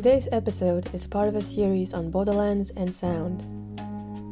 Today's 0.00 0.28
episode 0.32 0.88
is 0.94 1.06
part 1.06 1.28
of 1.28 1.36
a 1.36 1.42
series 1.42 1.92
on 1.92 2.10
borderlands 2.10 2.72
and 2.74 2.96
sound. 2.96 3.44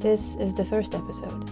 This 0.01 0.35
is 0.37 0.55
the 0.55 0.64
first 0.64 0.95
episode. 0.95 1.45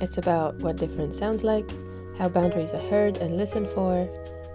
It's 0.00 0.16
about 0.16 0.56
what 0.62 0.76
difference 0.76 1.18
sounds 1.18 1.44
like, 1.44 1.70
how 2.16 2.30
boundaries 2.30 2.72
are 2.72 2.88
heard 2.88 3.18
and 3.18 3.36
listened 3.36 3.68
for, 3.68 4.08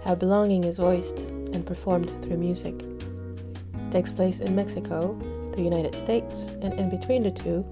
how 0.04 0.16
belonging 0.16 0.64
is 0.64 0.78
voiced 0.78 1.20
and 1.30 1.64
performed 1.64 2.08
through 2.24 2.38
music. 2.38 2.74
It 2.82 3.92
takes 3.92 4.10
place 4.10 4.40
in 4.40 4.56
Mexico, 4.56 5.16
the 5.54 5.62
United 5.62 5.94
States, 5.94 6.48
and 6.60 6.74
in 6.74 6.90
between 6.90 7.22
the 7.22 7.30
two, 7.30 7.64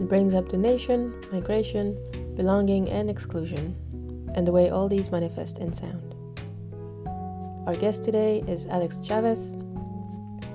it 0.00 0.08
brings 0.08 0.32
up 0.32 0.48
the 0.48 0.56
nation, 0.56 1.12
migration, 1.30 1.94
belonging, 2.36 2.88
and 2.88 3.10
exclusion, 3.10 3.76
and 4.34 4.46
the 4.46 4.52
way 4.52 4.70
all 4.70 4.88
these 4.88 5.10
manifest 5.10 5.58
in 5.58 5.74
sound. 5.74 6.14
Our 7.66 7.74
guest 7.74 8.02
today 8.02 8.42
is 8.48 8.64
Alex 8.64 8.98
Chavez, 9.02 9.58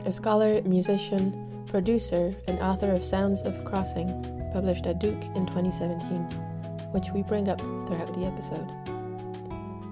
a 0.06 0.12
scholar, 0.12 0.62
musician, 0.62 1.66
producer, 1.66 2.32
and 2.48 2.60
author 2.60 2.92
of 2.92 3.04
Sounds 3.04 3.42
of 3.42 3.66
Crossing, 3.66 4.08
published 4.54 4.86
at 4.86 5.00
Duke 5.00 5.24
in 5.36 5.48
2017, 5.48 6.22
which 6.92 7.10
we 7.10 7.24
bring 7.24 7.50
up 7.50 7.60
throughout 7.60 8.14
the 8.14 8.26
episode. 8.26 8.70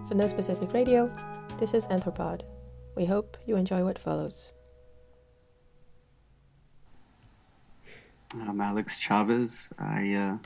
For 0.07 0.13
No 0.13 0.27
Specific 0.27 0.71
Radio, 0.71 1.11
this 1.57 1.73
is 1.73 1.87
AnthroPod. 1.87 2.41
We 2.95 3.05
hope 3.05 3.37
you 3.47 3.55
enjoy 3.55 3.83
what 3.83 3.97
follows. 3.97 4.53
I'm 8.39 8.61
Alex 8.61 8.99
Chavez. 8.99 9.69
I 9.79 10.13
uh, 10.13 10.37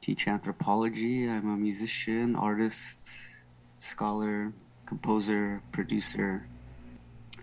teach 0.00 0.26
anthropology. 0.26 1.28
I'm 1.28 1.48
a 1.48 1.56
musician, 1.56 2.34
artist, 2.34 3.08
scholar, 3.78 4.52
composer, 4.84 5.62
producer, 5.70 6.48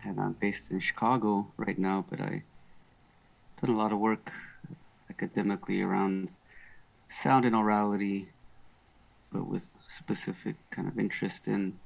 and 0.04 0.20
I'm 0.20 0.34
based 0.34 0.72
in 0.72 0.80
Chicago 0.80 1.48
right 1.58 1.78
now. 1.78 2.06
But 2.10 2.22
I've 2.22 2.44
done 3.62 3.72
a 3.72 3.78
lot 3.78 3.92
of 3.92 4.00
work 4.00 4.32
academically 5.10 5.82
around 5.82 6.30
sound 7.08 7.46
and 7.46 7.56
orality, 7.56 8.28
but 9.32 9.48
with 9.48 9.76
specific 9.86 10.56
kind 10.72 10.88
of 10.88 10.98
interest 10.98 11.48
in 11.48 11.80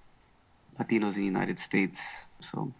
Latinos 0.79 1.15
in 1.15 1.21
the 1.21 1.25
United 1.25 1.59
States. 1.59 2.27
So 2.41 2.73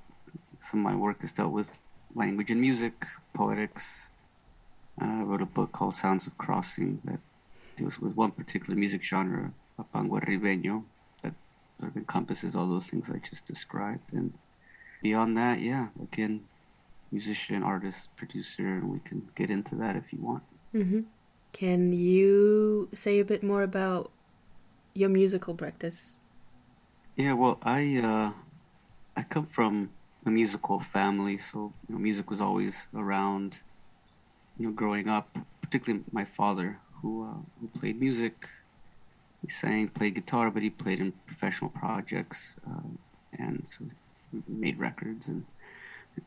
some 0.59 0.79
of 0.79 0.91
my 0.91 0.95
work 0.95 1.21
has 1.21 1.31
dealt 1.31 1.51
with 1.51 1.77
language 2.13 2.51
and 2.51 2.61
music, 2.61 3.05
poetics. 3.33 4.09
I 4.99 5.21
wrote 5.23 5.41
a 5.41 5.45
book 5.45 5.71
called 5.71 5.95
Sounds 5.95 6.25
of 6.25 6.37
Crossing 6.37 7.01
that 7.05 7.19
deals 7.75 7.99
with 7.99 8.15
one 8.15 8.31
particular 8.31 8.75
music 8.75 9.03
genre, 9.03 9.51
Huapango 9.77 10.23
Arribeño, 10.23 10.83
that 11.21 11.33
sort 11.79 11.91
of 11.91 11.97
encompasses 11.97 12.55
all 12.55 12.67
those 12.67 12.89
things 12.89 13.09
I 13.09 13.17
just 13.17 13.45
described. 13.45 14.13
And 14.13 14.33
beyond 15.05 15.37
that, 15.37 15.61
yeah, 15.61 15.85
again, 16.01 16.35
musician, 17.11 17.61
artist, 17.61 18.09
producer, 18.15 18.67
and 18.77 18.85
we 18.89 18.99
can 19.09 19.19
get 19.35 19.51
into 19.51 19.75
that 19.75 19.95
if 19.95 20.11
you 20.11 20.19
want. 20.29 20.43
Mm-hmm. 20.73 21.01
Can 21.53 21.93
you 21.93 22.89
say 22.91 23.19
a 23.19 23.25
bit 23.33 23.43
more 23.43 23.61
about 23.61 24.09
your 24.95 25.09
musical 25.09 25.53
practice? 25.53 26.15
Yeah, 27.15 27.33
well, 27.33 27.59
I 27.61 27.79
uh, 28.11 28.31
I 29.19 29.21
come 29.33 29.45
from 29.57 29.73
a 30.25 30.31
musical 30.31 30.79
family, 30.97 31.37
so 31.37 31.57
you 31.83 31.89
know, 31.93 32.01
music 32.09 32.25
was 32.33 32.41
always 32.41 32.87
around. 33.03 33.61
You 34.57 34.63
know, 34.65 34.73
growing 34.81 35.07
up, 35.17 35.27
particularly 35.61 36.03
my 36.19 36.25
father, 36.39 36.79
who 36.97 37.11
uh, 37.29 37.41
who 37.57 37.67
played 37.79 37.97
music. 38.07 38.35
He 39.43 39.49
sang, 39.61 39.89
played 39.97 40.15
guitar, 40.15 40.49
but 40.49 40.63
he 40.63 40.71
played 40.71 40.99
in 40.99 41.13
professional 41.29 41.69
projects, 41.69 42.55
uh, 42.69 42.89
and 43.43 43.61
so 43.73 43.79
made 44.47 44.77
records 44.79 45.27
and 45.27 45.45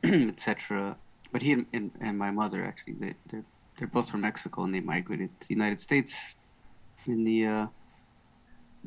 etc. 0.31 0.97
But 1.33 1.43
he 1.43 1.53
and, 1.53 1.67
and, 1.73 1.91
and, 2.01 2.19
my 2.19 2.31
mother 2.31 2.65
actually 2.65 2.95
they 2.95 3.15
they're, 3.31 3.45
they're 3.79 3.89
both 3.89 4.09
from 4.09 4.23
Mexico 4.23 4.65
and 4.65 4.75
they 4.75 4.81
migrated 4.81 5.31
to 5.41 5.49
the 5.49 5.55
United 5.55 5.81
States 5.81 6.37
in 7.07 7.25
the 7.25 7.47
uh, 7.47 7.67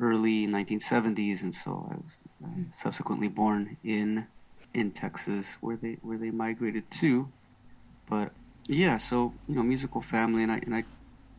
early 0.00 0.46
1970s, 0.46 1.42
and 1.42 1.54
so 1.54 1.88
I 1.90 1.94
was 1.96 2.16
uh, 2.44 2.72
subsequently 2.72 3.28
born 3.28 3.76
in 3.84 4.26
in 4.74 4.90
Texas 4.90 5.56
where 5.60 5.76
they 5.76 5.98
where 6.02 6.18
they 6.18 6.30
migrated 6.30 6.90
to. 6.92 7.28
But 8.08 8.32
yeah, 8.66 8.96
so 8.96 9.34
you 9.48 9.54
know, 9.54 9.62
musical 9.62 10.00
family, 10.00 10.42
and 10.42 10.52
I 10.52 10.56
and 10.56 10.74
I 10.74 10.84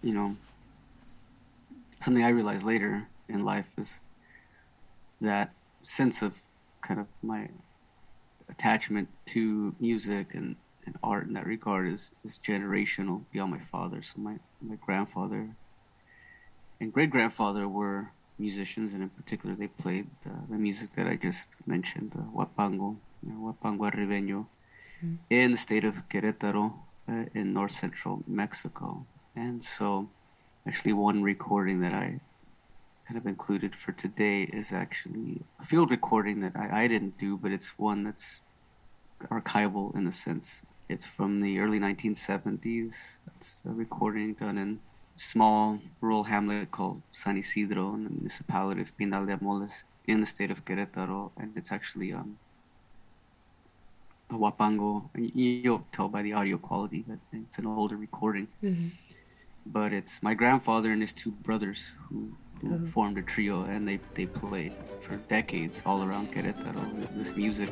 you 0.04 0.14
know, 0.14 0.36
something 2.02 2.24
I 2.24 2.30
realized 2.30 2.66
later 2.66 3.08
in 3.30 3.44
life 3.44 3.68
is 3.78 4.00
that 5.22 5.52
sense 5.84 6.22
of 6.22 6.34
kind 6.82 7.00
of 7.00 7.08
my 7.24 7.48
attachment 8.54 9.08
to 9.34 9.42
music 9.80 10.28
and, 10.38 10.50
and 10.86 10.96
art 11.12 11.26
in 11.28 11.34
that 11.34 11.48
regard 11.56 11.86
is, 11.96 12.04
is 12.26 12.40
generational 12.50 13.18
beyond 13.32 13.52
my 13.58 13.64
father. 13.74 14.00
So 14.10 14.16
my, 14.30 14.36
my 14.62 14.78
grandfather 14.88 15.44
and 16.80 16.92
great 16.92 17.12
grandfather 17.12 17.68
were 17.68 18.12
musicians, 18.38 18.94
and 18.94 19.02
in 19.04 19.10
particular, 19.10 19.56
they 19.56 19.68
played 19.68 20.08
uh, 20.26 20.32
the 20.50 20.58
music 20.58 20.90
that 20.98 21.08
I 21.08 21.16
just 21.16 21.56
mentioned, 21.66 22.12
uh, 22.16 22.24
Huapango, 22.36 22.98
you 23.24 23.30
know, 23.30 23.40
Huapango 23.46 23.84
Arribeño, 23.92 24.40
mm-hmm. 25.04 25.16
in 25.30 25.52
the 25.52 25.58
state 25.58 25.86
of 25.86 25.94
Querétaro 26.10 26.74
uh, 27.10 27.26
in 27.34 27.54
north 27.54 27.72
central 27.72 28.24
Mexico. 28.28 29.06
And 29.36 29.64
so, 29.64 30.10
actually, 30.68 30.94
one 30.94 31.24
recording 31.24 31.80
that 31.82 31.94
I 31.94 32.20
kind 33.08 33.18
of 33.18 33.26
included 33.28 33.76
for 33.76 33.92
today 33.92 34.44
is 34.44 34.74
actually 34.74 35.42
a 35.62 35.66
field 35.66 35.90
recording 35.92 36.42
that 36.42 36.56
I, 36.56 36.84
I 36.84 36.88
didn't 36.88 37.18
do, 37.18 37.38
but 37.38 37.52
it's 37.52 37.80
one 37.80 38.04
that's 38.04 38.42
archival 39.30 39.96
in 39.96 40.08
a 40.08 40.12
sense. 40.12 40.62
It's 40.90 41.06
from 41.06 41.42
the 41.42 41.60
early 41.60 41.80
1970s. 41.80 43.18
It's 43.36 43.60
a 43.68 43.72
recording 43.72 44.34
done 44.34 44.58
in 44.58 44.80
a 45.16 45.20
small 45.20 45.80
rural 46.02 46.24
hamlet 46.24 46.72
called 46.72 47.02
San 47.12 47.38
Isidro 47.38 47.94
in 47.94 48.04
the 48.04 48.10
municipality 48.10 48.82
of 48.82 48.96
Pinal 48.98 49.26
de 49.26 49.38
Amoles 49.38 49.84
in 50.08 50.20
the 50.20 50.26
state 50.26 50.52
of 50.52 50.66
Querétaro. 50.66 51.32
And 51.38 51.54
it's 51.56 51.72
actually 51.72 52.14
um, 52.14 52.38
a 54.30 54.36
Huapango. 54.36 55.10
You'll 55.16 55.88
tell 55.92 56.10
by 56.10 56.22
the 56.22 56.34
audio 56.34 56.58
quality 56.58 57.06
that 57.08 57.20
it's 57.32 57.58
an 57.58 57.66
older 57.66 57.96
recording. 57.96 58.48
Mm-hmm 58.64 58.90
but 59.66 59.94
it's 59.94 60.22
my 60.22 60.34
grandfather 60.34 60.92
and 60.92 61.02
his 61.02 61.14
two 61.14 61.32
brothers 61.32 61.96
who, 62.10 62.36
who 62.64 62.76
oh. 62.76 62.88
formed 62.88 63.18
a 63.18 63.22
trio 63.22 63.64
and 63.64 63.88
they, 63.88 64.00
they 64.14 64.26
played 64.26 64.74
for 65.02 65.18
decades 65.28 65.84
all 65.86 66.04
around 66.04 66.32
Querétaro 66.34 66.84
this 67.16 67.36
music. 67.36 67.70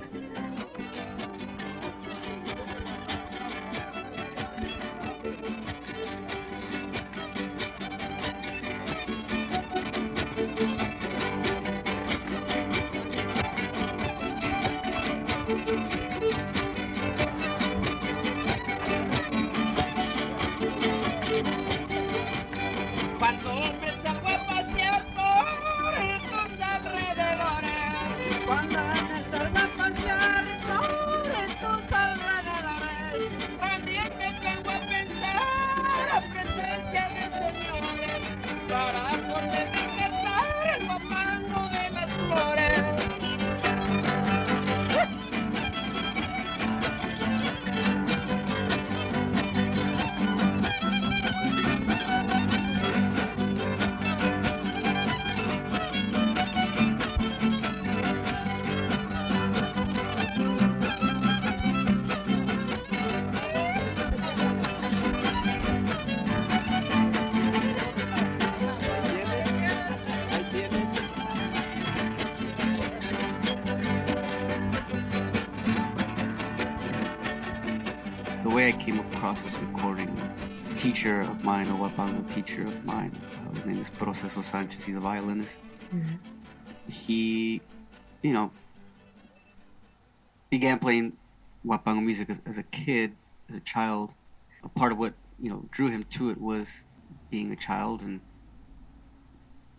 Teacher 81.02 81.22
of 81.22 81.44
mine, 81.44 81.68
a 81.68 81.72
Huapango 81.72 82.32
teacher 82.32 82.68
of 82.68 82.86
mine. 82.86 83.20
Uh, 83.44 83.56
his 83.56 83.66
name 83.66 83.82
is 83.82 83.90
Proceso 83.90 84.44
Sanchez. 84.44 84.86
He's 84.86 84.96
a 84.96 85.00
violinist. 85.00 85.64
Mm-hmm. 85.92 86.92
He, 86.92 87.60
you 88.22 88.34
know, 88.34 88.52
began 90.52 90.78
playing 90.78 91.14
Huapango 91.66 92.04
music 92.04 92.30
as, 92.30 92.40
as 92.46 92.60
a 92.60 92.62
kid, 92.62 93.16
as 93.50 93.56
a 93.56 93.62
child. 93.62 94.14
A 94.64 94.70
part 94.70 94.92
of 94.92 95.00
what 95.00 95.16
you 95.40 95.50
know 95.50 95.66
drew 95.72 95.90
him 95.90 96.04
to 96.12 96.30
it 96.30 96.40
was 96.40 96.86
being 97.32 97.52
a 97.52 97.56
child 97.56 98.04
and 98.04 98.22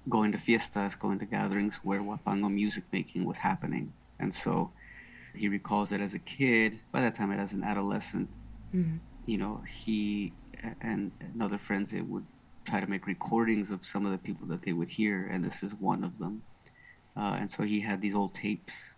going 0.08 0.32
to 0.32 0.38
fiestas, 0.38 0.96
going 0.96 1.20
to 1.20 1.24
gatherings 1.24 1.76
where 1.84 2.00
Huapango 2.00 2.52
music 2.52 2.82
making 2.90 3.26
was 3.26 3.38
happening. 3.38 3.92
And 4.18 4.34
so 4.34 4.72
he 5.36 5.46
recalls 5.48 5.90
that 5.90 6.00
as 6.00 6.14
a 6.14 6.18
kid, 6.18 6.80
by 6.90 7.00
that 7.00 7.14
time, 7.14 7.30
as 7.30 7.52
an 7.52 7.62
adolescent, 7.62 8.28
mm-hmm. 8.74 8.96
you 9.24 9.38
know, 9.38 9.62
he 9.68 10.32
and, 10.80 11.12
and 11.20 11.42
other 11.42 11.58
friends, 11.58 11.90
they 11.90 12.00
would 12.00 12.24
try 12.64 12.80
to 12.80 12.86
make 12.86 13.06
recordings 13.06 13.70
of 13.70 13.84
some 13.84 14.06
of 14.06 14.12
the 14.12 14.18
people 14.18 14.46
that 14.48 14.62
they 14.62 14.72
would 14.72 14.88
hear, 14.88 15.26
and 15.26 15.42
this 15.44 15.62
is 15.62 15.74
one 15.74 16.04
of 16.04 16.18
them. 16.18 16.42
Uh, 17.16 17.36
and 17.38 17.50
so 17.50 17.62
he 17.62 17.80
had 17.80 18.00
these 18.00 18.14
old 18.14 18.34
tapes, 18.34 18.94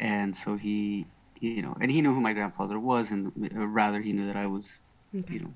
and 0.00 0.36
so 0.36 0.56
he, 0.56 1.06
you 1.40 1.62
know, 1.62 1.76
and 1.80 1.90
he 1.90 2.00
knew 2.00 2.12
who 2.14 2.20
my 2.20 2.32
grandfather 2.32 2.78
was, 2.78 3.10
and 3.12 3.32
rather 3.52 4.00
he 4.00 4.12
knew 4.12 4.26
that 4.26 4.36
I 4.36 4.46
was, 4.46 4.80
okay. 5.16 5.34
you 5.34 5.40
know, 5.40 5.54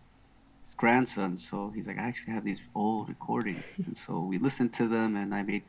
his 0.62 0.74
grandson. 0.74 1.36
So 1.36 1.72
he's 1.74 1.86
like, 1.88 1.98
I 1.98 2.02
actually 2.02 2.34
have 2.34 2.44
these 2.44 2.62
old 2.74 3.08
recordings, 3.08 3.64
and 3.84 3.96
so 3.96 4.20
we 4.20 4.38
listened 4.38 4.72
to 4.74 4.86
them, 4.86 5.16
and 5.16 5.34
I 5.34 5.42
made, 5.42 5.62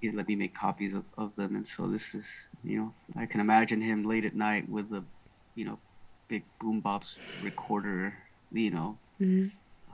he 0.00 0.10
let 0.10 0.28
me 0.28 0.36
make 0.36 0.54
copies 0.54 0.94
of, 0.94 1.04
of 1.18 1.34
them, 1.36 1.56
and 1.56 1.66
so 1.66 1.86
this 1.86 2.14
is, 2.14 2.48
you 2.64 2.78
know, 2.78 2.94
I 3.16 3.26
can 3.26 3.40
imagine 3.40 3.82
him 3.82 4.04
late 4.04 4.24
at 4.24 4.34
night 4.34 4.68
with 4.68 4.88
the, 4.88 5.04
you 5.54 5.66
know, 5.66 5.78
big 6.28 6.44
boom 6.60 6.80
boombox 6.80 7.18
recorder, 7.42 8.14
you 8.52 8.70
know. 8.70 8.98
Mm-hmm 9.20 9.48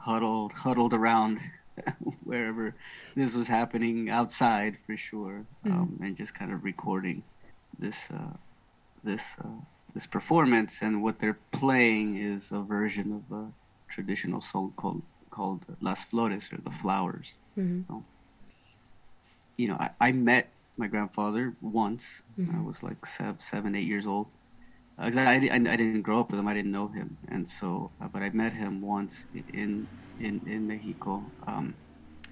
huddled 0.06 0.52
huddled 0.52 0.94
around 0.94 1.40
wherever 2.24 2.74
this 3.16 3.34
was 3.34 3.48
happening 3.48 4.08
outside 4.08 4.78
for 4.86 4.96
sure, 4.96 5.44
mm-hmm. 5.64 5.72
um, 5.72 5.98
and 6.00 6.16
just 6.16 6.32
kind 6.34 6.52
of 6.52 6.64
recording 6.64 7.22
this 7.78 8.10
uh, 8.10 8.36
this 9.02 9.36
uh, 9.44 9.60
this 9.94 10.06
performance. 10.06 10.80
And 10.80 11.02
what 11.02 11.18
they're 11.18 11.40
playing 11.50 12.16
is 12.16 12.52
a 12.52 12.60
version 12.60 13.12
of 13.18 13.36
a 13.36 13.44
traditional 13.88 14.40
song 14.40 14.72
called 14.76 15.02
called 15.30 15.66
Las 15.80 16.04
Flores 16.04 16.50
or 16.52 16.58
the 16.58 16.70
Flowers. 16.70 17.34
Mm-hmm. 17.58 17.82
So, 17.88 18.04
you 19.56 19.68
know, 19.68 19.76
I, 19.78 19.90
I, 20.00 20.12
met 20.12 20.48
my 20.76 20.86
grandfather 20.86 21.54
once. 21.60 22.22
Mm-hmm. 22.38 22.56
I 22.56 22.62
was 22.62 22.82
like 22.82 23.04
seven, 23.04 23.40
seven, 23.40 23.74
eight 23.74 23.86
years 23.86 24.06
old. 24.06 24.28
Because 24.98 25.18
I, 25.18 25.34
I, 25.34 25.54
I, 25.54 25.76
didn't 25.76 26.02
grow 26.02 26.20
up 26.20 26.30
with 26.30 26.40
him, 26.40 26.48
I 26.48 26.54
didn't 26.54 26.72
know 26.72 26.88
him, 26.88 27.18
and 27.28 27.46
so, 27.46 27.90
uh, 28.00 28.08
but 28.08 28.22
I 28.22 28.30
met 28.30 28.54
him 28.54 28.80
once 28.80 29.26
in 29.52 29.86
in 30.18 30.40
in 30.46 30.66
Mexico, 30.66 31.22
um, 31.46 31.74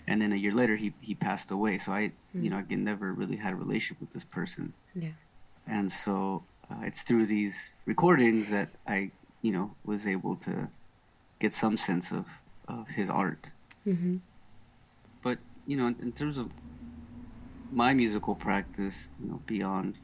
and 0.06 0.22
then 0.22 0.32
a 0.32 0.36
year 0.36 0.54
later 0.54 0.74
he 0.76 0.94
he 1.02 1.14
passed 1.14 1.50
away. 1.50 1.76
So 1.76 1.92
I, 1.92 2.12
mm. 2.34 2.44
you 2.44 2.48
know, 2.48 2.58
again, 2.58 2.82
never 2.82 3.12
really 3.12 3.36
had 3.36 3.52
a 3.52 3.56
relationship 3.56 4.00
with 4.00 4.12
this 4.12 4.24
person. 4.24 4.72
Yeah. 4.94 5.10
And 5.66 5.92
so 5.92 6.44
uh, 6.70 6.82
it's 6.82 7.02
through 7.02 7.26
these 7.26 7.72
recordings 7.84 8.50
that 8.50 8.70
I, 8.86 9.10
you 9.42 9.52
know, 9.52 9.74
was 9.84 10.06
able 10.06 10.36
to 10.36 10.68
get 11.40 11.52
some 11.52 11.76
sense 11.76 12.12
of 12.12 12.24
of 12.66 12.88
his 12.88 13.10
art. 13.10 13.50
Mm-hmm. 13.86 14.16
But 15.22 15.38
you 15.66 15.76
know, 15.76 15.88
in, 15.88 15.96
in 16.00 16.12
terms 16.12 16.38
of 16.38 16.50
my 17.70 17.92
musical 17.92 18.34
practice, 18.34 19.10
you 19.20 19.28
know, 19.28 19.42
beyond 19.46 19.98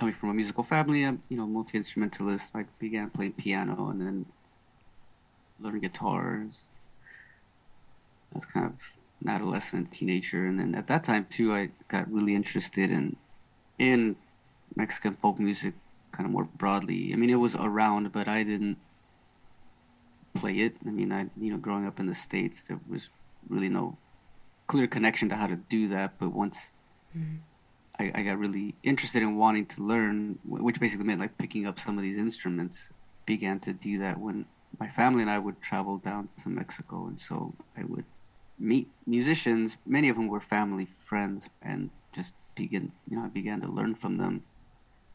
coming 0.00 0.14
from 0.14 0.30
a 0.30 0.34
musical 0.34 0.64
family, 0.64 1.04
I'm 1.04 1.22
you 1.28 1.36
know 1.36 1.46
multi 1.46 1.76
instrumentalist. 1.76 2.56
I 2.56 2.64
began 2.78 3.10
playing 3.10 3.34
piano 3.34 3.90
and 3.90 4.00
then 4.00 4.26
learning 5.60 5.82
guitars. 5.82 6.62
I 8.32 8.36
was 8.36 8.46
kind 8.46 8.64
of 8.64 8.72
an 9.20 9.28
adolescent, 9.28 9.92
teenager, 9.92 10.46
and 10.46 10.58
then 10.58 10.74
at 10.74 10.86
that 10.86 11.04
time 11.04 11.26
too, 11.28 11.54
I 11.54 11.70
got 11.88 12.10
really 12.10 12.34
interested 12.34 12.90
in 12.90 13.16
in 13.78 14.16
Mexican 14.74 15.16
folk 15.16 15.38
music, 15.38 15.74
kind 16.12 16.26
of 16.26 16.32
more 16.32 16.44
broadly. 16.44 17.12
I 17.12 17.16
mean, 17.16 17.30
it 17.30 17.34
was 17.34 17.54
around, 17.54 18.10
but 18.10 18.26
I 18.26 18.42
didn't 18.42 18.78
play 20.34 20.54
it. 20.60 20.76
I 20.86 20.90
mean, 20.90 21.12
I 21.12 21.26
you 21.38 21.50
know, 21.52 21.58
growing 21.58 21.86
up 21.86 22.00
in 22.00 22.06
the 22.06 22.14
states, 22.14 22.62
there 22.62 22.80
was 22.88 23.10
really 23.50 23.68
no 23.68 23.98
clear 24.66 24.86
connection 24.86 25.28
to 25.28 25.36
how 25.36 25.46
to 25.46 25.56
do 25.56 25.88
that. 25.88 26.18
But 26.18 26.30
once 26.32 26.72
mm-hmm. 27.14 27.36
I, 28.00 28.10
I 28.14 28.22
got 28.22 28.38
really 28.38 28.74
interested 28.82 29.22
in 29.22 29.36
wanting 29.36 29.66
to 29.66 29.82
learn, 29.82 30.38
which 30.44 30.80
basically 30.80 31.04
meant 31.06 31.20
like 31.20 31.36
picking 31.36 31.66
up 31.66 31.78
some 31.78 31.98
of 31.98 32.02
these 32.02 32.18
instruments. 32.18 32.92
Began 33.26 33.60
to 33.60 33.72
do 33.74 33.98
that 33.98 34.18
when 34.18 34.46
my 34.78 34.88
family 34.88 35.20
and 35.20 35.30
I 35.30 35.38
would 35.38 35.60
travel 35.60 35.98
down 35.98 36.30
to 36.42 36.48
Mexico, 36.48 37.06
and 37.06 37.20
so 37.20 37.54
I 37.76 37.84
would 37.84 38.06
meet 38.58 38.88
musicians. 39.06 39.76
Many 39.86 40.08
of 40.08 40.16
them 40.16 40.28
were 40.28 40.40
family 40.40 40.88
friends, 41.06 41.50
and 41.60 41.90
just 42.14 42.34
begin, 42.54 42.92
you 43.08 43.16
know, 43.16 43.24
I 43.24 43.28
began 43.28 43.60
to 43.60 43.68
learn 43.68 43.94
from 43.94 44.16
them. 44.16 44.44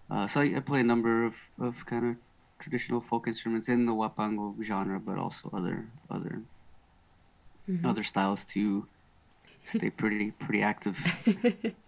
Uh, 0.10 0.28
so 0.28 0.42
I, 0.42 0.54
I, 0.58 0.60
play 0.60 0.82
a 0.82 0.84
number 0.84 1.26
of, 1.26 1.34
of 1.60 1.86
kind 1.88 2.06
of 2.12 2.16
traditional 2.60 3.02
folk 3.02 3.28
instruments 3.28 3.68
in 3.68 3.88
the 3.88 3.94
huapango 3.94 4.62
genre, 4.64 5.00
but 5.00 5.18
also 5.18 5.50
other 5.52 5.88
other 6.12 6.44
mm-hmm. 7.68 7.86
other 7.86 8.04
styles 8.04 8.46
to 8.46 8.86
stay 9.66 9.90
pretty 9.90 10.30
pretty 10.32 10.62
active. 10.62 10.98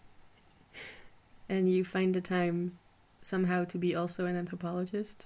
and 1.49 1.71
you 1.71 1.83
find 1.83 2.13
the 2.13 2.21
time 2.21 2.77
somehow 3.21 3.65
to 3.65 3.77
be 3.77 3.95
also 3.95 4.25
an 4.25 4.35
anthropologist? 4.35 5.25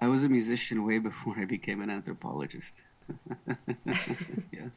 I 0.00 0.08
was 0.08 0.22
a 0.22 0.28
musician 0.28 0.84
way 0.84 0.98
before 0.98 1.34
I 1.38 1.44
became 1.44 1.80
an 1.80 1.90
anthropologist. 1.90 2.82
yeah. 4.52 4.68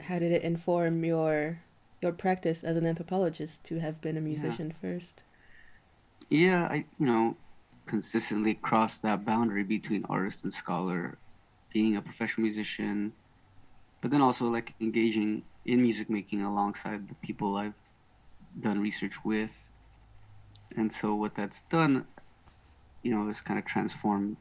How 0.00 0.18
did 0.18 0.32
it 0.32 0.42
inform 0.42 1.04
your 1.04 1.60
your 2.02 2.12
practice 2.12 2.62
as 2.62 2.76
an 2.76 2.86
anthropologist 2.86 3.64
to 3.64 3.80
have 3.80 4.00
been 4.00 4.16
a 4.16 4.20
musician 4.20 4.68
yeah. 4.68 4.80
first? 4.80 5.22
Yeah, 6.28 6.64
I 6.66 6.84
you 6.98 7.06
know 7.06 7.36
consistently 7.86 8.54
crossed 8.54 9.02
that 9.02 9.24
boundary 9.24 9.62
between 9.62 10.04
artist 10.08 10.44
and 10.44 10.52
scholar, 10.52 11.18
being 11.72 11.96
a 11.96 12.02
professional 12.02 12.44
musician, 12.44 13.12
but 14.00 14.10
then 14.10 14.20
also 14.20 14.46
like 14.46 14.74
engaging 14.80 15.42
in 15.64 15.82
music 15.82 16.08
making 16.08 16.42
alongside 16.42 17.08
the 17.08 17.14
people 17.16 17.56
I've 17.56 17.74
done 18.60 18.80
research 18.80 19.24
with 19.24 19.68
and 20.76 20.92
so 20.92 21.14
what 21.14 21.34
that's 21.34 21.62
done 21.62 22.06
you 23.02 23.14
know 23.14 23.28
is 23.28 23.40
kind 23.40 23.58
of 23.58 23.64
transformed 23.64 24.36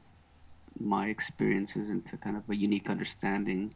my 0.80 1.08
experiences 1.08 1.90
into 1.90 2.18
kind 2.18 2.36
of 2.36 2.50
a 2.50 2.56
unique 2.56 2.90
understanding 2.90 3.74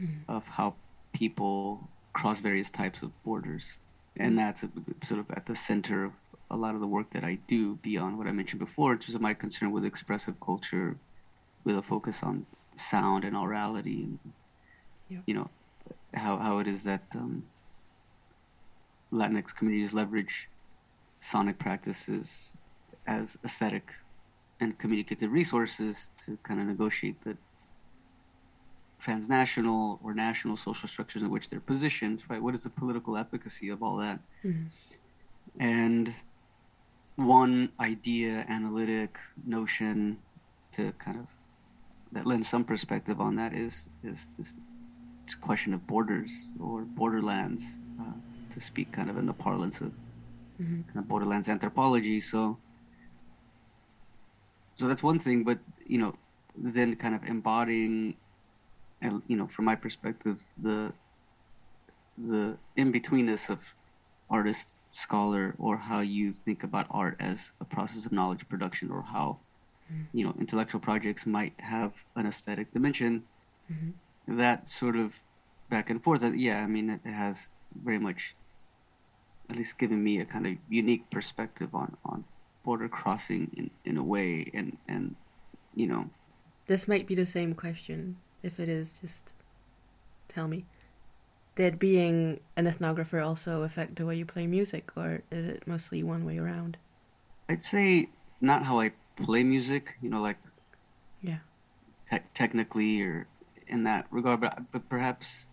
mm. 0.00 0.08
of 0.28 0.46
how 0.48 0.74
people 1.12 1.88
cross 2.12 2.40
various 2.40 2.70
types 2.70 3.02
of 3.02 3.10
borders 3.24 3.78
and 4.16 4.34
mm. 4.34 4.36
that's 4.36 4.62
a, 4.62 4.70
sort 5.02 5.20
of 5.20 5.30
at 5.30 5.46
the 5.46 5.54
center 5.54 6.04
of 6.04 6.12
a 6.50 6.56
lot 6.56 6.74
of 6.74 6.80
the 6.80 6.86
work 6.86 7.10
that 7.10 7.24
I 7.24 7.38
do 7.46 7.76
beyond 7.76 8.16
what 8.16 8.26
I 8.26 8.32
mentioned 8.32 8.60
before, 8.60 8.92
which 8.92 9.08
is 9.08 9.18
my 9.18 9.34
concern 9.34 9.70
with 9.70 9.84
expressive 9.84 10.40
culture, 10.40 10.96
with 11.64 11.76
a 11.76 11.82
focus 11.82 12.22
on 12.22 12.46
sound 12.76 13.24
and 13.24 13.36
orality, 13.36 14.04
and 14.04 14.18
yep. 15.10 15.22
you 15.26 15.34
know 15.34 15.50
how 16.14 16.38
how 16.38 16.58
it 16.58 16.66
is 16.66 16.84
that 16.84 17.02
um, 17.14 17.44
Latinx 19.12 19.54
communities 19.54 19.92
leverage 19.92 20.48
sonic 21.20 21.58
practices 21.58 22.56
as 23.06 23.38
aesthetic 23.44 23.92
and 24.60 24.78
communicative 24.78 25.32
resources 25.32 26.10
to 26.24 26.36
kind 26.42 26.60
of 26.60 26.66
negotiate 26.66 27.20
the 27.22 27.36
transnational 28.98 30.00
or 30.02 30.12
national 30.12 30.56
social 30.56 30.88
structures 30.88 31.22
in 31.22 31.30
which 31.30 31.48
they're 31.48 31.60
positioned, 31.60 32.22
right? 32.28 32.42
What 32.42 32.54
is 32.54 32.64
the 32.64 32.70
political 32.70 33.16
efficacy 33.16 33.68
of 33.68 33.82
all 33.82 33.96
that? 33.98 34.18
Mm-hmm. 34.44 34.64
And 35.60 36.12
one 37.16 37.70
idea, 37.80 38.44
analytic 38.48 39.18
notion 39.46 40.18
to 40.72 40.92
kind 40.98 41.18
of 41.18 41.26
that 42.12 42.26
lends 42.26 42.48
some 42.48 42.64
perspective 42.64 43.20
on 43.20 43.36
that 43.36 43.52
is 43.52 43.90
is 44.02 44.30
this 44.38 44.54
question 45.40 45.74
of 45.74 45.86
borders 45.86 46.46
or 46.58 46.82
borderlands, 46.82 47.76
uh, 48.00 48.04
to 48.50 48.60
speak 48.60 48.90
kind 48.92 49.10
of 49.10 49.18
in 49.18 49.26
the 49.26 49.32
parlance 49.32 49.80
of 49.80 49.92
mm-hmm. 50.60 50.82
kind 50.82 50.98
of 50.98 51.08
borderlands 51.08 51.48
anthropology. 51.48 52.20
So, 52.20 52.58
so 54.76 54.86
that's 54.88 55.02
one 55.02 55.18
thing. 55.18 55.44
But 55.44 55.58
you 55.86 55.98
know, 55.98 56.14
then 56.56 56.96
kind 56.96 57.14
of 57.14 57.24
embodying, 57.24 58.16
and 59.00 59.22
you 59.26 59.36
know, 59.36 59.46
from 59.46 59.64
my 59.64 59.74
perspective, 59.74 60.38
the 60.56 60.92
the 62.16 62.56
in 62.76 62.92
betweenness 62.92 63.50
of 63.50 63.60
artist, 64.30 64.78
scholar, 64.92 65.54
or 65.58 65.76
how 65.76 66.00
you 66.00 66.32
think 66.32 66.62
about 66.62 66.86
art 66.90 67.16
as 67.18 67.52
a 67.60 67.64
process 67.64 68.06
of 68.06 68.12
knowledge 68.12 68.48
production, 68.48 68.90
or 68.90 69.02
how 69.02 69.38
mm-hmm. 69.92 70.04
you 70.12 70.24
know 70.24 70.34
intellectual 70.38 70.80
projects 70.80 71.26
might 71.26 71.54
have 71.58 71.92
an 72.16 72.26
aesthetic 72.26 72.72
dimension. 72.72 73.24
Mm-hmm. 73.70 74.36
That 74.36 74.68
sort 74.68 74.96
of 74.96 75.14
back 75.70 75.90
and 75.90 76.02
forth. 76.02 76.22
Yeah, 76.34 76.62
I 76.62 76.66
mean, 76.66 76.90
it 76.90 77.08
has 77.08 77.52
very 77.84 77.98
much 77.98 78.34
at 79.50 79.56
least 79.56 79.78
given 79.78 80.02
me 80.02 80.20
a 80.20 80.24
kind 80.24 80.46
of 80.46 80.54
unique 80.68 81.10
perspective 81.10 81.74
on 81.74 81.96
on 82.04 82.24
border 82.64 82.88
crossing 82.88 83.50
in 83.56 83.70
in 83.84 83.96
a 83.96 84.02
way 84.02 84.50
and 84.54 84.76
and 84.88 85.16
you 85.74 85.86
know. 85.86 86.10
This 86.66 86.86
might 86.86 87.06
be 87.06 87.14
the 87.14 87.26
same 87.26 87.54
question 87.54 88.16
if 88.42 88.60
it 88.60 88.68
is 88.68 88.94
just 89.00 89.32
tell 90.28 90.48
me. 90.48 90.66
Did 91.56 91.78
being 91.78 92.40
an 92.56 92.66
ethnographer 92.66 93.24
also 93.24 93.62
affect 93.62 93.96
the 93.96 94.06
way 94.06 94.16
you 94.16 94.24
play 94.24 94.46
music 94.46 94.90
or 94.96 95.22
is 95.30 95.46
it 95.48 95.66
mostly 95.66 96.02
one 96.02 96.24
way 96.24 96.38
around? 96.38 96.76
I'd 97.48 97.62
say 97.62 98.10
not 98.40 98.64
how 98.64 98.80
I 98.80 98.92
play 99.16 99.42
music, 99.42 99.96
you 100.02 100.10
know, 100.10 100.20
like 100.20 100.38
yeah, 101.22 101.38
te- 102.10 102.28
technically 102.34 103.00
or 103.02 103.26
in 103.66 103.84
that 103.84 104.06
regard, 104.10 104.40
but 104.40 104.70
but 104.70 104.88
perhaps 104.88 105.46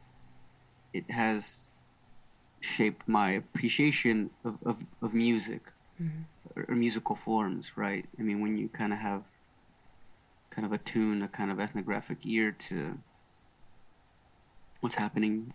it 0.93 1.09
has 1.09 1.69
shaped 2.65 3.07
my 3.07 3.31
appreciation 3.31 4.29
of 4.43 4.57
of, 4.65 4.77
of 5.01 5.13
music 5.13 5.63
mm-hmm. 6.01 6.21
or, 6.71 6.75
musical 6.75 7.15
forms, 7.15 7.77
right? 7.77 8.05
I 8.19 8.21
mean, 8.21 8.41
when 8.41 8.57
you 8.57 8.67
kind 8.69 8.93
of 8.93 8.99
have 8.99 9.23
kind 10.49 10.65
of 10.65 10.71
a 10.71 10.77
tune, 10.77 11.21
a 11.21 11.27
kind 11.27 11.51
of 11.51 11.59
ethnographic 11.59 12.19
ear 12.25 12.51
to 12.51 12.97
what's 14.81 14.95
happening 14.95 15.53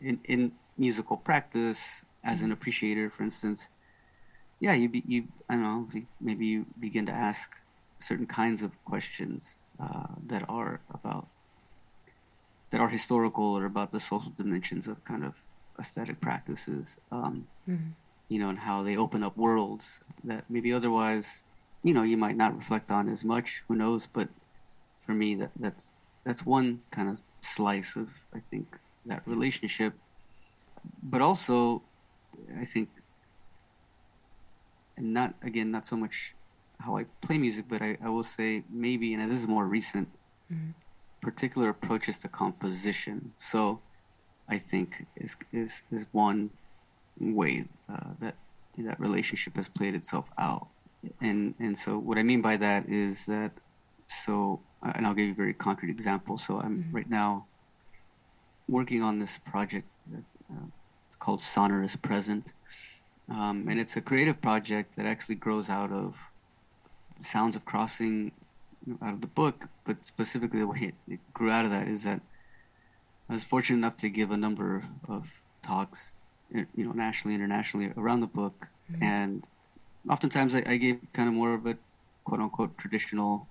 in 0.00 0.20
in 0.24 0.52
musical 0.78 1.16
practice 1.16 2.04
as 2.22 2.42
an 2.42 2.52
appreciator, 2.52 3.08
for 3.10 3.22
instance, 3.22 3.68
yeah, 4.60 4.74
you 4.74 4.88
be, 4.88 5.02
you 5.06 5.28
I 5.48 5.54
don't 5.54 5.62
know 5.62 6.02
maybe 6.20 6.46
you 6.46 6.66
begin 6.78 7.06
to 7.06 7.12
ask 7.12 7.56
certain 7.98 8.26
kinds 8.26 8.62
of 8.62 8.72
questions 8.84 9.62
uh, 9.80 10.14
that 10.26 10.44
are 10.48 10.80
about 10.92 11.28
that 12.70 12.80
are 12.80 12.88
historical 12.88 13.56
or 13.56 13.64
about 13.64 13.92
the 13.92 14.00
social 14.00 14.32
dimensions 14.36 14.88
of 14.88 15.04
kind 15.04 15.24
of 15.24 15.34
aesthetic 15.78 16.20
practices, 16.20 16.98
um, 17.10 17.46
mm-hmm. 17.68 17.90
you 18.28 18.38
know, 18.38 18.48
and 18.48 18.58
how 18.58 18.82
they 18.82 18.96
open 18.96 19.22
up 19.22 19.36
worlds 19.36 20.00
that 20.24 20.44
maybe 20.48 20.72
otherwise, 20.72 21.44
you 21.82 21.94
know, 21.94 22.02
you 22.02 22.16
might 22.16 22.36
not 22.36 22.56
reflect 22.56 22.90
on 22.90 23.08
as 23.08 23.24
much. 23.24 23.62
Who 23.68 23.76
knows? 23.76 24.06
But 24.06 24.28
for 25.04 25.12
me, 25.12 25.34
that 25.36 25.50
that's 25.58 25.92
that's 26.24 26.44
one 26.44 26.80
kind 26.90 27.08
of 27.08 27.20
slice 27.40 27.96
of 27.96 28.08
I 28.34 28.40
think 28.40 28.76
that 29.06 29.22
relationship. 29.26 29.94
But 31.02 31.20
also, 31.20 31.82
I 32.60 32.64
think, 32.64 32.88
and 34.96 35.12
not 35.12 35.34
again, 35.42 35.70
not 35.70 35.86
so 35.86 35.96
much 35.96 36.34
how 36.80 36.96
I 36.96 37.04
play 37.22 37.38
music, 37.38 37.66
but 37.68 37.82
I, 37.82 37.96
I 38.02 38.08
will 38.08 38.24
say 38.24 38.64
maybe, 38.70 39.14
and 39.14 39.30
this 39.30 39.40
is 39.40 39.46
more 39.46 39.66
recent, 39.66 40.08
mm-hmm. 40.52 40.70
particular 41.20 41.68
approaches 41.68 42.18
to 42.18 42.28
composition. 42.28 43.32
So, 43.38 43.80
I 44.48 44.58
think 44.58 45.06
is 45.16 45.36
is 45.52 45.84
is 45.90 46.06
one 46.12 46.50
way 47.20 47.64
uh, 47.90 48.10
that 48.20 48.34
that 48.78 49.00
relationship 49.00 49.56
has 49.56 49.68
played 49.68 49.94
itself 49.94 50.26
out, 50.38 50.68
and 51.20 51.54
and 51.58 51.76
so 51.76 51.98
what 51.98 52.18
I 52.18 52.22
mean 52.22 52.42
by 52.42 52.56
that 52.58 52.88
is 52.88 53.26
that 53.26 53.52
so, 54.06 54.60
and 54.82 55.06
I'll 55.06 55.14
give 55.14 55.26
you 55.26 55.32
a 55.32 55.36
very 55.36 55.54
concrete 55.54 55.90
example. 55.90 56.38
So 56.38 56.60
I'm 56.60 56.84
mm-hmm. 56.84 56.96
right 56.96 57.10
now 57.10 57.46
working 58.68 59.02
on 59.02 59.18
this 59.18 59.38
project 59.38 59.86
that, 60.12 60.24
uh, 60.50 60.66
called 61.18 61.40
Sonorous 61.40 61.96
Present. 61.96 62.52
Um, 63.28 63.66
and 63.68 63.80
it's 63.80 63.96
a 63.96 64.00
creative 64.00 64.40
project 64.40 64.96
that 64.96 65.06
actually 65.06 65.34
grows 65.34 65.68
out 65.68 65.90
of 65.90 66.16
sounds 67.20 67.56
of 67.56 67.64
crossing 67.64 68.32
out 69.02 69.14
of 69.14 69.20
the 69.20 69.26
book, 69.26 69.66
but 69.84 70.04
specifically 70.04 70.60
the 70.60 70.66
way 70.66 70.92
it, 71.08 71.12
it, 71.14 71.20
grew 71.34 71.50
out 71.50 71.64
of 71.64 71.72
that 71.72 71.88
is 71.88 72.04
that 72.04 72.20
I 73.28 73.32
was 73.32 73.44
fortunate 73.44 73.78
enough 73.78 73.96
to 73.96 74.08
give 74.08 74.30
a 74.30 74.36
number 74.36 74.84
of 75.08 75.28
talks, 75.62 76.18
you 76.52 76.66
know, 76.76 76.92
nationally, 76.92 77.34
internationally 77.34 77.92
around 77.96 78.20
the 78.20 78.26
book, 78.26 78.68
mm-hmm. 78.90 79.02
and 79.02 79.46
oftentimes 80.08 80.54
I, 80.54 80.62
I, 80.66 80.76
gave 80.76 81.00
kind 81.12 81.28
of 81.28 81.34
more 81.34 81.54
of 81.54 81.66
a 81.66 81.76
quote 82.24 82.40
unquote 82.40 82.78
traditional 82.78 83.48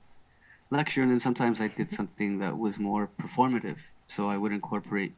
lecture, 0.71 1.01
and 1.01 1.11
then 1.11 1.19
sometimes 1.19 1.59
I 1.59 1.67
did 1.67 1.91
something 1.91 2.39
that 2.39 2.57
was 2.57 2.79
more 2.79 3.09
performative. 3.19 3.77
So 4.07 4.29
I 4.29 4.37
would 4.37 4.51
incorporate 4.51 5.13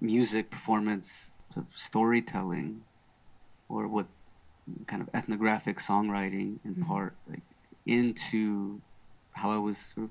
music, 0.00 0.50
performance, 0.50 1.30
sort 1.52 1.66
of 1.66 1.78
storytelling, 1.78 2.82
or 3.68 3.86
what 3.86 4.06
kind 4.86 5.02
of 5.02 5.08
ethnographic 5.12 5.78
songwriting 5.78 6.58
in 6.64 6.74
mm-hmm. 6.74 6.84
part 6.84 7.14
like 7.28 7.42
into 7.84 8.80
how 9.32 9.50
I 9.50 9.58
was 9.58 9.78
sort 9.78 10.04
of 10.04 10.10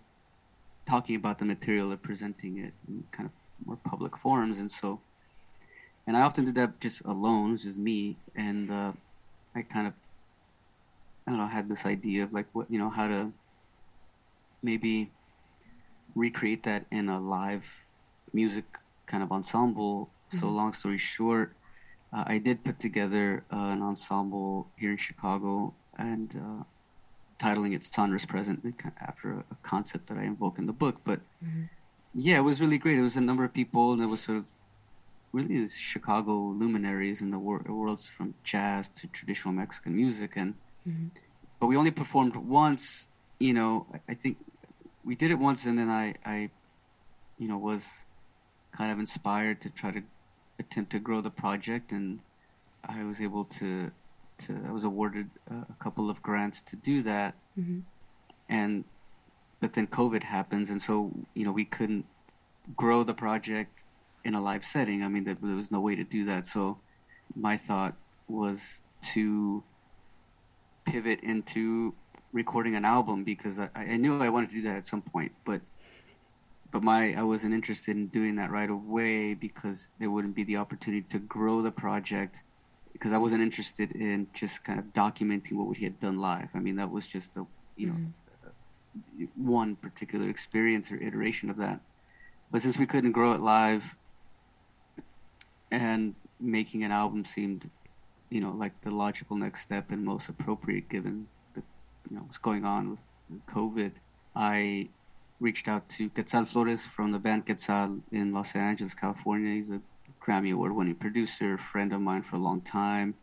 talking 0.86 1.16
about 1.16 1.40
the 1.40 1.46
material 1.46 1.92
or 1.92 1.98
presenting 1.98 2.58
it 2.58 2.74
in 2.88 3.04
kind 3.12 3.28
of 3.28 3.66
more 3.66 3.78
public 3.84 4.18
forums 4.18 4.60
and 4.60 4.70
so 4.70 5.00
and 6.08 6.18
I 6.18 6.22
often 6.22 6.46
did 6.46 6.56
that 6.56 6.80
just 6.80 7.02
alone, 7.06 7.58
just 7.58 7.78
me 7.78 8.18
and 8.36 8.72
uh, 8.72 8.92
I 9.56 9.62
kind 9.62 9.88
of 9.88 9.94
I 11.26 11.32
don't 11.32 11.40
know 11.40 11.48
had 11.48 11.70
this 11.70 11.86
idea 11.86 12.24
of 12.24 12.34
like 12.34 12.48
what 12.54 12.70
you 12.72 12.80
know 12.80 12.90
how 12.90 13.08
to 13.08 13.32
maybe 14.64 15.12
recreate 16.16 16.64
that 16.64 16.86
in 16.92 17.10
a 17.10 17.20
live 17.20 17.66
music 18.34 18.66
kind 19.06 19.24
of 19.24 19.32
ensemble 19.32 20.10
mm-hmm. 20.28 20.40
so 20.40 20.48
long 20.48 20.74
story 20.74 20.98
short 20.98 21.56
uh, 22.12 22.24
I 22.28 22.38
did 22.38 22.64
put 22.64 22.80
together 22.80 23.44
uh, 23.54 23.72
an 23.72 23.82
ensemble 23.82 24.68
here 24.76 24.92
in 24.92 24.98
Chicago 24.98 25.74
and 25.98 26.36
uh, 26.36 26.64
titling 27.42 27.74
it 27.74 27.84
Sonorous 27.84 28.26
Present 28.26 28.64
after 29.00 29.32
a, 29.32 29.40
a, 29.52 29.58
concept 29.64 30.08
that 30.08 30.18
I 30.18 30.24
invoke 30.24 30.60
in 30.60 30.68
the 30.68 30.74
book. 30.74 30.98
But 31.04 31.20
mm-hmm. 31.44 31.64
yeah, 32.14 32.38
it 32.38 32.42
was 32.42 32.62
really 32.62 32.78
great. 32.78 32.98
It 32.98 33.02
was 33.02 33.18
a 33.18 33.22
number 33.22 33.44
of 33.44 33.54
people, 33.54 33.94
and 33.94 34.02
it 34.02 34.06
was 34.06 34.22
sort 34.22 34.38
of 34.38 34.46
really 35.34 35.48
these 35.48 35.78
Chicago 35.78 36.34
luminaries 36.34 37.22
in 37.22 37.32
the 37.32 37.40
wor- 37.40 37.66
worlds 37.68 38.10
from 38.10 38.36
jazz 38.44 38.90
to 38.90 39.08
traditional 39.08 39.54
Mexican 39.54 39.96
music. 39.96 40.34
And 40.36 40.54
mm-hmm. 40.88 41.08
but 41.60 41.68
we 41.68 41.76
only 41.78 41.92
performed 41.92 42.36
once. 42.36 43.08
You 43.40 43.54
know, 43.54 43.88
I, 43.94 44.12
I 44.12 44.14
think 44.14 44.38
we 45.04 45.16
did 45.16 45.32
it 45.32 45.40
once, 45.40 45.66
and 45.66 45.78
then 45.80 45.90
I, 45.90 46.16
I, 46.26 46.50
you 47.40 47.48
know, 47.48 47.58
was 47.58 48.06
kind 48.72 48.92
of 48.92 49.00
inspired 49.00 49.62
to 49.62 49.70
try 49.70 49.92
to 49.92 50.02
attempt 50.60 50.92
to 50.92 51.00
grow 51.00 51.22
the 51.22 51.32
project, 51.32 51.92
and 51.92 52.20
I 52.84 53.04
was 53.04 53.20
able 53.20 53.46
to 53.46 53.92
to 54.42 54.60
I 54.68 54.72
was 54.72 54.84
awarded 54.84 55.30
a 55.50 55.74
couple 55.80 56.10
of 56.10 56.22
grants 56.22 56.62
to 56.64 56.76
do 56.76 57.02
that, 57.04 57.36
mm-hmm. 57.60 57.80
and 58.50 58.84
but 59.60 59.74
then 59.74 59.88
COVID 59.88 60.24
happens, 60.24 60.70
and 60.70 60.82
so 60.82 61.12
you 61.34 61.46
know 61.46 61.52
we 61.52 61.66
couldn't 61.66 62.06
grow 62.76 63.04
the 63.04 63.14
project 63.14 63.84
in 64.24 64.36
a 64.36 64.42
live 64.42 64.66
setting. 64.66 65.04
I 65.04 65.08
mean, 65.08 65.24
there, 65.24 65.38
there 65.42 65.56
was 65.56 65.72
no 65.72 65.80
way 65.80 65.96
to 65.96 66.04
do 66.04 66.26
that. 66.26 66.48
So 66.48 66.78
my 67.36 67.58
thought 67.58 67.96
was 68.28 68.82
to 69.14 69.64
pivot 70.86 71.20
into 71.22 71.94
recording 72.34 72.76
an 72.76 72.86
album 72.86 73.24
because 73.24 73.60
I, 73.60 73.70
I 73.76 73.98
knew 73.98 74.22
I 74.22 74.30
wanted 74.30 74.50
to 74.50 74.56
do 74.56 74.62
that 74.64 74.78
at 74.78 74.86
some 74.86 75.02
point, 75.02 75.32
but 75.46 75.62
but 76.72 76.84
my 76.84 77.14
I 77.14 77.24
wasn't 77.24 77.54
interested 77.54 77.96
in 77.96 78.08
doing 78.08 78.36
that 78.36 78.52
right 78.52 78.70
away 78.70 79.34
because 79.34 79.90
there 80.00 80.10
wouldn't 80.10 80.36
be 80.36 80.44
the 80.44 80.58
opportunity 80.58 81.06
to 81.10 81.20
grow 81.20 81.62
the 81.62 81.72
project 81.72 82.44
because 83.02 83.14
I 83.14 83.18
wasn't 83.18 83.42
interested 83.42 83.94
in 83.94 84.28
just 84.32 84.64
kind 84.64 84.78
of 84.78 84.94
documenting 84.94 85.54
what 85.54 85.66
we 85.66 85.84
had 85.84 86.00
done 86.00 86.20
live. 86.20 86.50
I 86.54 86.60
mean, 86.60 86.76
that 86.76 86.92
was 86.92 87.08
just 87.08 87.36
a 87.36 87.48
you 87.76 87.88
know 87.88 87.94
mm-hmm. 87.94 89.26
one 89.44 89.76
particular 89.76 90.30
experience 90.30 90.92
or 90.92 90.98
iteration 90.98 91.50
of 91.50 91.58
that. 91.58 91.80
But 92.52 92.62
since 92.62 92.78
we 92.78 92.86
couldn't 92.86 93.14
grow 93.14 93.34
it 93.34 93.42
live, 93.42 93.96
and 95.72 96.14
making 96.40 96.84
an 96.84 96.92
album 96.92 97.26
seemed, 97.26 97.72
you 98.30 98.40
know, 98.40 98.52
like 98.52 98.80
the 98.82 98.92
logical 98.92 99.36
next 99.36 99.62
step 99.62 99.90
and 99.90 100.06
most 100.06 100.30
appropriate 100.30 100.88
given 100.88 101.26
the 101.56 101.64
you 102.08 102.18
know 102.18 102.22
what's 102.22 102.38
going 102.38 102.66
on 102.66 102.92
with 102.92 103.04
COVID, 103.48 103.94
I 104.36 104.90
reached 105.40 105.68
out 105.68 105.90
to 105.90 106.12
Quetzal 106.12 106.46
Flores 106.46 106.86
from 106.86 107.14
the 107.14 107.20
band 107.20 107.48
Quetzal 107.48 108.02
in 108.12 108.32
Los 108.32 108.56
Angeles, 108.56 108.94
California. 108.94 109.56
He's 109.56 109.72
a 109.72 109.82
Grammy 110.22 110.54
Award 110.54 110.74
winning 110.74 110.96
producer, 110.96 111.58
friend 111.58 111.92
of 111.94 112.02
mine 112.02 112.22
for 112.22 112.36
a 112.36 112.40
long 112.40 112.62
time. 112.62 113.16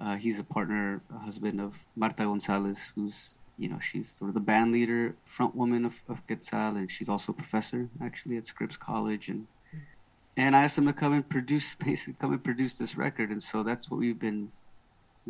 Uh, 0.00 0.16
he's 0.16 0.38
a 0.38 0.44
partner, 0.44 1.00
a 1.14 1.18
husband 1.18 1.60
of 1.60 1.74
Martha 1.94 2.24
Gonzalez, 2.24 2.92
who's, 2.94 3.36
you 3.56 3.68
know, 3.68 3.78
she's 3.78 4.10
sort 4.10 4.30
of 4.30 4.34
the 4.34 4.40
band 4.40 4.72
leader, 4.72 5.14
front 5.24 5.54
woman 5.54 5.84
of, 5.84 6.02
of 6.08 6.26
Quetzal, 6.26 6.76
and 6.76 6.90
she's 6.90 7.08
also 7.08 7.32
a 7.32 7.34
professor 7.34 7.88
actually 8.02 8.36
at 8.36 8.46
Scripps 8.46 8.76
College. 8.76 9.28
And 9.28 9.46
and 10.36 10.56
I 10.56 10.64
asked 10.64 10.78
him 10.78 10.86
to 10.86 10.92
come 10.92 11.12
and 11.12 11.28
produce, 11.28 11.74
basically 11.86 12.16
come 12.20 12.32
and 12.32 12.42
produce 12.42 12.76
this 12.76 12.96
record. 12.96 13.30
And 13.30 13.42
so 13.42 13.62
that's 13.62 13.90
what 13.90 14.00
we've 14.00 14.18
been 14.18 14.50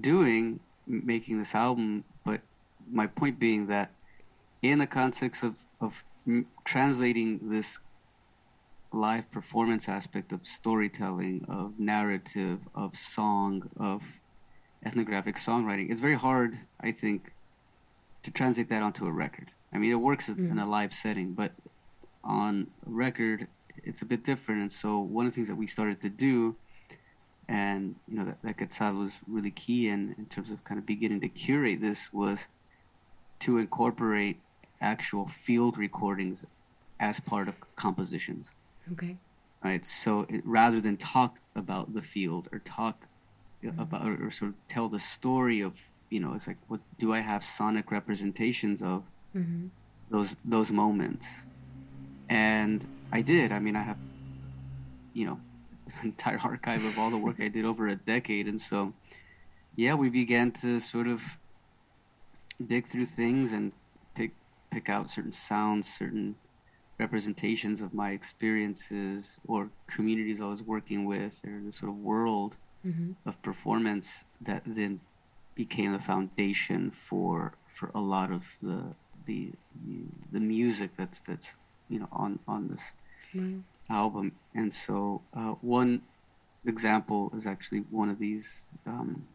doing, 0.00 0.60
making 0.86 1.38
this 1.38 1.54
album. 1.54 2.04
But 2.24 2.40
my 2.90 3.06
point 3.06 3.38
being 3.38 3.66
that 3.66 3.90
in 4.62 4.78
the 4.78 4.86
context 4.86 5.42
of, 5.42 5.56
of 5.80 6.04
translating 6.64 7.50
this 7.50 7.78
live 8.94 9.30
performance 9.30 9.88
aspect 9.88 10.32
of 10.32 10.46
storytelling, 10.46 11.44
of 11.48 11.78
narrative, 11.78 12.60
of 12.74 12.96
song, 12.96 13.70
of 13.78 14.02
ethnographic 14.84 15.36
songwriting, 15.36 15.90
it's 15.90 16.00
very 16.00 16.16
hard, 16.16 16.58
I 16.80 16.92
think, 16.92 17.32
to 18.22 18.30
translate 18.30 18.68
that 18.70 18.82
onto 18.82 19.06
a 19.06 19.12
record. 19.12 19.50
I 19.72 19.78
mean, 19.78 19.90
it 19.90 19.96
works 19.96 20.30
mm. 20.30 20.50
in 20.50 20.58
a 20.58 20.66
live 20.66 20.94
setting, 20.94 21.32
but 21.32 21.52
on 22.22 22.68
record, 22.86 23.48
it's 23.82 24.02
a 24.02 24.06
bit 24.06 24.24
different. 24.24 24.60
And 24.60 24.72
so, 24.72 24.98
one 25.00 25.26
of 25.26 25.32
the 25.32 25.34
things 25.34 25.48
that 25.48 25.56
we 25.56 25.66
started 25.66 26.00
to 26.02 26.08
do, 26.08 26.56
and 27.48 27.96
you 28.08 28.16
know, 28.16 28.24
that, 28.24 28.42
that 28.42 28.56
Quetzal 28.56 28.94
was 28.94 29.20
really 29.26 29.50
key 29.50 29.88
in 29.88 30.14
in 30.16 30.26
terms 30.26 30.50
of 30.50 30.62
kind 30.64 30.78
of 30.78 30.86
beginning 30.86 31.20
to 31.22 31.28
curate 31.28 31.80
this, 31.80 32.12
was 32.12 32.48
to 33.40 33.58
incorporate 33.58 34.40
actual 34.80 35.26
field 35.28 35.76
recordings 35.76 36.46
as 37.00 37.20
part 37.20 37.48
of 37.48 37.54
compositions. 37.76 38.54
Okay. 38.92 39.16
Right. 39.62 39.84
So 39.86 40.26
it, 40.28 40.42
rather 40.44 40.80
than 40.80 40.96
talk 40.96 41.38
about 41.56 41.94
the 41.94 42.02
field 42.02 42.48
or 42.52 42.58
talk 42.58 43.06
mm-hmm. 43.62 43.80
about 43.80 44.06
or, 44.06 44.26
or, 44.26 44.30
sort 44.30 44.50
of 44.50 44.56
tell 44.68 44.88
the 44.88 44.98
story 45.00 45.60
of 45.60 45.74
you 46.10 46.20
know, 46.20 46.32
it's 46.34 46.46
like, 46.46 46.58
what 46.68 46.80
do 46.96 47.12
I 47.12 47.18
have 47.20 47.42
sonic 47.42 47.90
representations 47.90 48.82
of 48.82 49.02
Mm-hmm. 49.36 49.66
those 50.10 50.36
those 50.44 50.70
moments? 50.70 51.46
And 52.28 52.86
I 53.10 53.20
did. 53.20 53.50
I 53.50 53.58
mean, 53.58 53.74
I 53.74 53.82
have, 53.82 53.98
you 55.12 55.26
know, 55.26 55.40
an 56.00 56.04
entire 56.04 56.38
archive 56.38 56.84
of 56.84 56.96
all 57.00 57.10
the 57.10 57.18
work 57.18 57.40
I 57.40 57.48
did 57.48 57.64
over 57.64 57.88
a 57.88 57.96
decade, 57.96 58.46
and 58.46 58.60
so, 58.60 58.92
yeah, 59.74 59.94
we 59.94 60.08
began 60.08 60.52
to 60.62 60.78
sort 60.78 61.08
of 61.08 61.20
dig 62.64 62.86
through 62.86 63.06
things 63.06 63.50
and 63.50 63.72
pick 64.14 64.30
pick 64.70 64.88
out 64.88 65.10
certain 65.10 65.32
sounds, 65.32 65.92
certain 65.92 66.36
representations 66.98 67.82
of 67.82 67.92
my 67.94 68.10
experiences 68.10 69.38
or 69.44 69.70
communities 69.88 70.40
I 70.40 70.46
was 70.46 70.62
working 70.62 71.04
with, 71.04 71.40
or 71.46 71.60
the 71.64 71.72
sort 71.72 71.90
of 71.90 71.96
world 71.96 72.56
Mm-hmm. 72.86 73.12
of 73.26 73.40
performance 73.42 74.24
that 74.40 74.62
then 74.66 75.00
became 75.54 75.92
the 75.92 75.98
foundation 75.98 76.90
for 76.90 77.58
for 77.74 77.90
a 77.94 78.00
lot 78.00 78.30
of 78.30 78.44
the 78.60 78.94
the 79.26 79.52
the, 79.74 80.06
the 80.30 80.40
music 80.40 80.90
that's 80.98 81.20
that's 81.22 81.56
you 81.88 81.98
know 81.98 82.08
on 82.12 82.40
on 82.46 82.68
this 82.68 82.92
Wow. 83.34 83.60
album. 83.90 84.32
And 84.54 84.72
so 84.72 85.22
uh, 85.36 85.54
one 85.60 86.02
example 86.66 87.32
is 87.36 87.46
actually 87.46 87.80
one 87.90 88.08
of 88.10 88.18
these 88.18 88.66
um, 88.86 89.28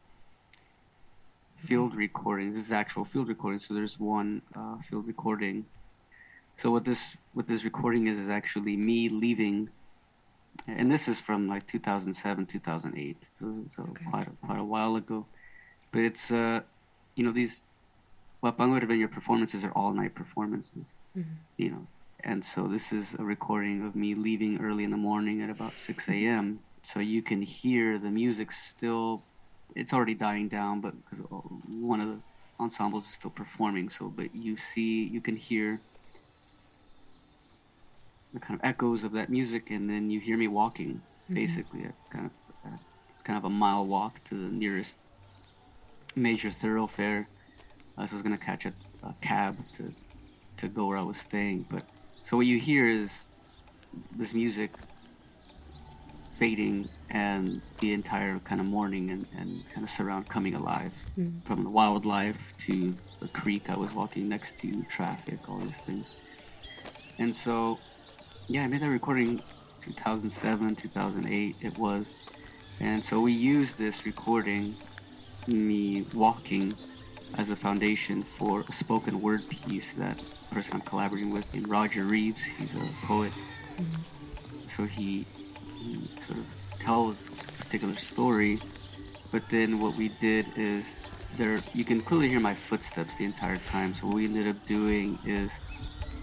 field 1.56 1.96
recordings. 1.96 2.56
This 2.56 2.66
is 2.68 2.72
actual 2.72 3.06
field 3.06 3.28
recording. 3.28 3.60
So 3.60 3.74
there's 3.74 4.00
one 4.00 4.42
uh, 4.56 4.78
field 4.90 5.08
recording. 5.08 5.66
So 6.60 6.72
what 6.72 6.84
this 6.84 7.16
what 7.36 7.48
this 7.48 7.64
recording 7.64 8.08
is 8.08 8.18
is 8.20 8.30
actually 8.30 8.76
me 8.76 9.08
leaving, 9.08 9.70
and 10.68 10.92
this 10.92 11.08
is 11.08 11.18
from 11.20 11.48
like 11.48 11.66
2007, 11.68 12.46
2008. 12.46 13.30
So, 13.34 13.64
so 13.70 13.84
Okay. 13.84 14.06
quite 14.12 14.28
a, 14.28 14.32
quite 14.46 14.60
a 14.60 14.64
while 14.74 14.96
ago. 14.98 15.26
But 15.94 16.02
it's 16.10 16.32
uh, 16.32 16.60
you 17.16 17.24
know 17.26 17.32
these 17.32 17.66
Huapango 18.44 18.86
Venue 18.88 19.08
performances 19.08 19.64
are 19.66 19.72
all 19.72 19.94
night 19.94 20.16
performances 20.16 20.88
Mm-hmm. 21.18 21.36
you 21.58 21.70
know 21.72 21.88
and 22.24 22.46
so 22.46 22.68
this 22.68 22.94
is 22.94 23.16
a 23.16 23.24
recording 23.24 23.84
of 23.88 23.96
me 23.96 24.14
leaving 24.14 24.60
early 24.62 24.84
in 24.84 24.92
the 24.92 25.04
morning 25.10 25.42
at 25.42 25.50
about 25.50 25.76
6 25.76 26.08
a.m 26.10 26.60
so 26.84 27.00
you 27.00 27.22
can 27.24 27.42
hear 27.42 27.98
the 27.98 28.12
music 28.12 28.52
still 28.52 29.24
it's 29.76 29.92
already 29.92 30.14
dying 30.14 30.48
down 30.48 30.82
but 30.82 30.94
because 31.02 31.22
one 31.68 32.00
of 32.00 32.08
the 32.08 32.20
ensembles 32.60 33.06
is 33.08 33.14
still 33.14 33.32
performing 33.32 33.90
so 33.90 34.08
but 34.08 34.30
you 34.36 34.56
see 34.56 35.04
you 35.16 35.20
can 35.20 35.36
hear 35.36 35.82
kind 38.38 38.60
of 38.60 38.64
echoes 38.64 39.04
of 39.04 39.12
that 39.14 39.30
music 39.30 39.72
and 39.72 39.90
then 39.90 40.10
you 40.12 40.20
hear 40.20 40.38
me 40.38 40.48
walking 40.48 41.02
Mhm. 41.30 41.36
basically 41.36 41.84
a 41.86 41.94
kind 42.12 42.26
of 42.28 42.32
uh, 42.66 42.78
it's 43.10 43.24
kind 43.24 43.38
of 43.38 43.46
a 43.46 43.50
mile 43.50 43.86
walk 43.88 44.24
to 44.26 44.36
the 44.36 44.50
nearest 44.50 45.00
major 46.16 46.52
thoroughfare 46.52 47.30
uh, 47.98 48.06
so 48.06 48.14
i 48.14 48.16
was 48.18 48.22
going 48.22 48.38
to 48.38 48.46
catch 48.46 48.66
a, 48.66 48.74
a 49.04 49.14
cab 49.22 49.56
to 49.74 49.94
to 50.58 50.68
go 50.68 50.88
where 50.88 50.98
I 50.98 51.04
was 51.04 51.18
staying. 51.18 51.66
But 51.70 51.84
so 52.22 52.36
what 52.36 52.46
you 52.46 52.60
hear 52.60 52.86
is 52.86 53.30
this 54.12 54.34
music 54.34 54.72
fading 56.38 56.90
and 57.10 57.62
the 57.80 57.94
entire 57.94 58.40
kind 58.40 58.60
of 58.60 58.68
morning 58.68 59.10
and, 59.10 59.26
and 59.32 59.66
kind 59.74 59.84
of 59.86 59.90
surround 59.90 60.28
coming 60.28 60.56
alive 60.56 60.92
Mm-hmm. 61.18 61.48
from 61.48 61.64
the 61.64 61.70
wildlife 61.70 62.54
to 62.66 62.98
the 63.22 63.28
creek 63.30 63.70
I 63.70 63.78
was 63.78 63.94
walking 63.94 64.28
next 64.30 64.58
to, 64.60 64.84
traffic, 64.84 65.48
all 65.50 65.60
these 65.60 65.82
things. 65.82 66.08
And 67.18 67.34
so, 67.34 67.80
yeah, 68.50 68.64
I 68.64 68.68
made 68.68 68.82
that 68.82 68.90
recording 68.90 69.44
2007, 69.82 70.76
2008, 70.76 71.56
it 71.62 71.78
was. 71.78 72.08
And 72.80 73.06
so 73.06 73.20
we 73.20 73.32
used 73.32 73.78
this 73.78 74.08
recording, 74.08 74.76
me 75.46 76.08
walking, 76.16 76.76
as 77.38 77.52
a 77.52 77.56
foundation 77.56 78.26
for 78.40 78.66
a 78.68 78.74
spoken 78.74 79.22
word 79.22 79.48
piece 79.50 79.94
that 79.94 80.20
person 80.52 80.74
I'm 80.74 80.82
collaborating 80.82 81.30
with 81.30 81.54
named 81.54 81.70
Roger 81.70 82.06
Reeves. 82.06 82.44
He's 82.44 82.74
a 82.74 82.90
poet. 83.04 83.34
Mm-hmm. 83.78 84.02
So 84.66 84.86
he, 84.86 85.28
he 85.78 86.10
sort 86.20 86.40
of 86.40 86.46
tells 86.80 87.30
a 87.30 87.64
particular 87.64 87.98
story, 87.98 88.60
but 89.32 89.48
then 89.50 89.80
what 89.80 89.96
we 89.96 90.10
did 90.10 90.48
is 90.56 90.98
there 91.38 91.62
you 91.74 91.86
can 91.86 92.02
clearly 92.02 92.30
hear 92.30 92.40
my 92.40 92.56
footsteps 92.56 93.18
the 93.18 93.26
entire 93.26 93.60
time. 93.60 93.94
So 93.94 94.08
what 94.08 94.16
we 94.16 94.26
ended 94.26 94.48
up 94.48 94.66
doing 94.66 95.20
is 95.24 95.60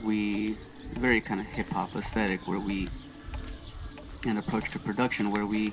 we 0.03 0.57
very 0.94 1.20
kind 1.20 1.40
of 1.40 1.46
hip 1.46 1.70
hop 1.70 1.94
aesthetic 1.96 2.46
where 2.46 2.61
we 2.61 2.88
an 4.27 4.38
approach 4.38 4.70
to 4.70 4.79
production 4.79 5.31
where 5.31 5.46
we 5.46 5.72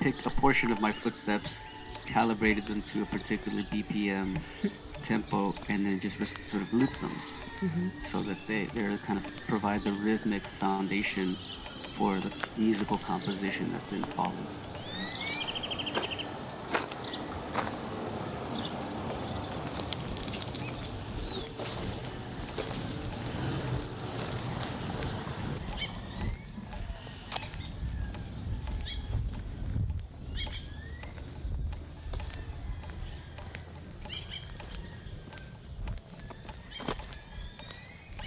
picked 0.00 0.24
a 0.26 0.30
portion 0.30 0.70
of 0.72 0.80
my 0.80 0.92
footsteps, 0.92 1.64
calibrated 2.06 2.66
them 2.66 2.82
to 2.82 3.02
a 3.02 3.06
particular 3.06 3.62
BPM 3.64 4.40
tempo, 5.02 5.54
and 5.68 5.84
then 5.84 6.00
just 6.00 6.18
sort 6.46 6.62
of 6.62 6.72
loop 6.72 6.96
them 6.98 7.20
Mm-hmm. 7.60 7.88
so 8.00 8.22
that 8.22 8.38
they 8.46 8.66
they 8.66 8.96
kind 8.98 9.18
of 9.18 9.24
provide 9.48 9.82
the 9.82 9.90
rhythmic 9.90 10.44
foundation 10.60 11.36
for 11.96 12.20
the 12.20 12.30
musical 12.56 12.98
composition 12.98 13.72
that 13.72 13.82
then 13.90 14.04
follows. 14.14 14.54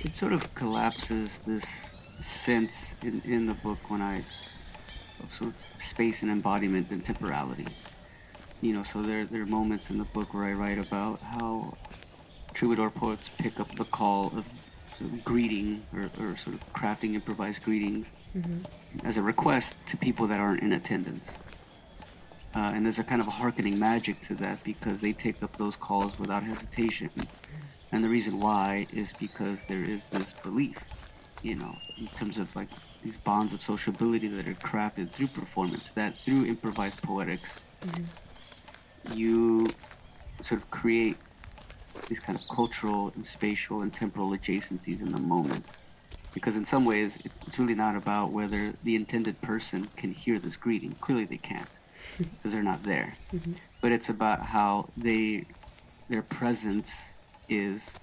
it 0.03 0.10
sort 0.21 0.33
of 0.33 0.53
collapses 0.53 1.39
this 1.47 1.95
sense 2.19 2.93
in, 3.01 3.23
in 3.25 3.47
the 3.47 3.55
book 3.55 3.79
when 3.89 4.03
I 4.03 4.23
of 5.23 5.33
sort 5.33 5.49
of 5.49 5.55
space 5.81 6.21
and 6.21 6.29
embodiment 6.29 6.91
and 6.91 7.03
temporality. 7.03 7.65
You 8.61 8.73
know, 8.73 8.83
so 8.83 9.01
there 9.01 9.25
there 9.25 9.41
are 9.41 9.47
moments 9.47 9.89
in 9.89 9.97
the 9.97 10.09
book 10.17 10.35
where 10.35 10.43
I 10.43 10.53
write 10.53 10.77
about 10.77 11.19
how 11.21 11.75
troubadour 12.53 12.91
poets 12.91 13.31
pick 13.35 13.59
up 13.59 13.75
the 13.77 13.85
call 13.85 14.27
of, 14.37 14.45
sort 14.99 15.11
of 15.11 15.23
greeting 15.25 15.87
or, 15.91 16.11
or 16.19 16.37
sort 16.37 16.55
of 16.55 16.61
crafting 16.71 17.15
improvised 17.15 17.63
greetings 17.63 18.13
Mm-hmm. 18.33 19.05
as 19.05 19.17
a 19.17 19.21
request 19.21 19.75
to 19.87 19.97
people 19.97 20.25
that 20.27 20.39
aren't 20.39 20.61
in 20.63 20.71
attendance. 20.71 21.37
Uh, 22.55 22.71
and 22.73 22.85
there's 22.85 22.97
a 22.97 23.03
kind 23.03 23.19
of 23.19 23.27
a 23.27 23.31
hearkening 23.41 23.77
magic 23.77 24.21
to 24.21 24.35
that 24.35 24.63
because 24.63 25.01
they 25.01 25.11
take 25.11 25.43
up 25.43 25.57
those 25.57 25.75
calls 25.75 26.17
without 26.17 26.41
hesitation. 26.43 27.09
And 27.91 28.03
the 28.03 28.09
reason 28.09 28.39
why 28.39 28.87
is 28.93 29.13
because 29.13 29.65
there 29.65 29.83
is 29.83 30.05
this 30.05 30.33
belief, 30.33 30.77
you 31.41 31.55
know, 31.55 31.75
in 31.97 32.07
terms 32.09 32.37
of 32.37 32.53
like 32.55 32.69
these 33.03 33.17
bonds 33.17 33.51
of 33.53 33.61
sociability 33.61 34.27
that 34.27 34.47
are 34.47 34.53
crafted 34.55 35.11
through 35.13 35.27
performance, 35.27 35.91
that 35.91 36.17
through 36.17 36.45
improvised 36.45 37.01
poetics, 37.01 37.57
Mm-hmm. 37.81 39.13
you 39.17 39.67
sort 40.43 40.61
of 40.61 40.69
create 40.69 41.17
these 42.07 42.19
kind 42.19 42.37
of 42.37 42.47
cultural 42.47 43.11
and 43.15 43.25
spatial 43.25 43.81
and 43.81 43.91
temporal 43.91 44.29
adjacencies 44.29 45.01
in 45.01 45.11
the 45.11 45.19
moment. 45.19 45.65
Because 46.35 46.55
in 46.57 46.63
some 46.63 46.85
ways, 46.85 47.17
it's, 47.25 47.41
it's 47.41 47.57
really 47.57 47.73
not 47.73 47.95
about 47.95 48.31
whether 48.31 48.73
the 48.83 48.95
intended 48.95 49.41
person 49.41 49.89
can 49.97 50.11
hear 50.11 50.37
this 50.37 50.57
greeting. 50.57 50.95
Clearly, 51.01 51.25
they 51.25 51.37
can't, 51.37 51.67
because 52.19 52.51
they're 52.51 52.61
not 52.61 52.83
there. 52.83 53.17
Mm-hmm. 53.33 53.53
But 53.81 53.91
it's 53.93 54.09
about 54.09 54.43
how 54.45 54.89
they, 54.95 55.45
their 56.07 56.21
presence 56.21 57.13
is 57.51 57.95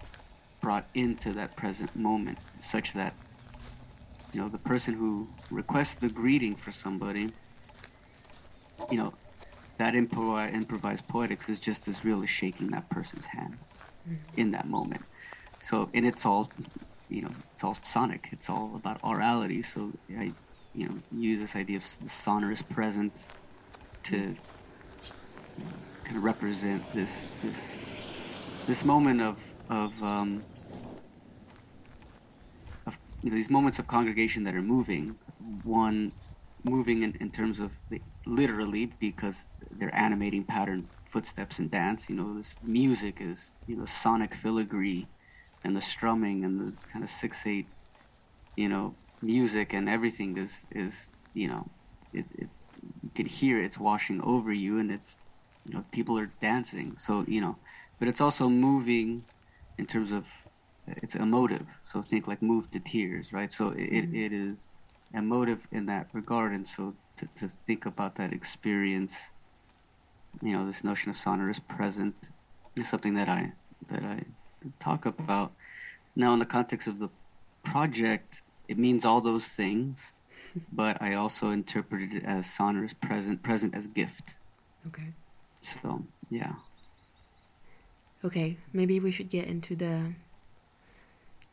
brought 0.61 0.87
into 0.95 1.33
that 1.33 1.57
present 1.57 1.95
moment, 1.97 2.39
such 2.59 2.93
that, 2.93 3.15
you 4.33 4.41
know, 4.41 4.49
the 4.49 4.59
person 4.59 4.95
who 4.95 5.29
requests 5.51 5.95
the 5.97 6.09
greeting 6.09 6.55
for 6.55 6.73
somebody, 6.73 7.33
you 8.91 8.99
know, 8.99 9.13
that 9.79 9.95
improv- 9.95 10.53
improvised 10.53 11.07
poetics 11.09 11.49
is 11.49 11.59
just 11.59 11.89
as 11.89 12.05
real 12.05 12.23
as 12.23 12.31
shaking 12.31 12.69
that 12.69 12.89
person's 12.91 13.25
hand 13.25 13.57
mm-hmm. 14.09 14.41
in 14.41 14.51
that 14.51 14.69
moment. 14.69 15.03
So, 15.61 15.89
and 15.95 16.05
it's 16.05 16.27
all, 16.27 16.51
you 17.09 17.23
know, 17.23 17.31
it's 17.53 17.65
all 17.65 17.75
sonic. 17.75 18.29
It's 18.33 18.51
all 18.51 18.73
about 18.75 19.01
orality. 19.03 19.65
So 19.65 19.93
I, 20.17 20.33
you 20.75 20.89
know, 20.89 20.99
use 21.13 21.41
this 21.41 21.57
idea 21.57 21.79
of 21.79 21.85
the 22.03 22.09
sonorous 22.09 22.63
present 22.63 23.13
to 24.05 24.17
you 24.17 25.65
know, 25.65 25.71
kind 26.05 26.17
of 26.17 26.25
represent 26.25 26.83
this 26.93 27.29
this 27.43 27.75
this 28.69 28.85
moment 28.85 29.23
of 29.23 29.37
of 29.71 30.03
um, 30.03 30.45
of 32.87 32.99
you 33.23 33.31
know, 33.31 33.35
these 33.35 33.51
moments 33.51 33.79
of 33.79 33.89
congregation 33.89 34.45
that 34.45 34.55
are 34.55 34.63
moving. 34.63 35.17
One 35.65 36.13
moving 36.65 37.03
in, 37.03 37.17
in 37.19 37.31
terms 37.31 37.61
of 37.61 37.73
the, 37.89 38.01
literally 38.27 38.93
because 39.01 39.49
they're 39.71 39.95
animating 39.95 40.45
pattern 40.45 40.87
footsteps 41.11 41.59
and 41.59 41.71
dance. 41.71 42.11
You 42.11 42.17
know, 42.17 42.35
this 42.37 42.57
music 42.63 43.17
is 43.21 43.53
you 43.67 43.77
know 43.77 43.87
sonic 43.87 44.35
filigree, 44.35 45.07
and 45.65 45.75
the 45.75 45.81
strumming 45.81 46.45
and 46.45 46.61
the 46.61 46.73
kind 46.93 47.03
of 47.03 47.09
six 47.09 47.47
eight, 47.47 47.67
you 48.55 48.69
know, 48.69 48.95
music 49.23 49.73
and 49.73 49.89
everything 49.89 50.37
is 50.37 50.67
is 50.73 51.11
you 51.33 51.49
know, 51.49 51.67
it, 52.13 52.27
it 52.37 52.49
you 53.03 53.11
can 53.15 53.27
hear 53.27 53.63
it's 53.63 53.79
washing 53.79 54.21
over 54.21 54.53
you 54.53 54.79
and 54.79 54.91
it's 54.91 55.19
you 55.65 55.73
know 55.73 55.85
people 55.91 56.19
are 56.19 56.31
dancing 56.41 56.95
so 56.99 57.25
you 57.27 57.41
know 57.41 57.57
but 57.99 58.09
it's 58.09 58.21
also 58.21 58.49
moving 58.49 59.25
in 59.79 59.87
terms 59.87 60.13
of 60.13 60.25
it's 60.87 61.15
emotive. 61.15 61.67
So 61.85 62.03
think 62.03 62.27
like 62.27 62.43
move 62.43 62.71
to 62.71 62.81
tears 62.81 63.33
right? 63.33 63.51
So 63.53 63.69
it, 63.69 63.79
mm-hmm. 63.79 64.17
it 64.17 64.33
is 64.33 64.69
emotive 65.15 65.67
in 65.73 65.87
that 65.87 66.09
regard. 66.13 66.53
And 66.53 66.67
so 66.67 66.95
to, 67.17 67.29
to 67.37 67.49
think 67.49 67.87
about 67.87 68.17
that 68.17 68.33
experience 68.33 69.31
you 70.43 70.53
know 70.53 70.67
this 70.67 70.85
notion 70.85 71.11
of 71.11 71.17
sonorous 71.17 71.59
present 71.59 72.15
is 72.77 72.89
something 72.89 73.15
that 73.15 73.29
i 73.29 73.53
that 73.91 74.05
i 74.05 74.23
talk 74.79 75.07
about. 75.07 75.53
Now 76.15 76.33
in 76.33 76.39
the 76.39 76.47
context 76.47 76.89
of 76.89 76.99
the 76.99 77.09
project 77.65 78.43
it 78.69 78.79
means 78.79 79.05
all 79.05 79.21
those 79.21 79.49
things 79.49 80.13
but 80.73 81.01
i 81.03 81.15
also 81.15 81.51
interpreted 81.51 82.13
it 82.15 82.25
as 82.25 82.47
sonorous 82.47 82.95
present 82.95 83.43
present 83.43 83.75
as 83.75 83.87
gift. 83.87 84.35
Okay. 84.87 85.13
So 85.61 86.05
yeah 86.31 86.55
okay 88.25 88.57
maybe 88.73 89.01
we 89.01 89.11
should 89.11 89.31
get 89.31 89.47
into 89.47 89.77
the 89.77 90.13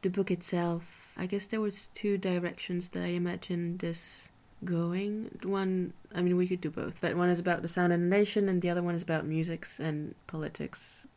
the 0.05 0.09
book 0.11 0.29
itself. 0.29 1.11
I 1.17 1.25
guess 1.25 1.47
there 1.47 1.61
was 1.61 1.87
two 1.95 2.19
directions 2.19 2.89
that 2.89 3.01
i 3.01 3.07
imagined 3.07 3.79
this 3.79 4.29
going. 4.63 5.35
One 5.41 5.93
i 6.13 6.21
mean 6.21 6.37
we 6.37 6.47
could 6.47 6.61
do 6.61 6.69
both 6.69 6.93
but 7.01 7.15
one 7.17 7.29
is 7.29 7.39
about 7.39 7.63
the 7.63 7.67
sound 7.67 7.91
and 7.91 8.03
the 8.03 8.15
nation 8.15 8.47
and 8.47 8.61
the 8.61 8.69
other 8.69 8.83
one 8.83 8.93
is 8.93 9.01
about 9.01 9.25
musics 9.25 9.79
and 9.79 10.13
politics. 10.27 11.07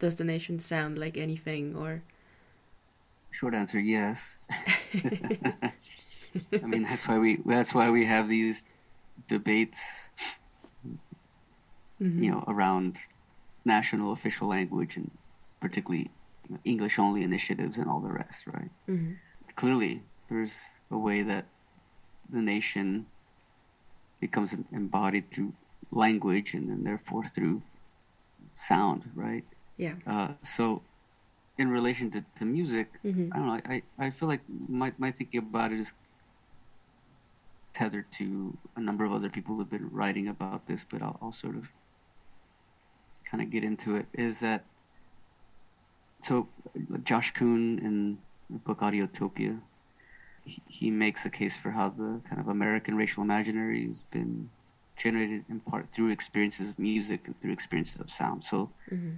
Does 0.00 0.16
the 0.16 0.24
nation 0.24 0.58
sound 0.58 0.98
like 0.98 1.16
anything 1.16 1.76
or? 1.76 2.02
Short 3.30 3.54
answer 3.54 3.78
yes. 3.78 4.38
I 6.52 6.66
mean 6.66 6.82
that's 6.82 7.06
why 7.06 7.18
we 7.18 7.40
that's 7.46 7.74
why 7.74 7.90
we 7.90 8.06
have 8.06 8.28
these 8.28 8.68
debates 9.28 10.08
mm-hmm. 12.02 12.22
you 12.22 12.30
know 12.30 12.44
around 12.48 12.98
national 13.66 14.12
official 14.12 14.48
language 14.48 14.96
and 14.96 15.10
particularly 15.60 16.10
you 16.48 16.54
know, 16.54 16.60
english 16.64 16.98
only 16.98 17.22
initiatives 17.22 17.76
and 17.78 17.88
all 17.90 18.00
the 18.00 18.12
rest 18.22 18.46
right 18.46 18.70
mm-hmm. 18.88 19.12
clearly 19.56 20.02
there's 20.30 20.62
a 20.90 20.98
way 20.98 21.22
that 21.22 21.44
the 22.30 22.40
nation 22.40 23.06
becomes 24.20 24.54
embodied 24.72 25.30
through 25.30 25.52
language 25.90 26.54
and 26.54 26.70
then 26.70 26.84
therefore 26.84 27.26
through 27.26 27.60
sound 28.54 29.02
right 29.14 29.44
yeah. 29.76 29.94
Uh, 30.06 30.28
so, 30.42 30.82
in 31.58 31.70
relation 31.70 32.10
to, 32.12 32.24
to 32.36 32.44
music, 32.44 32.88
mm-hmm. 33.04 33.32
I 33.32 33.36
don't 33.36 33.46
know. 33.46 33.60
I, 33.68 33.82
I 33.98 34.10
feel 34.10 34.28
like 34.28 34.40
my, 34.68 34.92
my 34.98 35.10
thinking 35.10 35.38
about 35.38 35.72
it 35.72 35.80
is 35.80 35.94
tethered 37.72 38.10
to 38.12 38.56
a 38.76 38.80
number 38.80 39.04
of 39.04 39.12
other 39.12 39.28
people 39.28 39.56
who've 39.56 39.70
been 39.70 39.90
writing 39.90 40.28
about 40.28 40.66
this, 40.66 40.84
but 40.84 41.02
I'll, 41.02 41.18
I'll 41.20 41.32
sort 41.32 41.56
of 41.56 41.68
kind 43.30 43.42
of 43.42 43.50
get 43.50 43.64
into 43.64 43.96
it. 43.96 44.06
Is 44.12 44.40
that 44.40 44.64
so? 46.20 46.48
Josh 47.04 47.32
Kun 47.32 47.78
in 47.82 48.18
the 48.50 48.58
book 48.58 48.80
Audiotopia, 48.80 49.60
he, 50.44 50.62
he 50.68 50.90
makes 50.90 51.24
a 51.24 51.30
case 51.30 51.56
for 51.56 51.70
how 51.70 51.88
the 51.88 52.20
kind 52.28 52.40
of 52.40 52.48
American 52.48 52.96
racial 52.96 53.22
imaginary 53.22 53.86
has 53.86 54.04
been 54.04 54.50
generated 54.96 55.44
in 55.48 55.60
part 55.60 55.88
through 55.90 56.10
experiences 56.10 56.70
of 56.70 56.78
music 56.78 57.22
and 57.26 57.40
through 57.40 57.52
experiences 57.52 58.00
of 58.00 58.10
sound. 58.10 58.44
So. 58.44 58.70
Mm-hmm 58.90 59.16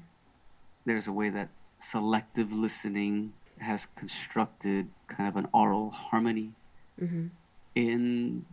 there's 0.88 1.07
a 1.07 1.12
way 1.12 1.29
that 1.29 1.49
selective 1.79 2.53
listening 2.53 3.33
has 3.59 3.87
constructed 3.87 4.88
kind 5.07 5.29
of 5.29 5.37
an 5.37 5.49
aural 5.53 5.90
harmony 5.90 6.53
mm-hmm. 7.01 7.27
in 7.75 8.44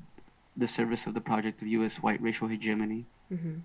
the 0.58 0.68
service 0.68 1.08
of 1.08 1.14
the 1.14 1.22
project 1.22 1.62
of 1.62 1.68
U.S. 1.70 1.98
white 1.98 2.22
racial 2.22 2.48
hegemony. 2.48 3.06
Mm-hmm. 3.32 3.56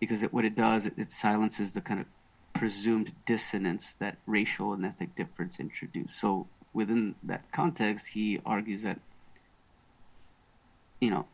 Because 0.00 0.22
it, 0.22 0.32
what 0.32 0.44
it 0.44 0.56
does, 0.56 0.86
it, 0.86 0.94
it, 0.96 1.10
silences 1.10 1.72
the 1.72 1.80
kind 1.80 2.00
of 2.00 2.06
presumed 2.54 3.12
dissonance 3.26 3.94
that 3.98 4.16
racial 4.26 4.72
and 4.72 4.84
ethnic 4.84 5.14
difference 5.14 5.60
introduce. 5.60 6.14
So 6.14 6.48
within 6.72 7.14
that 7.22 7.52
context, 7.52 8.08
he 8.08 8.40
argues 8.44 8.82
that, 8.82 8.98
you 11.00 11.10
know, 11.10 11.26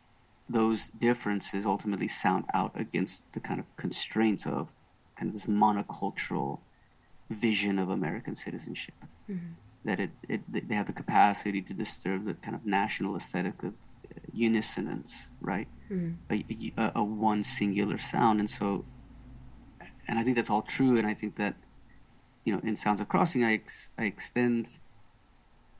those 0.49 0.89
differences 0.89 1.65
ultimately 1.65 2.07
sound 2.07 2.45
out 2.53 2.71
against 2.79 3.31
the 3.33 3.39
kind 3.39 3.59
of 3.59 3.65
constraints 3.77 4.45
of 4.45 4.69
kind 5.17 5.29
of 5.29 5.33
this 5.33 5.45
monocultural 5.45 6.59
vision 7.29 7.79
of 7.79 7.89
American 7.89 8.35
citizenship. 8.35 8.95
Mm-hmm. 9.29 9.53
That 9.85 9.99
it, 9.99 10.11
it 10.27 10.67
they 10.67 10.75
have 10.75 10.87
the 10.87 10.93
capacity 10.93 11.61
to 11.61 11.73
disturb 11.73 12.25
the 12.25 12.33
kind 12.33 12.55
of 12.55 12.65
national 12.65 13.15
aesthetic 13.15 13.63
of 13.63 13.73
unisonance, 14.35 15.29
right? 15.41 15.67
Mm-hmm. 15.91 16.33
A, 16.77 16.81
a, 16.81 16.91
a, 16.95 17.03
one 17.03 17.43
singular 17.43 17.97
sound, 17.97 18.39
and 18.39 18.49
so, 18.49 18.83
and 20.07 20.19
I 20.19 20.23
think 20.23 20.35
that's 20.35 20.49
all 20.49 20.61
true. 20.61 20.97
And 20.97 21.07
I 21.07 21.13
think 21.13 21.35
that, 21.37 21.55
you 22.43 22.53
know, 22.53 22.59
in 22.63 22.75
Sounds 22.75 22.99
of 22.99 23.07
Crossing, 23.07 23.43
I 23.43 23.53
ex, 23.53 23.93
I 23.97 24.03
extend 24.03 24.79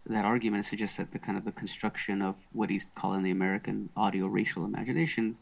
that 0.05 0.23
argument 0.23 0.59
and 0.59 0.65
suggest 0.65 0.97
that 0.97 1.11
the 1.11 1.19
kind 1.19 1.37
of 1.37 1.43
the 1.43 1.51
construction 1.51 2.21
of 2.21 2.35
what 2.53 2.69
he's 2.69 2.87
calling 2.95 3.23
the 3.23 3.31
American 3.31 3.89
audio 3.97 4.27
racial 4.27 4.63
imagination 4.63 5.37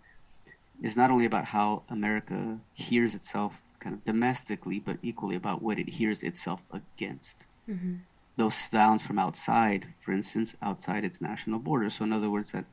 is 0.82 0.98
not 0.98 1.12
only 1.12 1.26
about 1.26 1.46
how 1.46 1.84
America 1.90 2.58
hears 2.74 3.16
itself 3.16 3.62
kind 3.80 3.94
of 3.94 4.04
domestically, 4.04 4.80
but 4.80 4.98
equally 5.04 5.36
about 5.36 5.62
what 5.62 5.78
it 5.78 5.88
hears 5.88 6.24
itself 6.24 6.62
against. 6.72 7.46
Mm-hmm. 7.70 7.96
Those 8.38 8.56
sounds 8.56 9.06
from 9.06 9.20
outside, 9.20 9.88
for 10.04 10.12
instance, 10.12 10.56
outside 10.62 11.06
its 11.06 11.22
national 11.22 11.60
borders. 11.60 11.96
So, 11.96 12.04
in 12.04 12.12
other 12.12 12.30
words, 12.30 12.52
that 12.52 12.66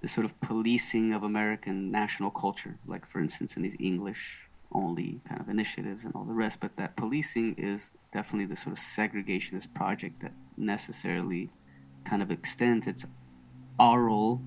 the 0.00 0.08
sort 0.08 0.24
of 0.24 0.38
policing 0.40 1.12
of 1.12 1.22
American 1.22 1.90
national 1.90 2.30
culture, 2.30 2.78
like 2.86 3.06
for 3.06 3.20
instance 3.20 3.56
in 3.56 3.62
these 3.62 3.76
English 3.78 4.48
only 4.72 5.20
kind 5.28 5.40
of 5.40 5.48
initiatives 5.48 6.04
and 6.04 6.14
all 6.14 6.24
the 6.24 6.32
rest, 6.32 6.60
but 6.60 6.76
that 6.76 6.96
policing 6.96 7.54
is 7.56 7.94
definitely 8.12 8.46
the 8.46 8.56
sort 8.56 8.72
of 8.72 8.78
segregationist 8.78 9.74
project 9.74 10.20
that 10.20 10.32
necessarily 10.56 11.50
kind 12.04 12.22
of 12.22 12.30
extends 12.30 12.86
its 12.86 13.04
aural 13.78 14.40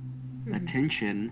mm-hmm. 0.46 0.54
attention 0.54 1.32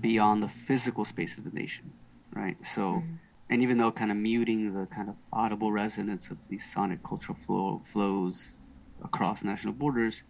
beyond 0.00 0.42
the 0.42 0.48
physical 0.48 1.04
space 1.04 1.38
of 1.38 1.44
the 1.44 1.50
nation, 1.50 1.92
right? 2.34 2.56
So. 2.64 2.80
Mm-hmm 2.80 3.14
and 3.50 3.62
even 3.62 3.78
though 3.78 3.90
kind 3.90 4.12
of 4.12 4.16
muting 4.16 4.72
the 4.72 4.86
kind 4.86 5.08
of 5.08 5.16
audible 5.32 5.72
resonance 5.72 6.30
of 6.30 6.38
these 6.48 6.64
sonic 6.64 7.02
cultural 7.02 7.36
flow, 7.44 7.82
flows 7.84 8.60
across 9.02 9.42
national 9.42 9.74
borders 9.74 10.22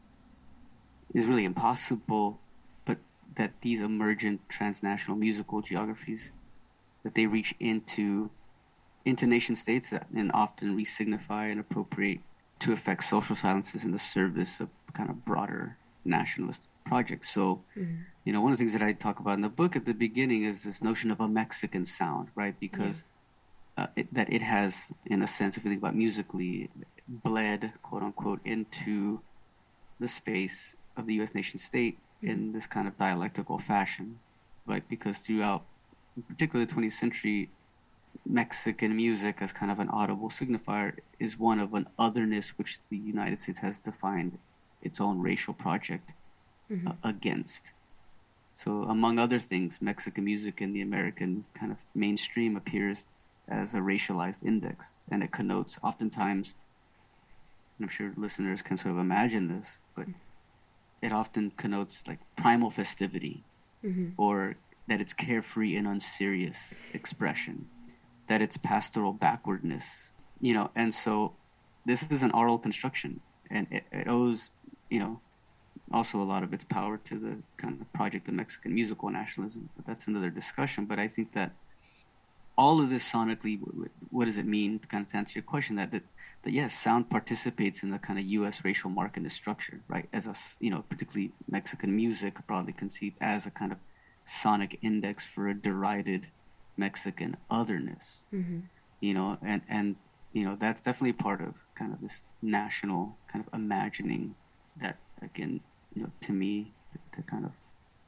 is 1.15 1.27
really 1.27 1.45
impossible, 1.45 2.41
that 3.37 3.53
these 3.63 3.81
emergent 3.81 4.41
transnational 4.49 5.17
musical 5.17 5.63
geographies 5.63 6.33
that 7.03 7.15
they 7.15 7.27
reach 7.27 7.55
into 7.61 8.31
into 9.05 9.27
nation 9.27 9.57
states 9.57 9.89
that, 9.91 10.07
and 10.15 10.31
often 10.35 10.77
re-signify 10.77 11.47
and 11.47 11.59
appropriate 11.59 12.21
to 12.59 12.73
affect 12.73 13.03
social 13.03 13.35
silences 13.35 13.83
in 13.83 13.93
the 13.93 13.99
service 13.99 14.61
of 14.61 14.69
kind 14.93 15.09
of 15.09 15.25
broader 15.25 15.79
nationalist 16.05 16.69
projects. 16.85 17.31
So, 17.31 17.63
mm-hmm. 17.77 18.03
you 18.25 18.33
know, 18.33 18.43
one 18.43 18.53
of 18.53 18.59
the 18.59 18.63
things 18.63 18.75
that 18.75 18.83
I 18.83 18.93
talk 18.93 19.19
about 19.19 19.35
in 19.35 19.41
the 19.41 19.49
book 19.49 19.75
at 19.75 19.87
the 19.87 19.95
beginning 19.95 20.45
is 20.45 20.65
this 20.65 20.83
notion 20.83 21.11
of 21.11 21.21
a 21.21 21.29
Mexican 21.29 21.85
sound, 21.85 22.29
right? 22.35 22.55
Because 22.61 23.05
uh, 23.79 23.87
it, 23.97 24.13
that 24.13 24.31
it 24.33 24.43
has, 24.43 24.93
in 25.07 25.23
a 25.23 25.27
sense, 25.27 25.57
if 25.57 25.65
you 25.65 25.71
think 25.71 25.81
about 25.81 25.97
musically, 25.97 26.69
bled, 27.09 27.73
quote 27.83 28.03
unquote, 28.03 28.41
into 28.45 29.21
the 29.99 30.09
space 30.09 30.77
of 30.97 31.07
the 31.07 31.15
U.S. 31.15 31.35
nation 31.35 31.59
state. 31.59 31.99
In 32.23 32.53
this 32.53 32.67
kind 32.67 32.87
of 32.87 32.97
dialectical 32.97 33.59
fashion, 33.59 34.19
right? 34.67 34.87
Because 34.89 35.19
throughout, 35.19 35.65
particularly 36.29 36.67
the 36.67 36.75
20th 36.75 36.93
century, 36.93 37.51
Mexican 38.27 38.95
music 38.97 39.37
as 39.41 39.53
kind 39.53 39.71
of 39.71 39.79
an 39.79 39.89
audible 39.89 40.29
signifier 40.29 40.97
is 41.19 41.39
one 41.39 41.59
of 41.59 41.75
an 41.75 41.87
otherness 41.99 42.51
which 42.59 42.83
the 42.89 42.97
United 42.97 43.39
States 43.39 43.59
has 43.59 43.79
defined 43.79 44.39
its 44.83 45.01
own 45.01 45.21
racial 45.21 45.55
project 45.55 46.13
mm-hmm. 46.71 46.89
uh, 46.89 46.93
against. 47.05 47.73
So, 48.55 48.83
among 48.85 49.19
other 49.19 49.39
things, 49.39 49.81
Mexican 49.81 50.25
music 50.25 50.61
in 50.61 50.73
the 50.73 50.83
American 50.83 51.45
kind 51.55 51.73
of 51.73 51.79
mainstream 51.95 52.57
appears 52.57 53.07
as 53.49 53.75
a 53.75 53.79
racialized 53.79 54.45
index, 54.45 55.03
and 55.11 55.23
it 55.23 55.33
connotes 55.33 55.79
oftentimes, 55.83 56.57
I'm 57.81 57.89
sure 57.89 58.13
listeners 58.17 58.63
can 58.63 58.77
sort 58.77 58.95
of 58.95 59.01
imagine 59.01 59.49
this, 59.49 59.81
but 59.97 60.07
it 61.03 61.13
often 61.13 61.53
connotes 61.57 62.07
like 62.07 62.19
primal 62.37 62.71
festivity 62.71 63.45
mm-hmm. 63.85 64.11
or 64.17 64.57
that 64.89 65.01
it's 65.01 65.15
carefree 65.15 65.77
and 65.77 65.87
unserious 65.87 66.75
expression, 66.95 67.67
that 68.27 68.43
it's 68.43 68.57
pastoral 68.57 69.13
backwardness, 69.13 70.11
you 70.41 70.55
know, 70.55 70.71
and 70.75 70.93
so 70.95 71.35
this 71.87 72.11
is 72.11 72.23
an 72.23 72.31
aural 72.33 72.59
construction 72.59 73.21
and 73.51 73.67
it, 73.71 73.85
it 73.93 74.09
owes, 74.09 74.51
you 74.91 74.99
know, 74.99 75.21
also 75.93 76.21
a 76.21 76.25
lot 76.25 76.43
of 76.43 76.53
its 76.53 76.65
power 76.65 76.97
to 76.99 77.19
the 77.19 77.37
kind 77.57 77.81
of 77.81 77.93
project 77.93 78.29
of 78.29 78.35
Mexican 78.35 78.75
musical 78.75 79.11
nationalism, 79.11 79.69
but 79.77 79.87
that's 79.87 80.07
another 80.07 80.31
discussion. 80.31 80.85
But 80.85 80.99
I 80.99 81.09
think 81.09 81.33
that 81.33 81.53
all 82.61 82.79
of 82.83 82.91
this 82.91 83.11
sonically, 83.11 83.59
what 84.11 84.27
does 84.27 84.37
it 84.37 84.45
mean? 84.45 84.79
To 84.81 84.87
kind 84.87 85.03
of 85.03 85.11
to 85.13 85.17
answer 85.17 85.39
your 85.39 85.45
question, 85.45 85.77
that 85.77 85.91
that, 85.93 86.03
that 86.43 86.53
yes, 86.53 86.75
sound 86.75 87.09
participates 87.09 87.83
in 87.83 87.91
the 87.91 87.99
kind 87.99 88.19
of 88.19 88.27
U.S. 88.27 88.63
racial 88.67 88.91
mark 88.91 89.17
in 89.17 89.23
the 89.23 89.31
structure, 89.31 89.81
right? 89.89 90.07
As 90.13 90.27
a 90.27 90.35
you 90.63 90.71
know, 90.71 90.85
particularly 90.91 91.33
Mexican 91.49 91.97
music, 91.97 92.35
broadly 92.47 92.75
conceived 92.75 93.17
as 93.19 93.47
a 93.47 93.51
kind 93.51 93.73
of 93.73 93.79
sonic 94.27 94.79
index 94.83 95.25
for 95.25 95.49
a 95.49 95.55
derided 95.55 96.27
Mexican 96.77 97.39
otherness. 97.51 98.25
Mm-hmm. 98.35 98.61
You 99.01 99.15
know, 99.15 99.39
and 99.41 99.63
and 99.67 99.97
you 100.35 100.45
know 100.45 100.55
that's 100.61 100.83
definitely 100.83 101.15
part 101.15 101.41
of 101.41 101.55
kind 101.75 101.95
of 101.95 102.03
this 102.03 102.25
national 102.43 103.17
kind 103.33 103.43
of 103.43 103.55
imagining 103.59 104.35
that 104.83 104.99
again, 105.23 105.61
you 105.95 106.03
know, 106.03 106.11
to 106.21 106.33
me, 106.33 106.73
to, 106.93 106.99
to 107.17 107.23
kind 107.27 107.47
of 107.47 107.53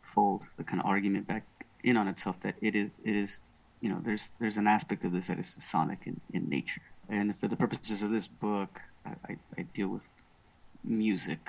fold 0.02 0.44
the 0.58 0.64
kind 0.64 0.78
of 0.78 0.84
argument 0.84 1.26
back 1.26 1.44
in 1.82 1.96
on 1.96 2.06
itself 2.06 2.38
that 2.40 2.56
it 2.60 2.76
is 2.76 2.90
it 3.02 3.16
is 3.16 3.42
you 3.82 3.90
know 3.90 4.00
there's 4.04 4.32
there's 4.40 4.58
an 4.58 4.68
aspect 4.68 5.04
of 5.04 5.12
this 5.12 5.28
that 5.28 5.40
is 5.40 5.56
sonic 5.60 6.00
in, 6.06 6.20
in 6.34 6.48
nature 6.50 6.82
and 7.10 7.38
for 7.40 7.48
the 7.48 7.56
purposes 7.58 8.02
of 8.02 8.10
this 8.12 8.28
book 8.28 8.80
i, 9.06 9.12
I, 9.30 9.36
I 9.58 9.62
deal 9.74 9.88
with 9.90 10.08
music 10.84 11.40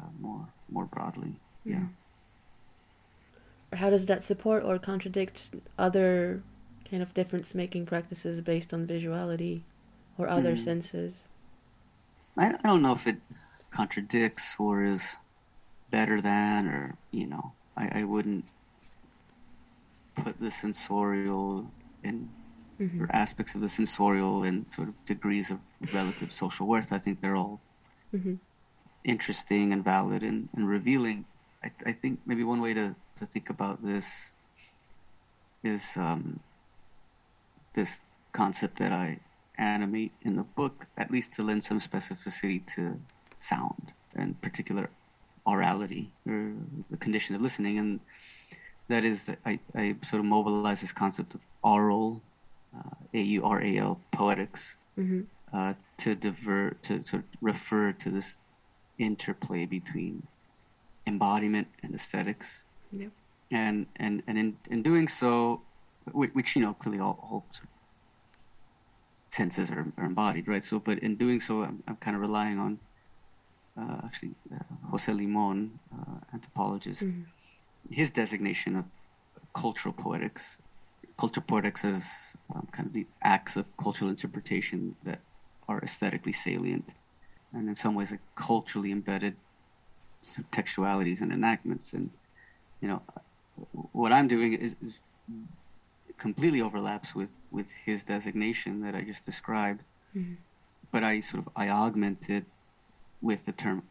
uh, 0.00 0.10
more 0.20 0.54
more 0.70 0.86
broadly 0.86 1.42
yeah 1.66 1.84
Mm. 1.84 1.94
How 3.74 3.90
does 3.90 4.06
that 4.06 4.24
support 4.24 4.62
or 4.64 4.78
contradict 4.78 5.48
other 5.78 6.42
kind 6.88 7.02
of 7.02 7.14
difference 7.14 7.54
making 7.54 7.86
practices 7.86 8.40
based 8.40 8.72
on 8.74 8.86
visuality 8.86 9.62
or 10.18 10.28
other 10.28 10.56
Mm. 10.56 10.64
senses? 10.64 11.14
I, 12.38 12.48
I 12.48 12.68
don't 12.68 12.82
know 12.82 12.92
if 12.92 13.06
it 13.06 13.22
contradicts 13.70 14.56
or 14.58 14.84
is 14.84 15.16
better 15.90 16.20
than 16.22 16.68
or 16.68 16.98
you 17.12 17.26
know 17.28 17.54
i, 17.76 18.00
I 18.00 18.04
wouldn't 18.04 18.46
put 20.16 20.40
the 20.40 20.50
sensorial 20.50 21.74
in 22.04 22.28
Mm-hmm. 22.80 23.04
aspects 23.12 23.54
of 23.54 23.60
the 23.60 23.68
sensorial 23.68 24.42
and 24.42 24.68
sort 24.68 24.88
of 24.88 24.94
degrees 25.04 25.52
of 25.52 25.58
relative 25.94 26.32
social 26.32 26.66
worth. 26.66 26.92
I 26.92 26.98
think 26.98 27.20
they're 27.20 27.36
all 27.36 27.60
Mm-hmm. 28.14 28.34
interesting 29.04 29.72
and 29.72 29.84
valid 29.84 30.22
and, 30.22 30.48
and 30.56 30.68
revealing. 30.68 31.24
I, 31.62 31.70
I 31.86 31.92
think 31.92 32.20
maybe 32.26 32.42
one 32.44 32.60
way 32.60 32.74
to, 32.74 32.94
to 33.16 33.26
think 33.26 33.50
about 33.50 33.84
this 33.84 34.32
is 35.62 35.96
um, 35.96 36.40
this 37.74 38.00
concept 38.32 38.78
that 38.78 38.92
I 38.92 39.20
animate 39.58 40.12
in 40.22 40.36
the 40.36 40.42
book, 40.42 40.86
at 40.96 41.10
least 41.10 41.32
to 41.34 41.42
lend 41.42 41.62
some 41.62 41.78
specificity 41.78 42.66
to 42.74 42.98
sound 43.38 43.92
and 44.14 44.40
particular 44.40 44.90
orality 45.46 46.08
or 46.26 46.52
the 46.90 46.96
condition 46.96 47.34
of 47.36 47.42
listening. 47.42 47.78
And 47.78 48.00
that 48.92 49.04
is 49.12 49.18
I, 49.50 49.58
I 49.82 49.96
sort 50.10 50.20
of 50.20 50.26
mobilize 50.36 50.80
this 50.84 50.92
concept 50.92 51.30
of 51.34 51.40
aural, 51.72 52.20
uh, 52.76 52.94
A-U-R-A-L, 53.20 53.92
poetics, 54.18 54.62
Mm-hmm. 55.00 55.22
uh, 55.56 55.72
to 56.02 56.08
divert 56.26 56.82
to 56.86 56.92
sort 57.10 57.22
of 57.24 57.28
refer 57.40 57.92
to 58.02 58.08
this 58.16 58.28
interplay 58.98 59.64
between 59.78 60.14
embodiment 61.12 61.68
and 61.82 61.90
aesthetics 61.94 62.48
Yep. 63.00 63.10
and 63.62 63.76
and 64.04 64.14
and 64.28 64.36
in, 64.42 64.48
in 64.74 64.78
doing 64.90 65.08
so 65.08 65.30
which, 66.12 66.50
you 66.56 66.60
know 66.64 66.74
clearly 66.82 67.00
all, 67.06 67.16
all 67.26 67.40
sort 67.56 67.68
of 67.68 67.74
senses 69.38 69.70
are, 69.70 69.86
are 69.98 70.04
embodied 70.12 70.46
right 70.52 70.64
so 70.70 70.78
but 70.88 70.96
in 71.06 71.12
doing 71.16 71.40
so 71.40 71.52
i'm, 71.66 71.82
I'm 71.88 71.96
kind 72.04 72.14
of 72.16 72.20
relying 72.28 72.58
on 72.66 72.72
uh, 73.80 73.98
actually 74.06 74.34
uh, 74.54 74.74
jose 74.90 75.10
limon 75.20 75.58
uh, 75.96 76.18
anthropologist 76.34 77.06
Mm-hmm. 77.08 77.22
His 77.92 78.10
designation 78.10 78.76
of 78.76 78.84
cultural 79.54 79.94
poetics. 79.94 80.58
Cultural 81.18 81.44
poetics 81.46 81.84
is 81.84 82.36
um, 82.54 82.66
kind 82.72 82.86
of 82.86 82.94
these 82.94 83.14
acts 83.22 83.56
of 83.56 83.66
cultural 83.76 84.10
interpretation 84.10 84.96
that 85.04 85.20
are 85.68 85.80
aesthetically 85.82 86.32
salient 86.32 86.94
and 87.52 87.68
in 87.68 87.74
some 87.74 87.94
ways 87.94 88.10
like 88.10 88.20
culturally 88.34 88.90
embedded 88.90 89.36
textualities 90.50 91.20
and 91.20 91.32
enactments. 91.32 91.92
And, 91.92 92.10
you 92.80 92.88
know, 92.88 93.02
what 93.92 94.12
I'm 94.12 94.28
doing 94.28 94.54
is, 94.54 94.76
is 94.82 94.94
completely 96.18 96.60
overlaps 96.62 97.14
with, 97.14 97.32
with 97.50 97.70
his 97.84 98.04
designation 98.04 98.80
that 98.82 98.94
I 98.94 99.02
just 99.02 99.24
described, 99.24 99.82
Mhm. 100.14 100.38
but 100.90 101.04
I 101.04 101.20
sort 101.20 101.46
of, 101.46 101.52
I 101.56 101.68
augment 101.68 102.28
it 102.30 102.46
with 103.20 103.44
the 103.46 103.52
term 103.52 103.82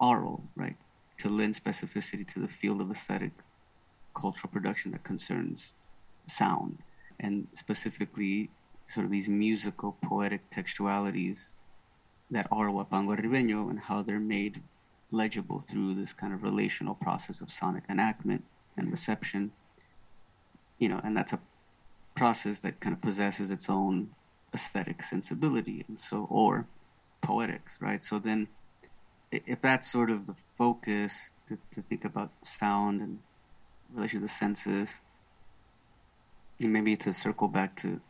aural, 0.00 0.48
right? 0.54 0.76
To 1.20 1.28
lend 1.28 1.54
specificity 1.54 2.26
to 2.28 2.40
the 2.40 2.48
field 2.48 2.80
of 2.80 2.90
aesthetic 2.90 3.32
cultural 4.14 4.50
production 4.50 4.92
that 4.92 5.04
concerns 5.04 5.74
sound 6.26 6.78
and 7.18 7.46
specifically 7.52 8.48
sort 8.86 9.04
of 9.04 9.12
these 9.12 9.28
musical 9.28 9.98
poetic 10.02 10.48
textualities 10.50 11.56
that 12.30 12.48
are 12.50 12.68
Huapango 12.68 13.18
Arribeño 13.18 13.68
and 13.68 13.80
how 13.80 14.00
they're 14.00 14.18
made 14.18 14.62
legible 15.10 15.60
through 15.60 15.94
this 15.94 16.14
kind 16.14 16.32
of 16.32 16.42
relational 16.42 16.94
process 16.94 17.42
of 17.42 17.50
sonic 17.50 17.84
enactment 17.90 18.42
and 18.78 18.90
reception. 18.90 19.52
You 20.78 20.88
know 20.88 21.02
and 21.04 21.14
that's 21.14 21.34
a 21.34 21.40
process 22.14 22.60
that 22.60 22.80
kind 22.80 22.94
of 22.94 23.02
possesses 23.02 23.50
its 23.50 23.68
own 23.68 24.08
aesthetic 24.54 25.02
sensibility 25.04 25.84
and 25.86 26.00
so 26.00 26.26
or 26.30 26.66
poetics 27.20 27.76
right? 27.78 28.02
So 28.02 28.18
then 28.18 28.48
if 29.32 29.60
that's 29.60 29.90
sort 29.90 30.10
of 30.10 30.26
the 30.26 30.34
focus 30.58 31.34
to, 31.46 31.56
to 31.72 31.80
think 31.80 32.04
about 32.04 32.32
sound 32.42 33.00
and 33.00 33.18
relation 33.92 34.20
to 34.20 34.24
the 34.26 34.28
senses 34.28 35.00
and 36.60 36.72
maybe 36.72 36.96
to 36.96 37.12
circle 37.12 37.48
back 37.48 37.76
to 37.76 38.00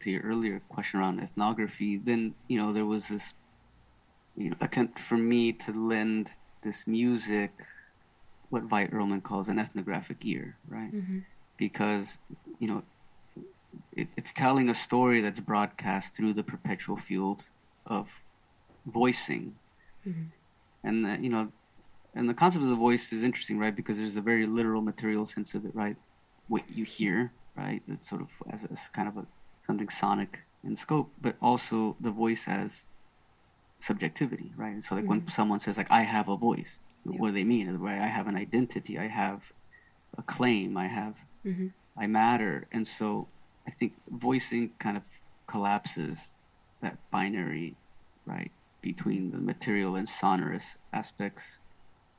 to 0.00 0.10
your 0.10 0.22
earlier 0.22 0.60
question 0.68 1.00
around 1.00 1.20
ethnography 1.20 1.96
then 1.96 2.34
you 2.48 2.58
know 2.58 2.72
there 2.72 2.84
was 2.86 3.08
this 3.08 3.34
you 4.36 4.50
know 4.50 4.56
attempt 4.60 4.98
for 4.98 5.16
me 5.16 5.52
to 5.52 5.72
lend 5.72 6.30
this 6.62 6.86
music 6.86 7.50
what 8.50 8.68
Veit 8.68 8.92
Erlmann 8.92 9.22
calls 9.22 9.48
an 9.48 9.58
ethnographic 9.58 10.18
ear 10.24 10.56
right 10.68 10.92
Mm-hmm. 10.92 11.18
because 11.56 12.18
you 12.58 12.68
know 12.68 12.82
it, 13.96 14.08
it's 14.16 14.32
telling 14.32 14.68
a 14.68 14.74
story 14.74 15.20
that's 15.22 15.40
broadcast 15.40 16.14
through 16.16 16.34
the 16.34 16.42
perpetual 16.42 16.96
field 16.96 17.48
of 17.86 18.08
voicing 18.86 19.54
Mhm. 20.06 20.26
And 20.84 21.06
uh, 21.06 21.16
you 21.20 21.28
know 21.28 21.52
and 22.14 22.28
the 22.28 22.34
concept 22.34 22.62
of 22.64 22.70
the 22.70 22.76
voice 22.76 23.12
is 23.12 23.22
interesting 23.22 23.58
right 23.58 23.74
because 23.76 23.96
there's 23.98 24.16
a 24.16 24.22
very 24.22 24.46
literal 24.46 24.82
material 24.82 25.24
sense 25.26 25.54
of 25.54 25.64
it 25.64 25.74
right 25.74 25.96
what 26.48 26.62
you 26.68 26.84
hear 26.84 27.32
right 27.56 27.82
it's 27.88 28.08
sort 28.08 28.22
of 28.22 28.28
as, 28.52 28.64
as 28.64 28.88
kind 28.88 29.08
of 29.08 29.16
a 29.16 29.26
something 29.62 29.88
sonic 29.88 30.40
in 30.64 30.76
scope 30.76 31.12
but 31.20 31.36
also 31.40 31.96
the 32.00 32.10
voice 32.10 32.46
as 32.48 32.86
subjectivity 33.80 34.52
right 34.56 34.72
and 34.72 34.84
so 34.84 34.94
like 34.94 35.08
when 35.08 35.22
Mhm. 35.22 35.30
someone 35.30 35.60
says 35.60 35.76
like 35.76 35.90
i 35.90 36.02
have 36.02 36.28
a 36.28 36.36
voice 36.36 36.86
Yeah. 37.04 37.18
what 37.18 37.28
do 37.28 37.32
they 37.32 37.44
mean 37.44 37.66
right 37.78 38.00
i 38.00 38.06
have 38.06 38.28
an 38.28 38.36
identity 38.36 38.98
i 38.98 39.08
have 39.08 39.50
a 40.18 40.22
claim 40.22 40.76
i 40.76 40.86
have 40.86 41.16
Mm-hmm. 41.44 41.68
I 41.98 42.06
matter. 42.06 42.68
And 42.72 42.86
so 42.86 43.28
I 43.66 43.72
think 43.72 43.94
voicing 44.08 44.74
kind 44.78 44.96
of 44.96 45.02
collapses 45.48 46.32
that 46.80 46.98
binary, 47.10 47.76
right, 48.24 48.52
between 48.82 49.30
the 49.30 49.38
material 49.38 49.96
and 49.96 50.08
sonorous 50.08 50.76
aspects, 50.92 51.60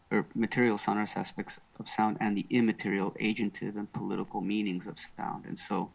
or 0.10 0.26
material 0.34 0.78
sonorous 0.78 1.17
aspects 1.17 1.60
of 1.80 1.89
sound 1.89 2.17
and 2.19 2.38
the 2.38 2.47
immaterial 2.49 3.12
agentive 3.19 3.76
and 3.76 3.91
political 3.91 4.41
meanings 4.41 4.88
of 4.88 4.97
sound. 4.97 5.45
And 5.45 5.60
so 5.60 5.91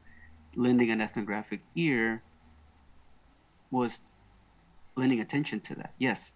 lending 0.55 0.91
an 0.91 1.01
ethnographic 1.01 1.63
ear 1.75 2.23
was 3.71 4.03
lending 4.97 5.21
attention 5.21 5.61
to 5.61 5.75
that. 5.77 5.95
Yes, 5.99 6.35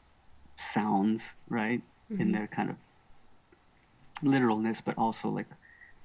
sounds, 0.57 1.37
right, 1.49 1.83
in 2.11 2.29
Mhm. 2.29 2.33
their 2.33 2.47
kind 2.47 2.71
of 2.71 2.77
literalness, 4.23 4.81
but 4.81 4.97
also 4.97 5.29
like 5.29 5.49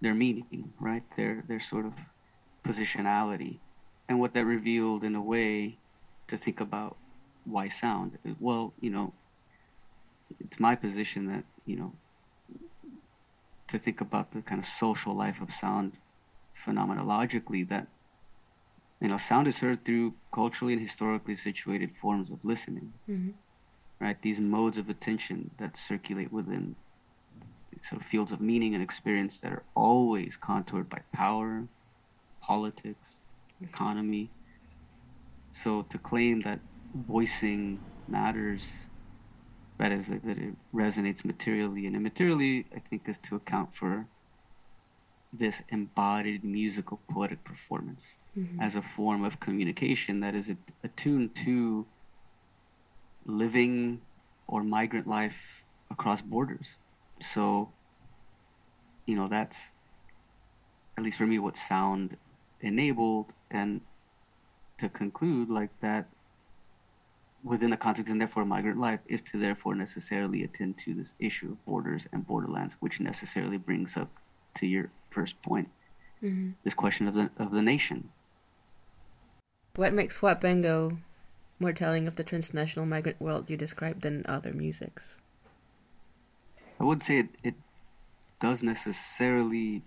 their 0.01 0.13
meaning, 0.13 0.73
right? 0.79 1.03
Their 1.15 1.43
their 1.47 1.59
sort 1.59 1.85
of 1.85 1.93
positionality, 2.63 3.59
and 4.09 4.19
what 4.19 4.33
that 4.33 4.45
revealed 4.45 5.03
in 5.03 5.15
a 5.15 5.21
way 5.21 5.79
to 6.27 6.37
think 6.37 6.59
about 6.59 6.97
why 7.47 7.67
sound. 7.69 8.17
Well, 8.39 8.73
you 8.79 8.89
know, 8.89 9.13
it's 10.39 10.59
my 10.59 10.75
position 10.75 11.27
that 11.27 11.43
you 11.65 11.75
know 11.77 11.93
to 13.67 13.77
think 13.77 13.99
about 14.01 14.31
the 14.31 14.41
kind 14.41 14.59
of 14.59 14.65
social 14.65 15.13
life 15.13 15.41
of 15.41 15.51
sound 15.51 15.93
phenomenologically 16.65 17.67
that 17.69 17.87
you 19.01 19.07
know 19.07 19.17
sound 19.17 19.47
is 19.47 19.59
heard 19.59 19.85
through 19.85 20.13
culturally 20.33 20.73
and 20.73 20.81
historically 20.81 21.35
situated 21.35 21.91
forms 22.01 22.31
of 22.31 22.39
listening 22.43 22.93
Mm-hmm. 23.09 23.31
right? 23.99 24.21
These 24.21 24.39
modes 24.39 24.77
of 24.77 24.89
attention 24.89 25.51
that 25.59 25.77
circulate 25.77 26.31
within 26.31 26.75
sort 27.81 28.01
of 28.01 28.07
fields 28.07 28.31
of 28.31 28.41
meaning 28.41 28.73
and 28.73 28.83
experience 28.83 29.39
that 29.41 29.51
are 29.51 29.63
always 29.75 30.35
contoured 30.37 30.89
by 30.89 31.01
power, 31.13 31.67
politics, 32.41 33.21
economy. 33.61 34.29
So 35.51 35.83
to 35.83 35.97
claim 35.97 36.41
that 36.41 36.59
voicing 37.05 37.79
matters, 38.07 38.87
right 39.79 39.89
that 39.89 39.99
is 39.99 40.07
that 40.07 40.37
it 40.37 40.55
resonates 40.73 41.23
materially 41.23 41.85
and 41.85 41.95
immaterially, 41.95 42.65
I 42.75 42.79
think 42.79 43.07
is 43.07 43.17
to 43.19 43.35
account 43.35 43.75
for 43.75 44.07
this 45.31 45.61
embodied 45.69 46.43
musical 46.43 47.01
poetic 47.11 47.43
performance 47.43 48.17
Mhm. 48.35 48.61
as 48.61 48.75
a 48.75 48.81
form 48.81 49.23
of 49.23 49.39
communication 49.39 50.21
that 50.21 50.35
is 50.35 50.53
attuned 50.83 51.35
to 51.35 51.85
living 53.25 54.01
or 54.47 54.63
migrant 54.63 55.05
life 55.05 55.63
across 55.91 56.21
borders. 56.21 56.77
So, 57.21 57.73
you 59.05 59.15
know, 59.15 59.27
that's 59.27 59.73
at 60.97 61.03
least 61.03 61.17
for 61.17 61.27
me 61.27 61.39
what 61.39 61.57
sound 61.57 62.17
enabled 62.61 63.33
and 63.51 63.81
to 64.77 64.89
conclude 64.89 65.49
like 65.49 65.79
that 65.81 66.07
within 67.43 67.69
the 67.69 67.77
context 67.77 68.11
and 68.11 68.19
therefore 68.19 68.45
migrant 68.45 68.79
life 68.79 68.99
is 69.07 69.21
to 69.21 69.37
therefore 69.37 69.75
necessarily 69.75 70.43
attend 70.43 70.77
to 70.79 70.93
this 70.93 71.15
issue 71.19 71.51
of 71.51 71.65
borders 71.65 72.07
and 72.11 72.27
borderlands, 72.27 72.77
which 72.79 72.99
necessarily 72.99 73.57
brings 73.57 73.95
up 73.95 74.09
to 74.55 74.65
your 74.65 74.89
first 75.09 75.41
point 75.41 75.69
mm-hmm. 76.21 76.51
this 76.63 76.73
question 76.73 77.07
of 77.07 77.13
the 77.13 77.29
of 77.37 77.53
the 77.53 77.61
nation. 77.61 78.09
What 79.75 79.93
makes 79.93 80.19
Huapango 80.19 80.97
more 81.59 81.73
telling 81.73 82.07
of 82.07 82.15
the 82.15 82.23
transnational 82.23 82.85
migrant 82.85 83.21
world 83.21 83.49
you 83.49 83.57
described 83.57 84.01
than 84.01 84.25
other 84.27 84.53
musics? 84.53 85.17
I 86.79 86.83
would 86.83 87.03
say 87.03 87.19
it, 87.19 87.29
it 87.43 87.55
does 88.39 88.61
necessarily, 88.61 89.81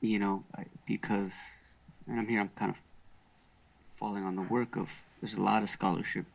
you 0.00 0.18
know, 0.18 0.44
because, 0.86 1.34
and 2.06 2.20
I'm 2.20 2.28
here, 2.28 2.40
I'm 2.40 2.50
kind 2.54 2.70
of 2.70 2.76
falling 3.98 4.24
on 4.24 4.36
the 4.36 4.42
work 4.42 4.76
of, 4.76 4.88
there's 5.20 5.34
a 5.34 5.42
lot 5.42 5.62
of 5.62 5.68
scholarship, 5.68 6.26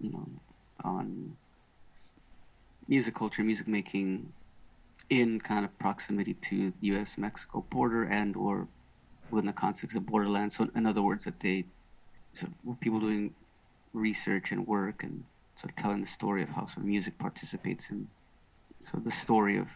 you 0.00 0.10
know, 0.12 0.28
on 0.82 1.36
music 2.88 3.14
culture, 3.14 3.42
music 3.42 3.68
making 3.68 4.32
in 5.10 5.40
kind 5.40 5.64
of 5.64 5.78
proximity 5.78 6.34
to 6.34 6.72
the 6.80 6.86
U.S. 6.88 7.18
Mexico 7.18 7.64
border 7.70 8.04
and 8.04 8.36
or 8.36 8.68
within 9.30 9.46
the 9.46 9.52
context 9.52 9.96
of 9.96 10.06
borderland. 10.06 10.52
So, 10.52 10.68
in 10.74 10.86
other 10.86 11.02
words, 11.02 11.24
that 11.24 11.40
they 11.40 11.64
sort 12.34 12.52
of 12.66 12.80
people 12.80 13.00
doing 13.00 13.34
research 13.92 14.50
and 14.52 14.66
work 14.66 15.02
and 15.02 15.24
sort 15.56 15.70
of 15.70 15.76
telling 15.76 16.00
the 16.00 16.06
story 16.06 16.42
of 16.42 16.48
how 16.50 16.66
sort 16.66 16.78
of 16.78 16.84
music 16.84 17.18
participates 17.18 17.90
in 17.90 18.08
sort 18.84 18.98
of 18.98 19.04
the 19.04 19.10
story 19.10 19.56
of, 19.56 19.68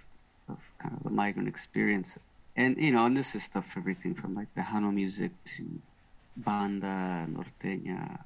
of 0.49 0.59
kind 0.79 0.95
of 0.97 1.03
the 1.05 1.11
migrant 1.11 1.49
experience. 1.49 2.19
And 2.57 2.77
you 2.77 2.93
know, 2.93 3.07
and 3.07 3.17
this 3.17 3.35
is 3.35 3.45
stuff 3.45 3.75
everything 3.77 4.15
from 4.15 4.35
like 4.35 4.53
Tejano 4.55 4.93
music 4.93 5.33
to 5.57 5.81
banda, 6.37 7.27
norteña, 7.29 8.19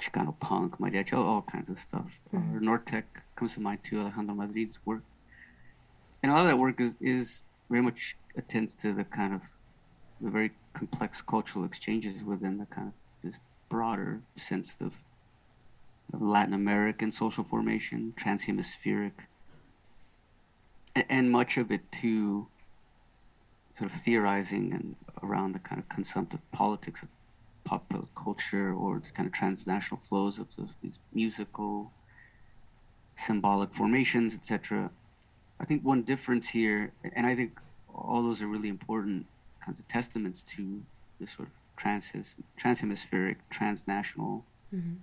Chicano 0.00 0.38
punk, 0.40 0.78
mariachi, 0.78 1.14
all, 1.14 1.24
all 1.24 1.42
kinds 1.42 1.68
of 1.68 1.78
stuff. 1.78 2.18
Mm-hmm. 2.32 2.56
Or 2.56 2.60
Nortec 2.60 3.04
comes 3.36 3.54
to 3.54 3.60
mind 3.60 3.80
too, 3.82 4.00
Alejandro 4.00 4.34
Madrid's 4.34 4.78
work. 4.84 5.02
And 6.22 6.30
a 6.32 6.34
lot 6.34 6.42
of 6.42 6.48
that 6.48 6.58
work 6.58 6.80
is, 6.80 6.94
is 7.00 7.44
very 7.68 7.82
much 7.82 8.16
attends 8.36 8.74
to 8.74 8.92
the 8.92 9.04
kind 9.04 9.34
of 9.34 9.42
the 10.20 10.30
very 10.30 10.52
complex 10.72 11.22
cultural 11.22 11.64
exchanges 11.64 12.24
within 12.24 12.58
the 12.58 12.66
kind 12.66 12.88
of 12.88 12.94
this 13.22 13.40
broader 13.68 14.20
sense 14.36 14.76
of, 14.80 14.94
of 16.12 16.22
Latin 16.22 16.54
American 16.54 17.10
social 17.10 17.44
formation, 17.44 18.14
transhemispheric, 18.16 19.12
and, 20.94 21.04
and 21.08 21.30
much 21.30 21.56
of 21.56 21.70
it 21.70 21.90
too 21.92 22.46
sort 23.76 23.92
of 23.92 23.98
theorizing 23.98 24.72
and 24.72 24.96
around 25.22 25.52
the 25.52 25.58
kind 25.58 25.80
of 25.80 25.88
consumptive 25.88 26.40
politics 26.52 27.02
of 27.02 27.08
popular 27.64 28.04
culture 28.14 28.72
or 28.72 29.00
the 29.00 29.10
kind 29.10 29.26
of 29.26 29.32
transnational 29.32 30.00
flows 30.00 30.38
of, 30.38 30.48
of 30.58 30.70
these 30.82 30.98
musical 31.12 31.90
symbolic 33.14 33.74
formations 33.74 34.34
etc 34.34 34.90
i 35.60 35.64
think 35.64 35.82
one 35.84 36.02
difference 36.02 36.48
here 36.48 36.92
and 37.14 37.26
i 37.26 37.34
think 37.34 37.58
all 37.94 38.22
those 38.22 38.42
are 38.42 38.46
really 38.46 38.68
important 38.68 39.26
kinds 39.64 39.78
of 39.78 39.86
testaments 39.88 40.42
to 40.42 40.82
this 41.18 41.32
sort 41.32 41.48
of 41.48 41.54
trans 41.76 42.36
transhemispheric, 42.58 43.36
transnational 43.50 44.44
mm-hmm. 44.74 44.94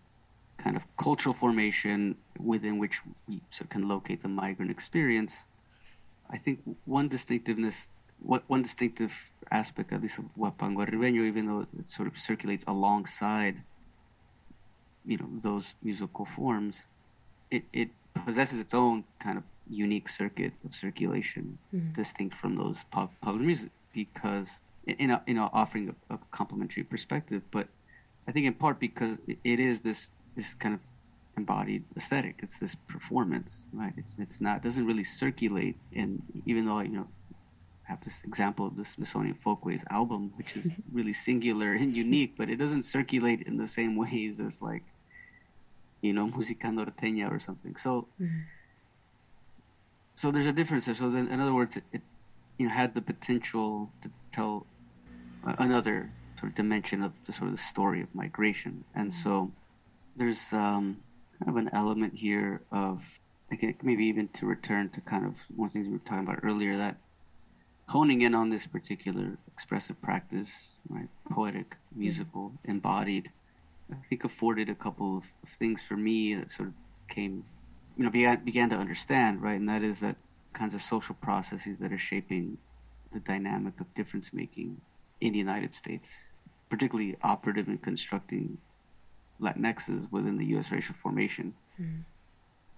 kind 0.57 0.75
of 0.75 0.85
cultural 0.97 1.33
formation 1.33 2.15
within 2.39 2.77
which 2.77 3.01
we 3.27 3.41
sort 3.51 3.65
of 3.65 3.69
can 3.69 3.87
locate 3.87 4.21
the 4.21 4.27
migrant 4.27 4.71
experience. 4.71 5.45
I 6.29 6.37
think 6.37 6.59
one 6.85 7.07
distinctiveness, 7.07 7.89
what 8.19 8.43
one 8.47 8.61
distinctive 8.61 9.13
aspect 9.51 9.91
at 9.91 10.01
least 10.01 10.19
of 10.19 10.25
this 10.25 10.33
Huapango 10.37 10.87
Arribeño, 10.87 11.27
even 11.27 11.47
though 11.47 11.67
it 11.77 11.89
sort 11.89 12.07
of 12.07 12.17
circulates 12.17 12.63
alongside, 12.67 13.63
you 15.05 15.17
know, 15.17 15.29
those 15.41 15.75
musical 15.83 16.25
forms, 16.25 16.85
it, 17.49 17.63
it 17.73 17.89
possesses 18.25 18.59
its 18.59 18.73
own 18.73 19.03
kind 19.19 19.37
of 19.37 19.43
unique 19.69 20.09
circuit 20.09 20.53
of 20.65 20.73
circulation, 20.73 21.57
mm-hmm. 21.73 21.91
distinct 21.93 22.35
from 22.35 22.55
those 22.55 22.85
pop, 22.91 23.11
popular 23.21 23.45
music, 23.45 23.71
because 23.93 24.61
in 24.85 25.11
a, 25.11 25.21
in 25.27 25.37
a 25.37 25.45
offering 25.47 25.95
a, 26.09 26.15
a 26.15 26.19
complementary 26.31 26.83
perspective, 26.83 27.41
but 27.51 27.67
I 28.27 28.31
think 28.31 28.45
in 28.45 28.53
part 28.53 28.79
because 28.79 29.19
it 29.27 29.59
is 29.59 29.81
this 29.81 30.11
this 30.35 30.53
kind 30.53 30.73
of 30.73 30.79
embodied 31.37 31.83
aesthetic. 31.97 32.39
It's 32.39 32.59
this 32.59 32.75
performance, 32.75 33.65
right? 33.73 33.93
It's 33.97 34.19
it's 34.19 34.39
not 34.39 34.61
doesn't 34.61 34.85
really 34.85 35.03
circulate. 35.03 35.75
And 35.95 36.21
even 36.45 36.65
though 36.65 36.79
you 36.79 36.89
know 36.89 37.07
have 37.91 38.01
this 38.01 38.23
example 38.23 38.65
of 38.65 38.75
the 38.77 38.85
Smithsonian 38.85 39.35
Folkways 39.43 39.83
album, 39.89 40.33
which 40.37 40.55
is 40.55 40.71
really 40.97 41.13
singular 41.13 41.73
and 41.73 41.95
unique, 41.95 42.33
but 42.37 42.49
it 42.49 42.57
doesn't 42.57 42.83
circulate 42.83 43.41
in 43.43 43.57
the 43.57 43.67
same 43.67 43.95
ways 43.95 44.39
as 44.39 44.61
like 44.61 44.83
you 46.01 46.13
know 46.13 46.25
música 46.27 46.67
norteña 46.77 47.31
or 47.31 47.39
something. 47.39 47.75
So. 47.75 48.07
Mm-hmm. 48.19 48.41
So 50.13 50.29
there's 50.29 50.45
a 50.45 50.51
difference 50.51 50.85
there. 50.85 50.93
So 50.93 51.09
then, 51.09 51.29
in 51.29 51.39
other 51.39 51.53
words, 51.53 51.77
it, 51.77 51.83
it 51.93 52.01
you 52.57 52.67
know 52.67 52.73
had 52.73 52.93
the 52.93 53.01
potential 53.01 53.89
to 54.01 54.07
tell 54.31 54.67
another 55.57 56.11
sort 56.37 56.51
of 56.51 56.55
dimension 56.55 57.01
of 57.01 57.13
the 57.25 57.31
sort 57.31 57.47
of 57.49 57.53
the 57.53 57.63
story 57.73 58.01
of 58.01 58.13
migration. 58.13 58.83
And 58.93 59.11
mm-hmm. 59.11 59.23
so 59.23 59.51
there's 60.15 60.53
um, 60.53 60.97
kind 61.39 61.49
of 61.49 61.55
an 61.57 61.69
element 61.73 62.13
here 62.15 62.61
of, 62.71 63.01
again, 63.51 63.75
maybe 63.81 64.05
even 64.05 64.27
to 64.29 64.45
return 64.45 64.89
to 64.89 65.01
kind 65.01 65.25
of 65.25 65.35
one 65.55 65.67
of 65.67 65.73
the 65.73 65.79
things 65.79 65.87
we 65.87 65.93
were 65.93 65.99
talking 65.99 66.27
about 66.27 66.39
earlier, 66.43 66.77
that 66.77 66.97
honing 67.91 68.21
in 68.21 68.33
on 68.33 68.49
this 68.49 68.65
particular 68.65 69.37
expressive 69.51 70.01
practice, 70.01 70.75
right, 70.87 71.09
poetic, 71.29 71.75
musical, 71.93 72.53
embodied, 72.63 73.29
I 73.91 74.05
think 74.07 74.23
afforded 74.23 74.69
a 74.69 74.75
couple 74.75 75.17
of, 75.17 75.25
of 75.43 75.49
things 75.49 75.83
for 75.83 75.97
me 75.97 76.33
that 76.35 76.49
sort 76.49 76.69
of 76.69 76.75
came, 77.09 77.43
you 77.97 78.05
know, 78.05 78.09
began, 78.09 78.45
began 78.45 78.69
to 78.69 78.77
understand, 78.77 79.41
right, 79.41 79.59
and 79.59 79.67
that 79.67 79.83
is 79.83 79.99
that 79.99 80.15
kinds 80.53 80.73
of 80.73 80.81
social 80.81 81.15
processes 81.15 81.79
that 81.79 81.91
are 81.91 81.97
shaping 81.97 82.57
the 83.11 83.19
dynamic 83.19 83.77
of 83.81 83.93
difference 83.93 84.31
making 84.31 84.79
in 85.19 85.33
the 85.33 85.39
United 85.39 85.73
States, 85.73 86.17
particularly 86.69 87.17
operative 87.23 87.67
in 87.67 87.77
constructing 87.77 88.57
Latinxes 89.41 90.09
within 90.09 90.37
the 90.37 90.45
U.S. 90.55 90.71
racial 90.71 90.95
formation. 90.95 91.53
Mm. 91.79 92.03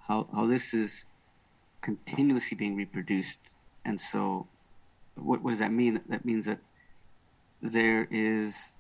How 0.08 0.28
how 0.34 0.48
this 0.48 0.74
is 0.74 1.06
continuously 1.82 2.58
being 2.58 2.76
reproduced, 2.76 3.58
and 3.86 4.02
so 4.02 4.48
what 5.16 5.42
what 5.42 5.52
does 5.52 5.60
that 5.60 5.72
mean? 5.72 6.02
That 6.10 6.26
means 6.26 6.46
that 6.46 6.60
there 7.62 8.08
is 8.12 8.74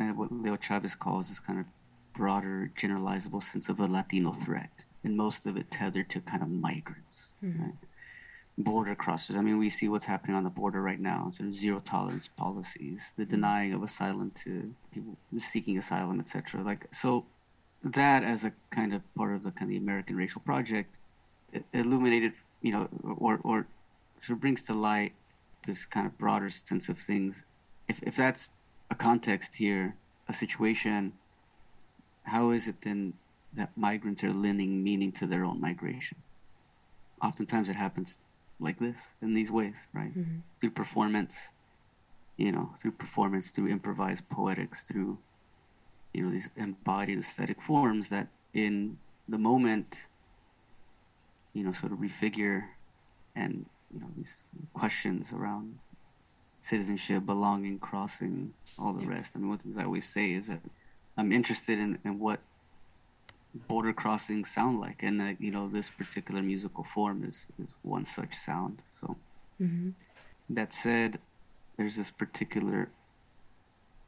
uh, 0.00 0.06
what 0.08 0.32
Leo 0.32 0.56
Chavez 0.56 0.94
calls 0.94 1.28
this 1.28 1.40
kind 1.40 1.60
of 1.60 1.66
broader, 2.14 2.70
generalizable 2.76 3.42
sense 3.42 3.68
of 3.68 3.78
a 3.80 3.86
Latino 3.86 4.32
threat, 4.32 4.84
and 5.04 5.16
most 5.16 5.46
of 5.46 5.56
it 5.56 5.70
tethered 5.70 6.10
to 6.10 6.20
kind 6.20 6.42
of 6.42 6.48
migrants. 6.48 7.28
Mm. 7.42 7.60
Right? 7.60 7.74
border 8.58 8.96
crossers. 8.96 9.36
I 9.36 9.40
mean, 9.40 9.56
we 9.58 9.70
see 9.70 9.88
what's 9.88 10.04
happening 10.04 10.36
on 10.36 10.42
the 10.42 10.50
border 10.50 10.82
right 10.82 10.98
now. 10.98 11.30
Sort 11.30 11.48
of 11.48 11.54
zero 11.54 11.80
tolerance 11.84 12.28
policies, 12.28 13.12
the 13.16 13.24
denying 13.24 13.72
of 13.72 13.82
asylum 13.82 14.32
to 14.42 14.74
people 14.92 15.16
seeking 15.38 15.78
asylum, 15.78 16.18
etc. 16.18 16.62
Like 16.62 16.86
so, 16.90 17.24
that 17.84 18.24
as 18.24 18.44
a 18.44 18.52
kind 18.70 18.92
of 18.92 19.02
part 19.14 19.34
of 19.34 19.44
the 19.44 19.52
kind 19.52 19.70
of 19.70 19.70
the 19.70 19.76
American 19.76 20.16
racial 20.16 20.40
project, 20.40 20.96
illuminated, 21.72 22.32
you 22.60 22.72
know, 22.72 22.88
or 23.16 23.40
or 23.44 23.66
sort 24.20 24.36
of 24.36 24.40
brings 24.40 24.62
to 24.62 24.74
light 24.74 25.12
this 25.64 25.86
kind 25.86 26.06
of 26.06 26.18
broader 26.18 26.50
sense 26.50 26.88
of 26.88 26.98
things. 26.98 27.44
If 27.88 28.02
if 28.02 28.16
that's 28.16 28.48
a 28.90 28.94
context 28.94 29.56
here, 29.56 29.96
a 30.28 30.32
situation, 30.32 31.12
how 32.24 32.50
is 32.50 32.68
it 32.68 32.82
then 32.82 33.14
that 33.54 33.76
migrants 33.76 34.22
are 34.24 34.32
lending 34.32 34.82
meaning 34.82 35.12
to 35.12 35.26
their 35.26 35.44
own 35.44 35.60
migration? 35.60 36.18
Oftentimes, 37.22 37.68
it 37.68 37.76
happens 37.76 38.18
like 38.60 38.78
this 38.78 39.12
in 39.22 39.34
these 39.34 39.50
ways, 39.50 39.86
right? 39.92 40.16
Mm-hmm. 40.16 40.38
Through 40.60 40.70
performance, 40.70 41.50
you 42.36 42.52
know, 42.52 42.70
through 42.78 42.92
performance, 42.92 43.50
through 43.50 43.68
improvised 43.68 44.28
poetics, 44.28 44.84
through 44.84 45.18
you 46.12 46.22
know 46.22 46.30
these 46.30 46.50
embodied 46.56 47.18
aesthetic 47.18 47.60
forms 47.62 48.08
that 48.08 48.28
in 48.54 48.98
the 49.28 49.38
moment, 49.38 50.06
you 51.52 51.62
know, 51.62 51.72
sort 51.72 51.92
of 51.92 51.98
refigure 51.98 52.64
and 53.34 53.66
you 53.92 54.00
know 54.00 54.08
these 54.16 54.42
questions 54.74 55.32
around 55.32 55.78
citizenship, 56.62 57.24
belonging, 57.24 57.78
crossing, 57.78 58.52
all 58.78 58.92
the 58.92 59.02
yeah. 59.02 59.10
rest. 59.10 59.32
I 59.34 59.38
mean, 59.38 59.48
one 59.48 59.54
of 59.54 59.62
the 59.62 59.64
things 59.64 59.78
I 59.78 59.84
always 59.84 60.08
say 60.08 60.32
is 60.32 60.48
that 60.48 60.60
I'm 61.16 61.32
interested 61.32 61.78
in, 61.78 61.98
in 62.04 62.18
what 62.18 62.40
border 63.66 63.92
crossings 63.92 64.50
sound 64.50 64.78
like 64.78 65.02
and 65.02 65.20
uh, 65.20 65.32
you 65.40 65.50
know 65.50 65.68
this 65.68 65.90
particular 65.90 66.42
musical 66.42 66.84
form 66.84 67.24
is 67.24 67.46
is 67.60 67.72
one 67.82 68.04
such 68.04 68.34
sound 68.34 68.80
so 69.00 69.16
mm-hmm. 69.60 69.90
that 70.50 70.72
said 70.72 71.18
there's 71.76 71.96
this 71.96 72.10
particular 72.10 72.90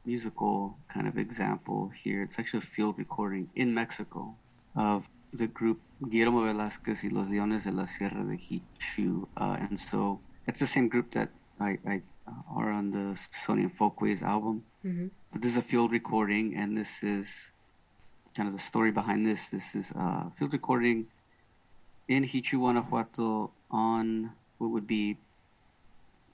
musical 0.05 0.77
kind 0.93 1.07
of 1.07 1.17
example 1.17 1.91
here 2.03 2.21
it's 2.21 2.39
actually 2.39 2.59
a 2.59 2.61
field 2.61 2.95
recording 2.97 3.49
in 3.55 3.73
mexico 3.73 4.35
of 4.75 5.05
the 5.33 5.47
group 5.47 5.79
guillermo 6.09 6.41
Velázquez 6.41 7.03
y 7.03 7.09
los 7.09 7.29
leones 7.29 7.63
de 7.63 7.71
la 7.71 7.87
sierra 7.87 8.23
de 8.23 8.37
xichú 8.37 9.27
uh, 9.37 9.57
and 9.59 9.77
so 9.79 10.19
it's 10.47 10.59
the 10.59 10.67
same 10.67 10.87
group 10.87 11.11
that 11.11 11.29
I, 11.59 11.77
I 11.85 12.01
uh, 12.27 12.31
are 12.55 12.71
on 12.71 12.91
the 12.91 13.15
Smithsonian 13.15 13.69
Folkways 13.69 14.23
album. 14.23 14.63
Mm-hmm. 14.85 15.07
But 15.31 15.41
this 15.41 15.51
is 15.51 15.57
a 15.57 15.61
field 15.61 15.91
recording, 15.91 16.55
and 16.55 16.77
this 16.77 17.03
is 17.03 17.51
kind 18.35 18.47
of 18.47 18.53
the 18.53 18.59
story 18.59 18.91
behind 18.91 19.25
this. 19.25 19.49
This 19.49 19.75
is 19.75 19.91
a 19.91 20.31
field 20.37 20.53
recording 20.53 21.07
in 22.07 22.25
Xichú, 22.25 22.59
Guanajuato 22.59 23.51
on 23.69 24.31
what 24.57 24.71
would 24.71 24.87
be 24.87 25.17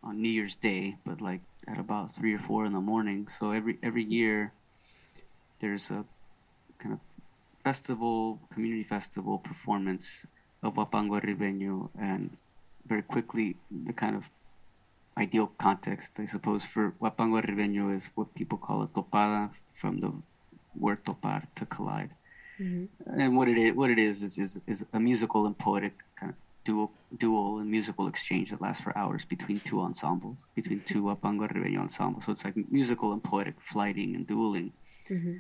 on 0.04 0.22
New 0.22 0.30
Year's 0.30 0.56
Day, 0.56 0.98
but 1.06 1.22
like 1.22 1.42
at 1.68 1.78
about 1.78 2.12
three 2.12 2.34
or 2.34 2.40
four 2.40 2.66
in 2.66 2.74
the 2.74 2.82
morning. 2.82 3.28
So 3.28 3.52
every 3.52 3.78
every 3.84 4.04
year 4.04 4.54
there's 5.60 5.92
a 5.92 6.06
kind 6.80 6.94
of 6.94 7.00
festival, 7.70 8.40
community 8.54 8.86
festival 8.96 9.36
performance 9.50 10.06
of 10.64 10.76
Huapango 10.76 11.14
Arribeño, 11.20 11.90
and 12.00 12.24
very 12.92 13.06
quickly 13.14 13.48
the 13.88 13.96
kind 14.04 14.16
of 14.20 14.24
ideal 15.26 15.48
context, 15.66 16.10
I 16.24 16.28
suppose, 16.36 16.64
for 16.64 16.84
Huapango 17.02 17.36
Arribeño 17.44 17.86
is 17.98 18.04
what 18.16 18.28
people 18.40 18.58
call 18.66 18.80
a 18.84 18.88
topada 18.96 19.42
from 19.82 19.94
the 20.04 20.12
word 20.84 21.00
topar 21.08 21.40
to 21.60 21.64
collide. 21.66 22.12
Mm-hmm. 22.62 22.86
And 23.22 23.36
what 23.38 23.48
it 23.54 23.58
is, 23.66 23.74
what 23.80 23.90
it 23.96 24.00
is, 24.00 24.16
is, 24.28 24.34
is, 24.46 24.52
is 24.66 24.80
a 24.94 25.00
musical 25.10 25.42
and 25.48 25.56
poetic 25.58 25.96
kind 26.20 26.30
of 26.34 26.38
dual, 26.64 26.90
dual 27.24 27.60
and 27.60 27.70
musical 27.78 28.06
exchange 28.08 28.48
that 28.52 28.62
lasts 28.62 28.82
for 28.86 28.98
hours 28.98 29.26
between 29.26 29.60
two 29.70 29.80
ensembles, 29.88 30.38
between 30.56 30.80
two 30.92 31.02
Huapango 31.08 31.44
Arribeño 31.50 31.82
ensembles. 31.88 32.24
So 32.26 32.32
it's 32.32 32.46
like 32.46 32.56
musical 32.72 33.12
and 33.12 33.22
poetic 33.32 33.56
flighting 33.60 34.16
and 34.16 34.26
dueling. 34.26 34.72
Mm-hmm 35.10 35.38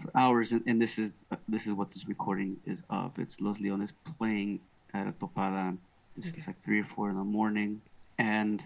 for 0.00 0.10
hours, 0.14 0.52
and, 0.52 0.62
and 0.66 0.80
this 0.80 0.98
is 0.98 1.12
uh, 1.30 1.36
this 1.48 1.66
is 1.66 1.72
what 1.74 1.90
this 1.90 2.06
recording 2.08 2.56
is 2.66 2.82
of. 2.90 3.12
It's 3.18 3.40
Los 3.40 3.58
Leones 3.58 3.92
playing 4.18 4.60
at 4.92 5.06
a 5.06 5.12
topada. 5.12 5.76
This 6.14 6.28
okay. 6.28 6.38
is 6.38 6.46
like 6.46 6.58
three 6.58 6.80
or 6.80 6.84
four 6.84 7.10
in 7.10 7.16
the 7.16 7.24
morning, 7.24 7.82
and 8.18 8.64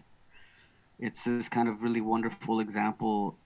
it's 0.98 1.24
this 1.24 1.48
kind 1.48 1.68
of 1.68 1.82
really 1.82 2.00
wonderful 2.00 2.60
example, 2.60 3.36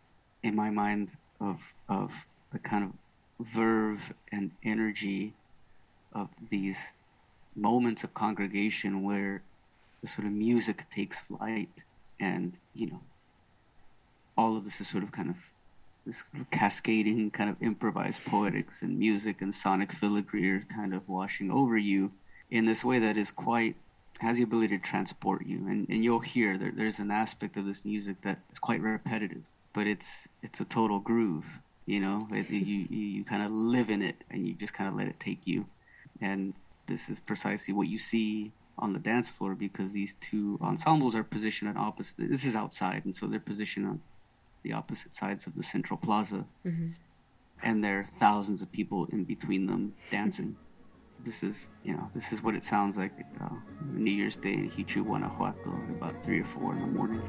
in 0.43 0.55
my 0.55 0.70
mind, 0.70 1.16
of 1.41 1.74
of 1.89 2.26
the 2.51 2.59
kind 2.59 2.85
of 2.85 3.47
verve 3.47 4.12
and 4.32 4.53
energy 4.62 5.35
of 6.12 6.28
these 6.49 6.93
moments 7.57 8.05
of 8.05 8.14
congregation 8.14 9.03
where 9.03 9.43
the 10.01 10.09
sort 10.09 10.26
of 10.26 10.32
music 10.32 10.89
takes 10.91 11.22
flight, 11.22 11.70
and 12.20 12.59
you 12.74 12.87
know, 12.87 13.01
all 14.37 14.57
of 14.57 14.64
this 14.64 14.80
is 14.80 14.89
sort 14.89 15.03
of 15.03 15.12
kind 15.12 15.30
of 15.30 15.37
this 16.07 16.25
cascading 16.51 17.31
kind 17.31 17.49
of 17.49 17.57
improvised 17.63 18.25
poetics 18.25 18.83
and 18.83 18.99
music 18.99 19.41
and 19.41 19.55
sonic 19.55 19.93
filigree 19.93 20.51
are 20.51 20.67
kind 20.75 20.95
of 20.95 21.09
washing 21.09 21.51
over 21.51 21.79
you 21.79 22.13
in 22.51 22.67
this 22.67 22.85
way 22.85 22.99
that 22.99 23.17
is 23.17 23.31
quite 23.31 23.77
has 24.21 24.37
the 24.37 24.43
ability 24.45 24.77
to 24.77 24.83
transport 24.83 25.45
you. 25.45 25.67
And, 25.67 25.89
and 25.89 26.05
you'll 26.05 26.21
hear 26.21 26.57
there, 26.57 26.73
there's 26.73 27.01
an 27.01 27.11
aspect 27.11 27.57
of 27.57 27.67
this 27.67 27.85
music 27.85 28.21
that 28.23 28.39
is 28.53 28.59
quite 28.59 28.81
repetitive 28.81 29.43
but 29.73 29.87
it's 29.87 30.29
it's 30.43 30.61
a 30.61 30.65
total 30.65 31.01
groove 31.01 31.47
you 31.87 32.01
know? 32.01 32.27
It, 32.31 32.51
you, 32.51 32.87
you 32.89 33.07
you 33.09 33.25
kind 33.25 33.43
of 33.43 33.53
live 33.53 33.91
in 33.91 34.03
it 34.03 34.17
and 34.31 34.47
you 34.47 34.55
just 34.55 34.75
kind 34.75 34.89
of 34.89 34.97
let 34.97 35.07
it 35.07 35.21
take 35.21 35.47
you. 35.47 35.67
And 36.21 36.55
this 36.87 37.09
is 37.09 37.21
precisely 37.21 37.75
what 37.75 37.89
you 37.89 37.99
see 37.99 38.53
on 38.77 38.93
the 38.93 38.99
dance 38.99 39.31
floor 39.31 39.55
because 39.55 39.93
these 39.93 40.15
two 40.15 40.59
ensembles 40.61 41.15
are 41.15 41.23
positioned 41.23 41.71
at 41.71 41.77
opposite 41.77 42.29
this 42.29 42.45
is 42.45 42.57
outside 42.57 43.05
and 43.05 43.15
so 43.15 43.25
they're 43.25 43.39
positioned 43.39 43.87
on 43.87 44.01
the 44.65 44.73
opposite 44.73 45.15
sides 45.15 45.47
of 45.47 45.55
the 45.55 45.62
central 45.62 45.97
plaza, 45.97 46.45
mm-hmm. 46.67 46.89
and 47.62 47.85
there 47.85 48.01
are 48.01 48.05
thousands 48.05 48.62
of 48.62 48.73
people 48.73 49.07
in 49.12 49.23
between 49.25 49.67
them 49.67 49.95
dancing. 50.11 50.57
This 51.25 51.43
is, 51.43 51.71
you 51.85 51.95
know, 51.95 52.11
this 52.12 52.33
is 52.33 52.43
what 52.43 52.55
it 52.55 52.65
sounds 52.65 52.99
like 52.99 53.12
uh, 53.41 53.49
New 53.93 54.11
Year's 54.11 54.37
Day 54.37 54.55
in 54.55 54.71
Xichú, 54.71 55.05
Guanajuato, 55.05 55.73
about 55.97 56.21
three 56.21 56.41
or 56.41 56.45
four 56.45 56.73
in 56.73 56.81
the 56.81 56.87
morning. 56.87 57.23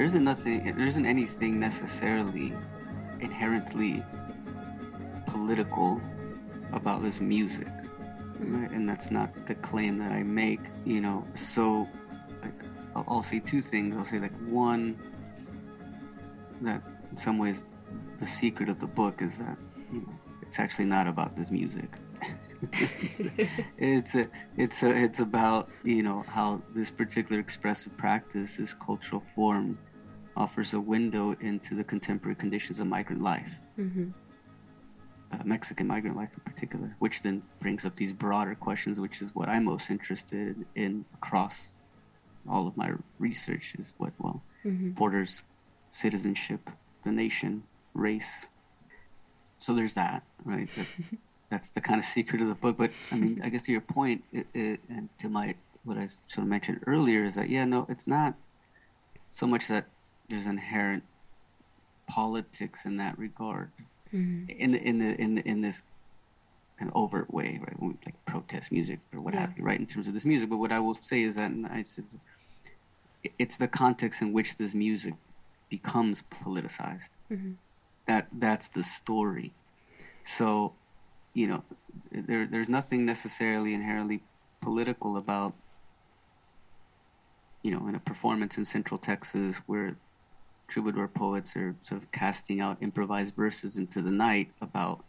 There 0.00 0.06
isn't 0.06 0.24
nothing 0.24 0.64
there 0.64 0.86
isn't 0.86 1.04
anything 1.04 1.60
necessarily 1.60 2.54
inherently 3.20 4.02
political 5.26 6.00
about 6.72 7.02
this 7.02 7.20
music. 7.20 7.68
Right? 8.38 8.70
and 8.70 8.88
that's 8.88 9.10
not 9.10 9.28
the 9.46 9.56
claim 9.56 9.98
that 9.98 10.10
i 10.10 10.22
make 10.22 10.60
you 10.86 11.02
know. 11.02 11.26
So 11.34 11.86
I'll, 12.96 13.04
I'll 13.08 13.22
say 13.22 13.40
two 13.40 13.60
things. 13.60 13.94
I'll 13.94 14.06
say 14.06 14.18
like 14.18 14.34
one 14.48 14.98
that 16.62 16.82
in 17.10 17.18
some 17.18 17.36
ways 17.36 17.66
the 18.16 18.26
secret 18.26 18.70
of 18.70 18.80
the 18.80 18.86
book 18.86 19.20
is 19.20 19.38
that 19.38 19.58
you 19.92 20.00
know 20.00 20.14
it's 20.40 20.58
actually 20.58 20.86
not 20.86 21.08
about 21.08 21.36
this 21.36 21.50
music. 21.50 21.90
It's, 22.62 23.24
a, 23.24 23.30
it's 23.78 24.14
a, 24.14 24.28
it's 24.56 24.82
a, 24.82 24.96
it's 24.96 25.20
about 25.20 25.68
you 25.84 26.02
know 26.02 26.24
how 26.26 26.62
this 26.74 26.90
particular 26.90 27.38
expressive 27.38 27.94
practice, 27.98 28.56
this 28.56 28.72
cultural 28.72 29.22
form, 29.34 29.78
offers 30.36 30.74
a 30.74 30.80
window 30.80 31.36
into 31.40 31.74
the 31.74 31.84
contemporary 31.84 32.34
conditions 32.34 32.80
of 32.80 32.86
migrant 32.86 33.22
life, 33.22 33.50
mm-hmm. 33.78 34.10
uh, 35.32 35.38
Mexican 35.44 35.86
migrant 35.86 36.16
life 36.16 36.30
in 36.34 36.40
particular, 36.40 36.96
which 36.98 37.22
then 37.22 37.42
brings 37.58 37.84
up 37.84 37.96
these 37.96 38.12
broader 38.12 38.54
questions, 38.54 39.00
which 39.00 39.20
is 39.20 39.34
what 39.34 39.48
I'm 39.48 39.64
most 39.64 39.90
interested 39.90 40.64
in 40.74 41.04
across 41.14 41.72
all 42.48 42.66
of 42.66 42.76
my 42.76 42.92
research 43.18 43.74
is 43.78 43.92
what, 43.98 44.12
well, 44.18 44.42
mm-hmm. 44.64 44.90
borders, 44.90 45.42
citizenship, 45.90 46.70
the 47.04 47.12
nation, 47.12 47.64
race. 47.94 48.48
So 49.58 49.74
there's 49.74 49.94
that, 49.94 50.22
right? 50.44 50.68
That, 50.76 50.86
that's 51.50 51.70
the 51.70 51.80
kind 51.80 51.98
of 51.98 52.04
secret 52.04 52.40
of 52.40 52.48
the 52.48 52.54
book. 52.54 52.76
But 52.78 52.92
I 53.12 53.16
mean, 53.16 53.40
I 53.44 53.48
guess 53.48 53.62
to 53.64 53.72
your 53.72 53.80
point, 53.80 54.24
it, 54.32 54.46
it, 54.54 54.80
and 54.88 55.08
to 55.18 55.28
my 55.28 55.54
what 55.84 55.96
I 55.96 56.06
sort 56.06 56.38
of 56.38 56.46
mentioned 56.46 56.80
earlier 56.86 57.24
is 57.24 57.34
that 57.34 57.48
yeah, 57.48 57.64
no, 57.64 57.86
it's 57.88 58.06
not 58.06 58.34
so 59.30 59.46
much 59.46 59.68
that 59.68 59.86
there's 60.30 60.46
inherent 60.46 61.02
politics 62.06 62.84
in 62.86 62.96
that 62.96 63.18
regard. 63.18 63.70
mm-hmm. 64.12 64.50
in 64.50 64.72
the 64.72 64.82
in 64.82 64.98
the 64.98 65.20
in 65.20 65.34
the, 65.36 65.48
in 65.48 65.60
this 65.60 65.82
kind 66.78 66.90
of 66.90 66.96
overt 66.96 67.32
way, 67.32 67.60
right? 67.60 67.94
Like 68.06 68.24
protest 68.24 68.72
music 68.72 69.00
or 69.12 69.20
what 69.20 69.34
yeah. 69.34 69.40
have 69.40 69.58
you, 69.58 69.64
right? 69.64 69.78
In 69.78 69.86
terms 69.86 70.08
of 70.08 70.14
this 70.14 70.24
music, 70.24 70.48
but 70.48 70.56
what 70.56 70.72
I 70.72 70.78
will 70.80 70.96
say 71.00 71.22
is 71.22 71.36
that 71.36 71.52
it's, 71.74 72.00
it's 73.38 73.56
the 73.58 73.68
context 73.68 74.22
in 74.22 74.32
which 74.32 74.56
this 74.56 74.74
music 74.74 75.14
becomes 75.68 76.22
politicized. 76.22 77.10
Mm-hmm. 77.30 77.52
That 78.06 78.28
that's 78.32 78.68
the 78.68 78.82
story. 78.82 79.52
So, 80.24 80.72
you 81.34 81.46
know, 81.48 81.64
there 82.10 82.46
there's 82.46 82.68
nothing 82.68 83.04
necessarily 83.04 83.74
inherently 83.74 84.22
political 84.60 85.16
about 85.16 85.54
you 87.62 87.70
know 87.70 87.86
in 87.88 87.94
a 87.94 88.00
performance 88.00 88.58
in 88.58 88.64
Central 88.64 88.98
Texas 88.98 89.58
where 89.66 89.96
troubadour 90.70 91.08
poets 91.08 91.56
are 91.56 91.74
sort 91.82 92.02
of 92.02 92.10
casting 92.12 92.60
out 92.60 92.78
improvised 92.80 93.34
verses 93.34 93.76
into 93.76 94.00
the 94.00 94.10
night 94.10 94.50
about 94.62 95.04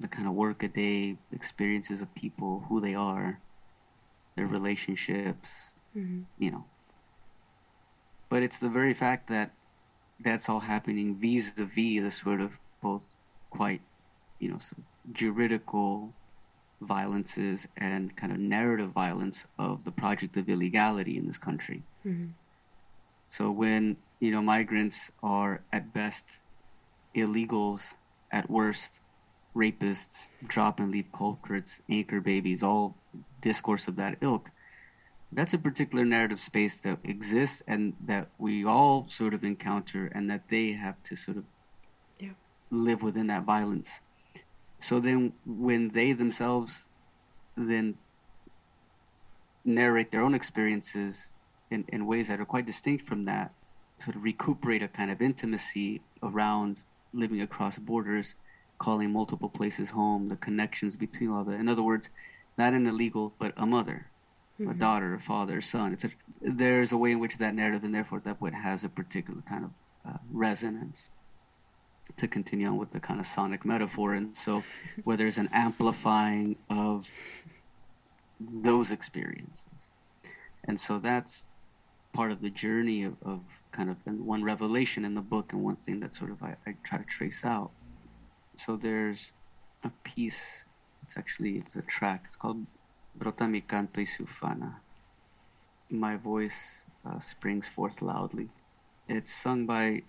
the 0.00 0.08
kind 0.08 0.26
of 0.26 0.34
workaday 0.34 1.16
experiences 1.32 2.02
of 2.02 2.14
people, 2.14 2.64
who 2.68 2.80
they 2.80 2.94
are, 2.94 3.40
their 4.36 4.46
relationships, 4.46 5.74
mm-hmm. 5.96 6.22
you 6.38 6.50
know. 6.50 6.64
But 8.28 8.42
it's 8.42 8.58
the 8.58 8.68
very 8.68 8.94
fact 8.94 9.28
that 9.28 9.52
that's 10.20 10.48
all 10.48 10.60
happening 10.60 11.16
vis-a-vis 11.16 12.02
the 12.02 12.10
sort 12.10 12.40
of 12.40 12.58
both 12.82 13.04
quite, 13.50 13.80
you 14.40 14.50
know, 14.50 14.58
sort 14.58 14.78
of 14.78 15.14
juridical 15.14 16.12
violences 16.80 17.68
and 17.76 18.16
kind 18.16 18.32
of 18.32 18.38
narrative 18.38 18.90
violence 18.90 19.46
of 19.58 19.84
the 19.84 19.92
project 19.92 20.36
of 20.36 20.48
illegality 20.48 21.16
in 21.16 21.26
this 21.26 21.38
country. 21.38 21.82
Mm-hmm. 22.04 22.30
So 23.32 23.50
when 23.50 23.96
you 24.20 24.30
know 24.30 24.42
migrants 24.42 25.10
are 25.22 25.62
at 25.72 25.94
best 25.94 26.38
illegals, 27.16 27.94
at 28.30 28.50
worst 28.50 29.00
rapists, 29.56 30.28
drop 30.46 30.78
and 30.78 30.90
leave 30.90 31.10
culprits, 31.12 31.80
anchor 31.88 32.20
babies, 32.20 32.62
all 32.62 32.94
discourse 33.40 33.88
of 33.88 33.96
that 33.96 34.18
ilk. 34.20 34.50
That's 35.32 35.54
a 35.54 35.58
particular 35.58 36.04
narrative 36.04 36.40
space 36.40 36.78
that 36.82 36.98
exists 37.04 37.62
and 37.66 37.94
that 38.04 38.28
we 38.36 38.66
all 38.66 39.06
sort 39.08 39.32
of 39.32 39.44
encounter, 39.44 40.12
and 40.14 40.28
that 40.28 40.50
they 40.50 40.72
have 40.72 41.02
to 41.04 41.16
sort 41.16 41.38
of 41.38 41.44
yeah. 42.18 42.36
live 42.70 43.02
within 43.02 43.28
that 43.28 43.44
violence. 43.44 44.02
So 44.78 45.00
then, 45.00 45.32
when 45.46 45.88
they 45.88 46.12
themselves 46.12 46.86
then 47.56 47.96
narrate 49.64 50.10
their 50.10 50.20
own 50.20 50.34
experiences 50.34 51.32
in, 51.72 51.84
in 51.88 52.06
ways 52.06 52.28
that 52.28 52.40
are 52.40 52.44
quite 52.44 52.66
distinct 52.66 53.06
from 53.06 53.24
that, 53.24 53.52
sort 53.98 54.16
of 54.16 54.22
recuperate 54.22 54.82
a 54.82 54.88
kind 54.88 55.10
of 55.10 55.22
intimacy 55.22 56.02
around 56.22 56.78
living 57.12 57.40
across 57.40 57.78
borders, 57.78 58.34
calling 58.78 59.10
multiple 59.10 59.48
places 59.48 59.90
home, 59.90 60.28
the 60.28 60.36
connections 60.36 60.96
between 60.96 61.30
all 61.30 61.44
that. 61.44 61.58
In 61.58 61.68
other 61.68 61.82
words, 61.82 62.10
not 62.58 62.72
an 62.72 62.86
illegal, 62.86 63.32
but 63.38 63.52
a 63.56 63.66
mother, 63.66 64.06
mm-hmm. 64.60 64.70
a 64.70 64.74
daughter, 64.74 65.14
a 65.14 65.20
father, 65.20 65.58
a 65.58 65.62
son. 65.62 65.92
It's 65.92 66.04
a, 66.04 66.10
there's 66.40 66.92
a 66.92 66.96
way 66.96 67.12
in 67.12 67.20
which 67.20 67.38
that 67.38 67.54
narrative, 67.54 67.84
and 67.84 67.94
therefore 67.94 68.20
that 68.24 68.40
what 68.40 68.52
has 68.52 68.84
a 68.84 68.88
particular 68.88 69.42
kind 69.48 69.64
of 69.64 69.70
uh, 70.06 70.18
resonance. 70.30 71.10
To 72.18 72.28
continue 72.28 72.66
on 72.66 72.76
with 72.76 72.92
the 72.92 73.00
kind 73.00 73.20
of 73.20 73.26
sonic 73.26 73.64
metaphor, 73.64 74.12
and 74.12 74.36
so 74.36 74.64
where 75.04 75.16
there's 75.16 75.38
an 75.38 75.48
amplifying 75.52 76.56
of 76.68 77.08
those 78.38 78.90
experiences, 78.90 79.92
and 80.64 80.78
so 80.78 80.98
that's 80.98 81.46
part 82.12 82.30
of 82.30 82.40
the 82.42 82.50
journey 82.50 83.04
of, 83.04 83.14
of 83.22 83.40
kind 83.70 83.90
of 83.90 83.96
one 84.04 84.42
revelation 84.44 85.04
in 85.04 85.14
the 85.14 85.20
book 85.20 85.52
and 85.52 85.62
one 85.62 85.76
thing 85.76 86.00
that 86.00 86.14
sort 86.14 86.30
of 86.30 86.42
I, 86.42 86.56
I 86.66 86.74
try 86.84 86.98
to 86.98 87.04
trace 87.04 87.44
out 87.44 87.70
so 88.54 88.76
there's 88.76 89.32
a 89.84 89.90
piece. 90.04 90.64
It's 91.02 91.16
actually 91.16 91.58
it's 91.58 91.76
a 91.76 91.82
track. 91.82 92.24
It's 92.26 92.36
called 92.36 92.66
Brota 93.18 93.48
mi 93.50 93.60
canto 93.62 94.00
y 94.00 94.04
se 94.04 94.24
ufana. 94.24 94.76
My 95.90 96.16
voice 96.16 96.84
uh, 97.04 97.18
springs 97.18 97.68
forth 97.68 98.02
loudly. 98.02 98.48
It's 99.08 99.32
sung 99.32 99.66
by 99.66 100.02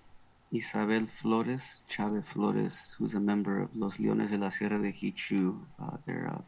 Isabel 0.51 1.07
Flores, 1.07 1.81
Chavez 1.89 2.25
Flores, 2.25 2.95
who's 2.99 3.15
a 3.15 3.19
member 3.19 3.59
of 3.59 3.75
Los 3.75 3.99
Leones 3.99 4.29
de 4.29 4.37
la 4.37 4.49
Sierra 4.49 4.77
de 4.77 4.91
Xichú. 4.91 5.59
Uh, 5.81 5.97
they're 6.05 6.25
a 6.25 6.43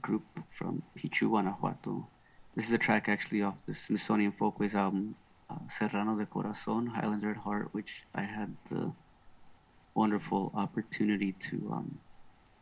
group 0.00 0.24
from 0.58 0.82
Xichú, 0.98 1.28
Guanajuato. 1.28 2.08
This 2.56 2.68
is 2.68 2.72
a 2.72 2.78
track 2.78 3.06
actually 3.06 3.42
off 3.42 3.66
the 3.66 3.74
Smithsonian 3.74 4.32
Folkways 4.32 4.74
album, 4.74 5.14
uh, 5.50 5.68
Serrano 5.68 6.16
de 6.16 6.24
Corazon, 6.24 6.86
Highlander 6.86 7.32
at 7.32 7.36
Heart, 7.36 7.68
which 7.72 8.04
I 8.14 8.22
had 8.22 8.56
the 8.70 8.94
wonderful 9.94 10.52
opportunity 10.54 11.32
to 11.32 11.56
um, 11.70 11.98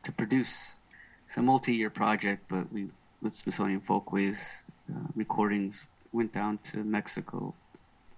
to 0.03 0.11
produce. 0.11 0.79
It's 1.27 1.37
a 1.37 1.43
multi-year 1.43 1.91
project, 1.91 2.43
but 2.49 2.73
we 2.73 2.89
with 3.23 3.37
Smithsonian 3.37 3.83
Folkways 3.83 4.65
uh, 4.93 5.07
recordings 5.15 5.85
went 6.11 6.33
down 6.33 6.59
to 6.65 6.79
Mexico, 6.83 7.55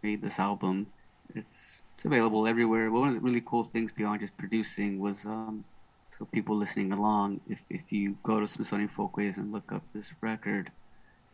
made 0.03 0.22
this 0.22 0.39
album. 0.39 0.87
It's 1.35 1.83
it's 1.95 2.07
available 2.07 2.49
everywhere. 2.49 2.91
One 2.91 3.09
of 3.09 3.14
the 3.14 3.20
really 3.20 3.43
cool 3.45 3.64
things 3.64 3.93
beyond 3.93 4.20
just 4.20 4.35
producing 4.39 4.99
was 4.99 5.27
um, 5.27 5.62
so 6.09 6.24
people 6.24 6.57
listening 6.57 6.93
along. 6.93 7.43
If 7.47 7.59
if 7.68 7.93
you 7.93 8.16
go 8.22 8.41
to 8.41 8.49
Smithsonian 8.49 8.89
Folkways 8.89 9.37
and 9.37 9.53
look 9.53 9.70
up 9.72 9.83
this 9.93 10.14
record, 10.22 10.72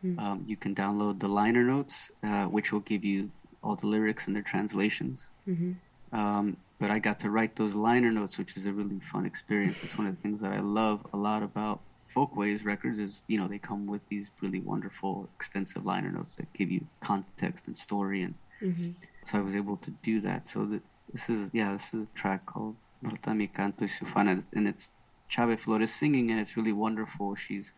mm. 0.04 0.18
um, 0.18 0.44
you 0.46 0.56
can 0.56 0.74
download 0.74 1.20
the 1.20 1.28
liner 1.28 1.62
notes, 1.62 2.10
uh, 2.22 2.44
which 2.44 2.72
will 2.72 2.80
give 2.80 3.04
you 3.04 3.30
all 3.62 3.76
the 3.76 3.86
lyrics 3.86 4.26
and 4.26 4.34
their 4.34 4.42
translations. 4.42 5.28
Mm-hmm. 5.48 5.72
Um, 6.18 6.56
but 6.78 6.90
I 6.90 6.98
got 6.98 7.20
to 7.20 7.30
write 7.30 7.56
those 7.56 7.74
liner 7.74 8.10
notes, 8.10 8.38
which 8.38 8.56
is 8.56 8.66
a 8.66 8.72
really 8.72 9.00
fun 9.12 9.24
experience. 9.24 9.82
It's 9.84 9.96
one 9.96 10.06
of 10.06 10.16
the 10.16 10.20
things 10.20 10.40
that 10.40 10.52
I 10.52 10.60
love 10.60 11.06
a 11.12 11.16
lot 11.16 11.42
about 11.42 11.80
Folkways 12.12 12.64
records 12.64 13.00
is 13.00 13.24
you 13.26 13.38
know 13.38 13.48
they 13.48 13.58
come 13.58 13.86
with 13.86 14.06
these 14.08 14.30
really 14.40 14.60
wonderful 14.60 15.28
extensive 15.36 15.86
liner 15.86 16.10
notes 16.10 16.36
that 16.36 16.52
give 16.52 16.70
you 16.70 16.86
context 17.00 17.66
and 17.68 17.78
story, 17.78 18.22
and 18.22 18.34
mm-hmm. 18.60 18.90
so 19.24 19.38
I 19.38 19.40
was 19.40 19.56
able 19.56 19.78
to 19.78 19.90
do 20.02 20.20
that. 20.20 20.48
So 20.48 20.80
this 21.12 21.30
is 21.30 21.50
yeah, 21.54 21.72
this 21.72 21.94
is 21.94 22.04
a 22.04 22.18
track 22.18 22.44
called 22.46 22.76
Brota 23.02 23.34
mi 23.34 23.46
canto 23.46 23.84
y 23.84 23.86
se 23.86 24.04
ufana, 24.04 24.44
and 24.54 24.68
it's 24.68 24.90
Chavez 25.28 25.60
Flores 25.60 25.92
singing, 25.92 26.30
and 26.30 26.38
it's 26.38 26.56
really 26.56 26.72
wonderful. 26.72 27.34
She's 27.34 27.72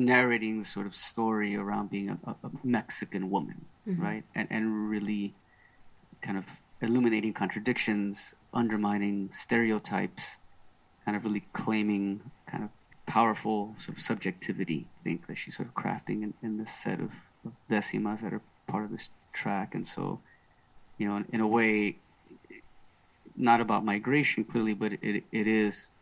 narrating 0.00 0.58
the 0.58 0.64
sort 0.64 0.86
of 0.86 0.94
story 0.94 1.54
around 1.54 1.90
being 1.90 2.08
a, 2.10 2.30
a 2.30 2.50
Mexican 2.64 3.30
woman, 3.30 3.66
mm-hmm. 3.86 4.02
right, 4.02 4.24
and 4.34 4.48
and 4.50 4.90
really 4.90 5.34
kind 6.22 6.38
of 6.38 6.44
illuminating 6.80 7.32
contradictions, 7.32 8.34
undermining 8.54 9.28
stereotypes, 9.32 10.38
kind 11.04 11.16
of 11.16 11.24
really 11.24 11.44
claiming 11.52 12.20
kind 12.46 12.64
of 12.64 12.70
powerful 13.06 13.74
sort 13.78 13.96
of 13.98 14.02
subjectivity, 14.02 14.86
I 15.00 15.02
think, 15.02 15.26
that 15.26 15.36
she's 15.36 15.56
sort 15.56 15.68
of 15.68 15.74
crafting 15.74 16.22
in, 16.22 16.34
in 16.42 16.58
this 16.58 16.72
set 16.72 17.00
of, 17.00 17.10
of 17.44 17.52
decimas 17.70 18.20
that 18.22 18.32
are 18.32 18.42
part 18.66 18.84
of 18.84 18.90
this 18.90 19.10
track. 19.32 19.74
And 19.74 19.86
so, 19.86 20.20
you 20.96 21.08
know, 21.08 21.16
in, 21.16 21.26
in 21.32 21.40
a 21.40 21.46
way, 21.46 21.98
not 23.36 23.60
about 23.60 23.84
migration 23.84 24.44
clearly, 24.44 24.74
but 24.74 24.92
it, 24.92 25.24
it 25.32 25.46
is 25.46 25.94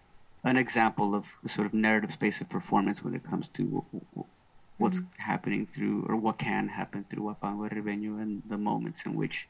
an 0.44 0.56
example 0.56 1.14
of 1.14 1.26
the 1.42 1.48
sort 1.48 1.66
of 1.66 1.74
narrative 1.74 2.12
space 2.12 2.40
of 2.40 2.48
performance 2.48 3.02
when 3.02 3.14
it 3.14 3.24
comes 3.24 3.48
to 3.50 3.84
what's 4.78 5.00
mm-hmm. 5.00 5.22
happening 5.22 5.66
through 5.66 6.06
or 6.08 6.16
what 6.16 6.38
can 6.38 6.68
happen 6.68 7.04
through 7.08 7.24
Huapango 7.24 7.68
Arribeño 7.68 8.20
and 8.22 8.42
the 8.48 8.58
moments 8.58 9.04
in 9.04 9.14
which 9.14 9.48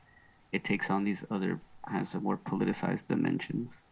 it 0.52 0.64
takes 0.64 0.90
on 0.90 1.04
these 1.04 1.24
other 1.30 1.60
has 1.86 2.14
a 2.14 2.20
more 2.20 2.38
politicized 2.38 3.06
dimensions. 3.06 3.84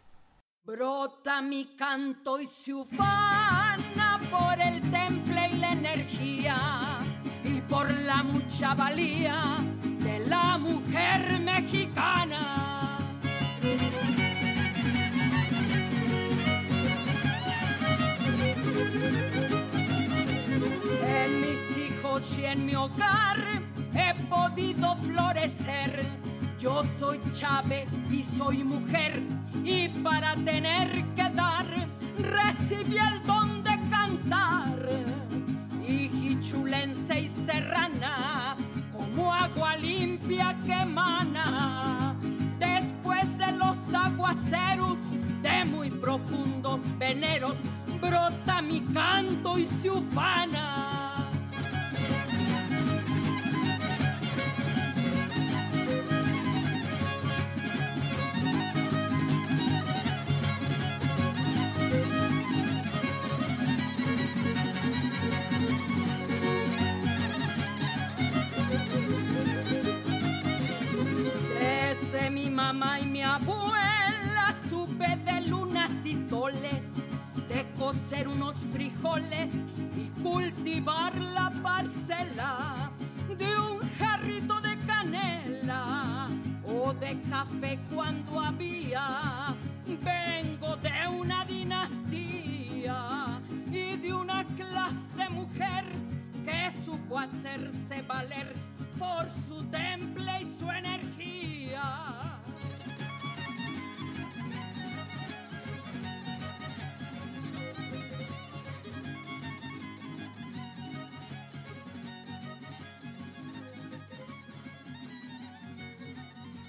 Brota 0.66 1.40
mi 1.42 1.76
canto 1.78 2.40
y 2.40 2.46
se 2.46 2.72
ufana 2.72 4.18
por 4.30 4.60
el 4.60 4.80
temple 4.90 5.48
y 5.52 5.58
la 5.58 5.72
energía 5.72 6.98
y 7.44 7.60
por 7.60 7.88
la 7.88 8.24
mucha 8.24 8.74
valía 8.74 9.58
de 10.00 10.26
la 10.26 10.58
mujer 10.58 11.40
mexicana. 11.40 12.96
Y 22.38 22.44
en 22.44 22.64
mi 22.64 22.74
hogar 22.74 23.36
he 23.94 24.14
podido 24.28 24.96
florecer 24.96 26.06
yo 26.58 26.82
soy 26.98 27.20
Chávez 27.32 27.86
y 28.10 28.22
soy 28.22 28.64
mujer 28.64 29.22
y 29.62 29.88
para 30.02 30.34
tener 30.36 31.04
que 31.14 31.28
dar 31.30 31.66
recibí 32.18 32.96
el 32.96 33.22
don 33.24 33.62
de 33.62 33.78
cantar. 33.90 34.78
Y 35.86 36.06
hichulense 36.06 37.20
y 37.20 37.28
serrana 37.28 38.56
como 38.90 39.32
agua 39.32 39.76
limpia 39.76 40.56
que 40.64 40.72
emana. 40.72 42.16
Después 42.58 43.36
de 43.36 43.52
los 43.52 43.76
aguaceros 43.92 44.98
de 45.42 45.64
muy 45.66 45.90
profundos 45.90 46.80
veneros 46.98 47.56
brota 48.00 48.62
mi 48.62 48.80
canto 48.80 49.58
y 49.58 49.66
se 49.66 49.90
ufana. 49.90 50.95
mamá 72.56 72.98
y 73.00 73.04
mi 73.04 73.22
abuela 73.22 74.54
supe 74.70 75.14
de 75.26 75.42
lunas 75.42 75.92
y 76.06 76.14
soles, 76.30 76.84
de 77.48 77.66
cocer 77.78 78.26
unos 78.28 78.56
frijoles 78.72 79.50
y 79.94 80.08
cultivar 80.22 81.14
la 81.18 81.52
parcela 81.62 82.90
de 83.36 83.58
un 83.58 83.80
jarrito 83.98 84.58
de 84.62 84.74
canela 84.86 86.28
o 86.64 86.94
de 86.94 87.20
café 87.28 87.78
cuando 87.94 88.40
había. 88.40 89.54
Vengo 89.86 90.76
de 90.76 91.08
una 91.08 91.44
dinastía 91.44 92.98
y 93.70 93.96
de 93.98 94.14
una 94.14 94.44
clase 94.56 95.14
de 95.14 95.28
mujer 95.28 95.84
que 96.46 96.72
supo 96.86 97.18
hacerse 97.18 98.00
valer 98.00 98.54
por 98.98 99.28
su 99.46 99.62
temple 99.64 100.40
y 100.40 100.58
su 100.58 100.70
energía. 100.70 102.35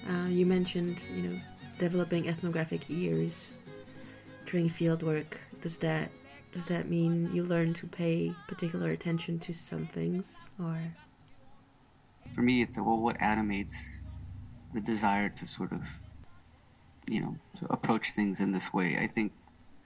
Uh, 0.08 0.26
you 0.28 0.46
mentioned, 0.46 0.98
you 1.14 1.22
know, 1.22 1.40
developing 1.78 2.28
ethnographic 2.28 2.88
ears 2.88 3.52
during 4.46 4.68
field 4.68 5.02
work. 5.02 5.38
Does 5.60 5.76
that 5.78 6.10
does 6.52 6.64
that 6.66 6.88
mean 6.88 7.30
you 7.34 7.44
learn 7.44 7.74
to 7.74 7.86
pay 7.86 8.34
particular 8.46 8.90
attention 8.90 9.38
to 9.40 9.52
some 9.52 9.86
things, 9.86 10.48
or? 10.58 10.78
For 12.34 12.40
me, 12.40 12.62
it's 12.62 12.78
a, 12.78 12.82
well, 12.82 12.98
what 12.98 13.20
animates 13.20 14.00
the 14.72 14.80
desire 14.80 15.28
to 15.28 15.46
sort 15.46 15.72
of, 15.72 15.82
you 17.06 17.20
know, 17.20 17.36
to 17.58 17.66
approach 17.70 18.12
things 18.12 18.40
in 18.40 18.52
this 18.52 18.72
way. 18.72 18.96
I 18.98 19.06
think 19.06 19.32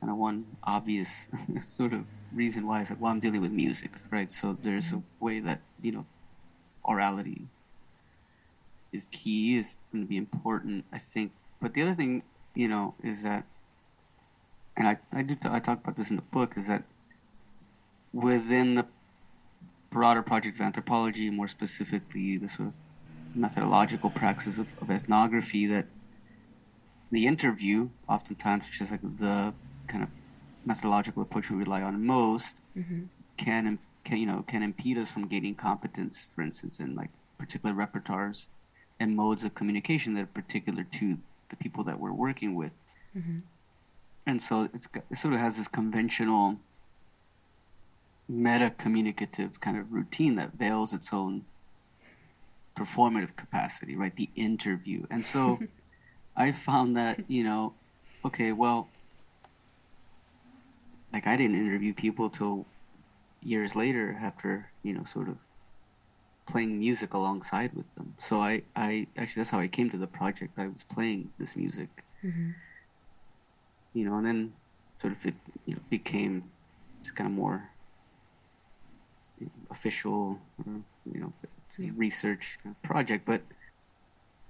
kind 0.01 0.11
of 0.11 0.19
one 0.19 0.47
obvious 0.63 1.27
sort 1.77 1.93
of 1.93 2.05
reason 2.33 2.67
why 2.67 2.83
is 2.83 2.91
like, 2.91 3.01
well, 3.01 3.11
I'm 3.11 3.21
dealing 3.21 3.41
with 3.41 3.53
music, 3.53 3.91
right? 4.11 4.31
So 4.31 4.57
there's 4.63 4.93
a 4.93 5.03
way 5.19 5.41
that 5.41 5.63
you 5.81 5.93
know, 5.93 6.07
orality 6.85 7.47
is 8.93 9.09
key, 9.11 9.57
is 9.57 9.77
going 9.91 10.05
to 10.05 10.09
be 10.09 10.17
important, 10.17 10.85
I 10.93 10.99
think. 10.99 11.33
But 11.61 11.75
the 11.75 11.83
other 11.83 11.95
thing, 11.95 12.23
you 12.55 12.69
know, 12.69 12.95
is 13.03 13.23
that, 13.23 13.45
and 14.77 14.87
I, 14.87 14.99
I 15.13 15.23
do, 15.23 15.35
t- 15.35 15.49
I 15.51 15.61
talk 15.61 15.83
about 15.83 15.97
this 15.97 16.11
in 16.11 16.17
the 16.17 16.23
book, 16.23 16.57
is 16.57 16.67
that 16.69 16.85
within 18.13 18.75
the 18.75 18.87
broader 19.91 20.23
project 20.23 20.57
of 20.57 20.63
anthropology, 20.63 21.31
more 21.31 21.49
specifically 21.49 22.37
the 22.37 22.49
sort 22.49 22.69
of 22.69 22.75
methodological 23.35 24.11
praxis 24.11 24.59
of, 24.59 24.69
of 24.81 24.91
ethnography, 24.91 25.67
that 25.67 25.87
the 27.11 27.27
interview, 27.27 27.89
oftentimes, 28.09 28.67
which 28.67 28.81
is 28.81 28.91
like 28.91 29.01
the 29.19 29.53
kind 29.87 30.03
of 30.03 30.11
methodological 30.65 31.23
approach 31.23 31.51
we 31.51 31.57
rely 31.57 31.83
on 31.83 32.05
most, 32.05 32.59
Mm-hmm. 32.77 33.03
can, 33.37 33.79
can 34.03 34.17
you 34.17 34.25
know 34.25 34.43
can 34.49 34.63
impede 34.63 34.97
us 34.97 35.11
from 35.11 35.29
gaining 35.29 35.55
competence, 35.55 36.27
for 36.35 36.41
instance, 36.41 36.81
in 36.81 36.95
like 36.95 37.11
particular 37.39 37.75
repertoires 37.75 38.49
and 39.03 39.17
modes 39.17 39.43
of 39.43 39.53
communication 39.53 40.15
that 40.15 40.23
are 40.23 40.27
particular 40.43 40.85
to 40.85 41.19
the 41.49 41.57
people 41.57 41.83
that 41.83 41.99
we're 41.99 42.13
working 42.13 42.55
with. 42.55 42.79
Mm-hmm. 43.19 43.41
And 44.27 44.41
so 44.41 44.69
it's 44.73 44.87
got- 44.87 45.05
it 45.11 45.19
sort 45.19 45.35
of 45.35 45.41
has 45.41 45.57
this 45.57 45.67
conventional 45.67 46.61
meta 48.29 48.71
communicative 48.71 49.61
kind 49.61 49.77
of 49.77 49.93
routine 49.93 50.37
that 50.37 50.53
veils 50.53 50.93
its 50.93 51.13
own 51.13 51.45
performative 52.77 53.35
capacity, 53.35 53.97
right? 53.97 54.15
The 54.15 54.31
interview. 54.37 55.05
And 55.11 55.25
so 55.25 55.59
I 56.37 56.53
found 56.53 56.97
that, 56.97 57.29
you 57.29 57.43
know, 57.43 57.75
okay, 58.25 58.53
well, 58.53 58.89
like 61.13 61.27
I 61.27 61.37
didn't 61.37 61.57
interview 61.57 61.93
people 61.93 62.31
till 62.31 62.67
years 63.43 63.75
later 63.75 64.17
after, 64.23 64.71
you 64.85 64.93
know, 64.95 65.03
sort 65.03 65.29
of 65.29 65.39
playing 66.49 66.79
music 66.79 67.15
alongside 67.15 67.73
with 67.75 67.93
them. 67.95 68.17
So 68.21 68.41
I, 68.41 68.65
I 68.77 69.09
actually 69.17 69.41
that's 69.41 69.51
how 69.51 69.61
I 69.61 69.69
came 69.69 69.91
to 69.91 69.99
the 69.99 70.07
project. 70.07 70.59
I 70.59 70.69
was 70.69 70.85
playing 70.85 71.33
this 71.39 71.57
music, 71.57 72.05
Mm-hmm. 72.25 72.51
you 73.93 74.05
know, 74.05 74.17
and 74.17 74.27
then 74.27 74.53
sort 75.01 75.13
of 75.15 75.27
it, 75.27 75.35
you 75.67 75.75
know, 75.75 75.81
became 75.91 76.51
this 77.01 77.11
kind 77.11 77.29
of 77.29 77.35
more 77.35 77.71
you 79.39 79.47
know, 79.47 79.53
official, 79.71 80.39
or, 80.67 80.83
you 81.05 81.21
know, 81.21 81.33
it's 81.67 81.79
Yeah. 81.79 81.91
research 81.97 82.59
kind 82.63 82.75
of 82.77 82.83
project, 82.83 83.25
but 83.27 83.43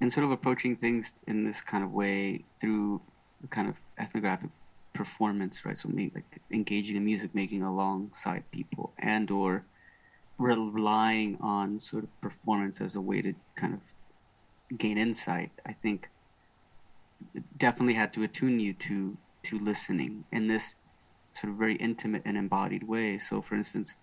and 0.00 0.12
sort 0.12 0.24
of 0.24 0.30
approaching 0.30 0.74
things 0.76 1.18
in 1.26 1.44
this 1.44 1.62
kind 1.62 1.84
of 1.84 1.92
way 1.92 2.44
through 2.60 3.00
the 3.40 3.48
kind 3.48 3.68
of 3.68 3.76
ethnographic 3.98 4.50
performance, 4.94 5.64
right? 5.64 5.78
So 5.78 5.88
me 5.88 6.10
like 6.14 6.40
engaging 6.52 6.96
in 6.96 7.04
music 7.04 7.34
making 7.34 7.62
alongside 7.62 8.50
people 8.50 8.94
and 8.98 9.30
or 9.30 9.66
relying 10.42 11.38
on 11.40 11.80
sort 11.80 12.04
of 12.04 12.20
performance 12.20 12.80
as 12.80 12.96
a 12.96 13.00
way 13.00 13.22
to 13.22 13.34
kind 13.56 13.74
of 13.74 14.78
gain 14.78 14.98
insight. 14.98 15.50
I 15.66 15.72
think 15.72 16.08
definitely 17.56 17.94
had 17.94 18.12
to 18.14 18.22
attune 18.22 18.58
you 18.58 18.72
to 18.74 19.16
to 19.44 19.58
listening 19.58 20.24
in 20.30 20.46
this 20.46 20.74
sort 21.34 21.52
of 21.52 21.58
very 21.58 21.76
intimate 21.76 22.22
and 22.24 22.36
embodied 22.36 22.86
way. 22.86 23.18
So, 23.18 23.42
for 23.42 23.54
instance, 23.56 23.96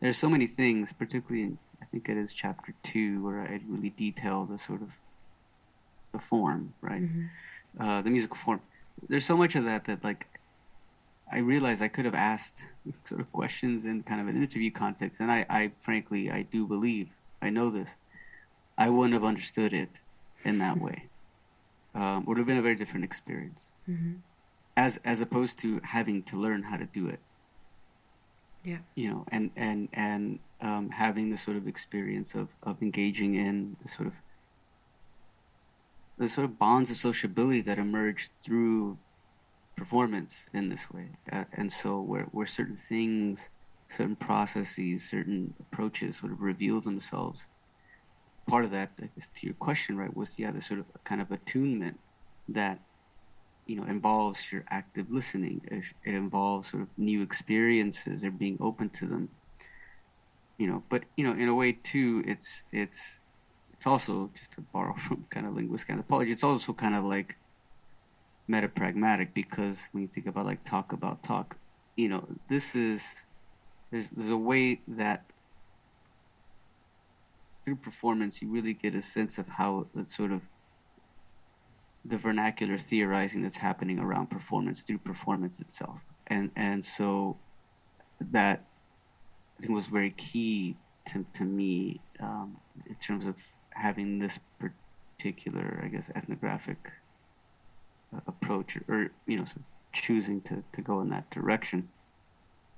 there's 0.00 0.18
so 0.18 0.28
many 0.28 0.46
things, 0.46 0.92
particularly 0.92 1.42
in 1.42 1.58
I 1.80 1.84
think 1.84 2.08
it 2.08 2.16
is 2.16 2.32
chapter 2.32 2.74
two, 2.82 3.24
where 3.24 3.40
I 3.40 3.60
really 3.66 3.90
detail 3.90 4.44
the 4.44 4.58
sort 4.58 4.82
of 4.82 4.90
the 6.12 6.18
form, 6.18 6.74
right? 6.80 7.02
Mm-hmm. 7.02 7.82
uh, 7.82 8.02
the 8.02 8.10
musical 8.10 8.36
form. 8.36 8.60
There's 9.08 9.24
so 9.24 9.36
much 9.36 9.54
of 9.54 9.64
that 9.64 9.84
that 9.86 10.02
like 10.02 10.26
I 11.30 11.38
realized 11.38 11.82
I 11.82 11.88
could 11.88 12.04
have 12.04 12.14
asked 12.14 12.62
sort 13.04 13.20
of 13.20 13.30
questions 13.32 13.84
in 13.84 14.02
kind 14.02 14.20
of 14.20 14.28
an 14.28 14.36
interview 14.36 14.70
context, 14.70 15.20
and 15.20 15.30
I, 15.30 15.44
I 15.50 15.72
frankly 15.80 16.30
I 16.30 16.42
do 16.42 16.66
believe 16.66 17.08
I 17.42 17.50
know 17.50 17.70
this. 17.70 17.96
I 18.76 18.88
wouldn't 18.90 19.12
have 19.14 19.24
understood 19.24 19.72
it 19.72 19.90
in 20.44 20.58
that 20.58 20.80
way. 20.86 21.04
Um, 21.94 22.24
would 22.26 22.38
have 22.38 22.46
been 22.46 22.58
a 22.58 22.62
very 22.62 22.76
different 22.76 23.04
experience, 23.04 23.72
Mm-hmm. 23.88 24.14
as 24.76 24.98
as 25.04 25.20
opposed 25.20 25.58
to 25.60 25.80
having 25.82 26.22
to 26.24 26.36
learn 26.36 26.62
how 26.64 26.76
to 26.76 26.84
do 26.86 27.08
it. 27.08 27.20
Yeah. 28.64 28.78
You 28.94 29.10
know, 29.10 29.24
and 29.28 29.50
and 29.56 29.88
and 29.92 30.38
um, 30.60 30.90
having 30.90 31.30
the 31.30 31.38
sort 31.38 31.56
of 31.56 31.66
experience 31.66 32.34
of 32.34 32.48
of 32.62 32.80
engaging 32.82 33.34
in 33.34 33.76
the 33.82 33.88
sort 33.88 34.08
of 34.08 34.14
the 36.18 36.28
sort 36.28 36.44
of 36.44 36.58
bonds 36.58 36.90
of 36.90 36.96
sociability 36.96 37.60
that 37.62 37.78
emerge 37.78 38.28
through 38.30 38.98
performance 39.78 40.48
in 40.52 40.68
this 40.68 40.90
way. 40.90 41.08
Uh, 41.32 41.44
and 41.52 41.70
so 41.72 42.00
where, 42.00 42.24
where 42.32 42.46
certain 42.46 42.76
things, 42.76 43.50
certain 43.88 44.16
processes, 44.16 45.08
certain 45.08 45.54
approaches 45.60 46.16
sort 46.16 46.32
of 46.32 46.42
reveal 46.42 46.80
themselves. 46.80 47.48
Part 48.46 48.64
of 48.64 48.70
that, 48.72 48.90
I 49.00 49.08
guess, 49.14 49.28
to 49.28 49.46
your 49.46 49.54
question, 49.54 49.96
right, 49.96 50.14
was 50.14 50.38
yeah, 50.38 50.50
the 50.50 50.60
sort 50.60 50.80
of 50.80 50.86
kind 51.04 51.20
of 51.20 51.30
attunement 51.30 51.98
that 52.48 52.80
you 53.66 53.76
know 53.76 53.84
involves 53.84 54.50
your 54.50 54.64
active 54.70 55.10
listening. 55.10 55.60
It, 55.70 55.84
it 56.04 56.14
involves 56.14 56.70
sort 56.70 56.82
of 56.84 56.88
new 56.96 57.22
experiences 57.22 58.24
or 58.24 58.30
being 58.30 58.56
open 58.60 58.88
to 58.90 59.06
them. 59.06 59.28
You 60.56 60.66
know, 60.66 60.82
but 60.88 61.04
you 61.16 61.24
know, 61.24 61.32
in 61.32 61.48
a 61.48 61.54
way 61.54 61.72
too, 61.72 62.24
it's 62.26 62.62
it's 62.72 63.20
it's 63.74 63.86
also 63.86 64.30
just 64.34 64.52
to 64.52 64.62
borrow 64.62 64.94
from 65.06 65.26
kind 65.30 65.46
of 65.46 65.54
linguistic 65.54 65.90
anthropology. 65.90 66.32
It's 66.32 66.44
also 66.44 66.72
kind 66.72 66.94
of 66.94 67.04
like 67.04 67.36
metapragmatic 68.50 69.34
because 69.34 69.88
when 69.92 70.02
you 70.02 70.08
think 70.08 70.26
about 70.26 70.46
like 70.46 70.64
talk 70.64 70.92
about 70.92 71.22
talk, 71.22 71.56
you 71.96 72.08
know, 72.08 72.26
this 72.48 72.74
is 72.74 73.24
there's 73.90 74.10
there's 74.10 74.30
a 74.30 74.36
way 74.36 74.80
that 74.88 75.24
through 77.64 77.76
performance 77.76 78.40
you 78.40 78.48
really 78.48 78.72
get 78.72 78.94
a 78.94 79.02
sense 79.02 79.38
of 79.38 79.46
how 79.48 79.86
the 79.94 80.06
sort 80.06 80.32
of 80.32 80.42
the 82.04 82.16
vernacular 82.16 82.78
theorizing 82.78 83.42
that's 83.42 83.58
happening 83.58 83.98
around 83.98 84.30
performance 84.30 84.82
through 84.82 84.98
performance 84.98 85.60
itself, 85.60 86.00
and 86.26 86.50
and 86.56 86.84
so 86.84 87.36
that 88.20 88.64
I 89.58 89.62
think 89.62 89.74
was 89.74 89.88
very 89.88 90.10
key 90.10 90.76
to 91.08 91.26
to 91.34 91.44
me 91.44 92.00
um, 92.20 92.56
in 92.86 92.94
terms 92.94 93.26
of 93.26 93.36
having 93.70 94.18
this 94.18 94.40
particular, 95.18 95.80
I 95.84 95.88
guess, 95.88 96.10
ethnographic 96.14 96.78
approach, 98.48 98.76
or, 98.76 98.84
or 98.88 99.10
you 99.26 99.38
know, 99.38 99.44
sort 99.44 99.58
of 99.58 99.64
choosing 99.92 100.40
to 100.42 100.64
to 100.72 100.82
go 100.82 101.00
in 101.00 101.10
that 101.10 101.30
direction. 101.30 101.88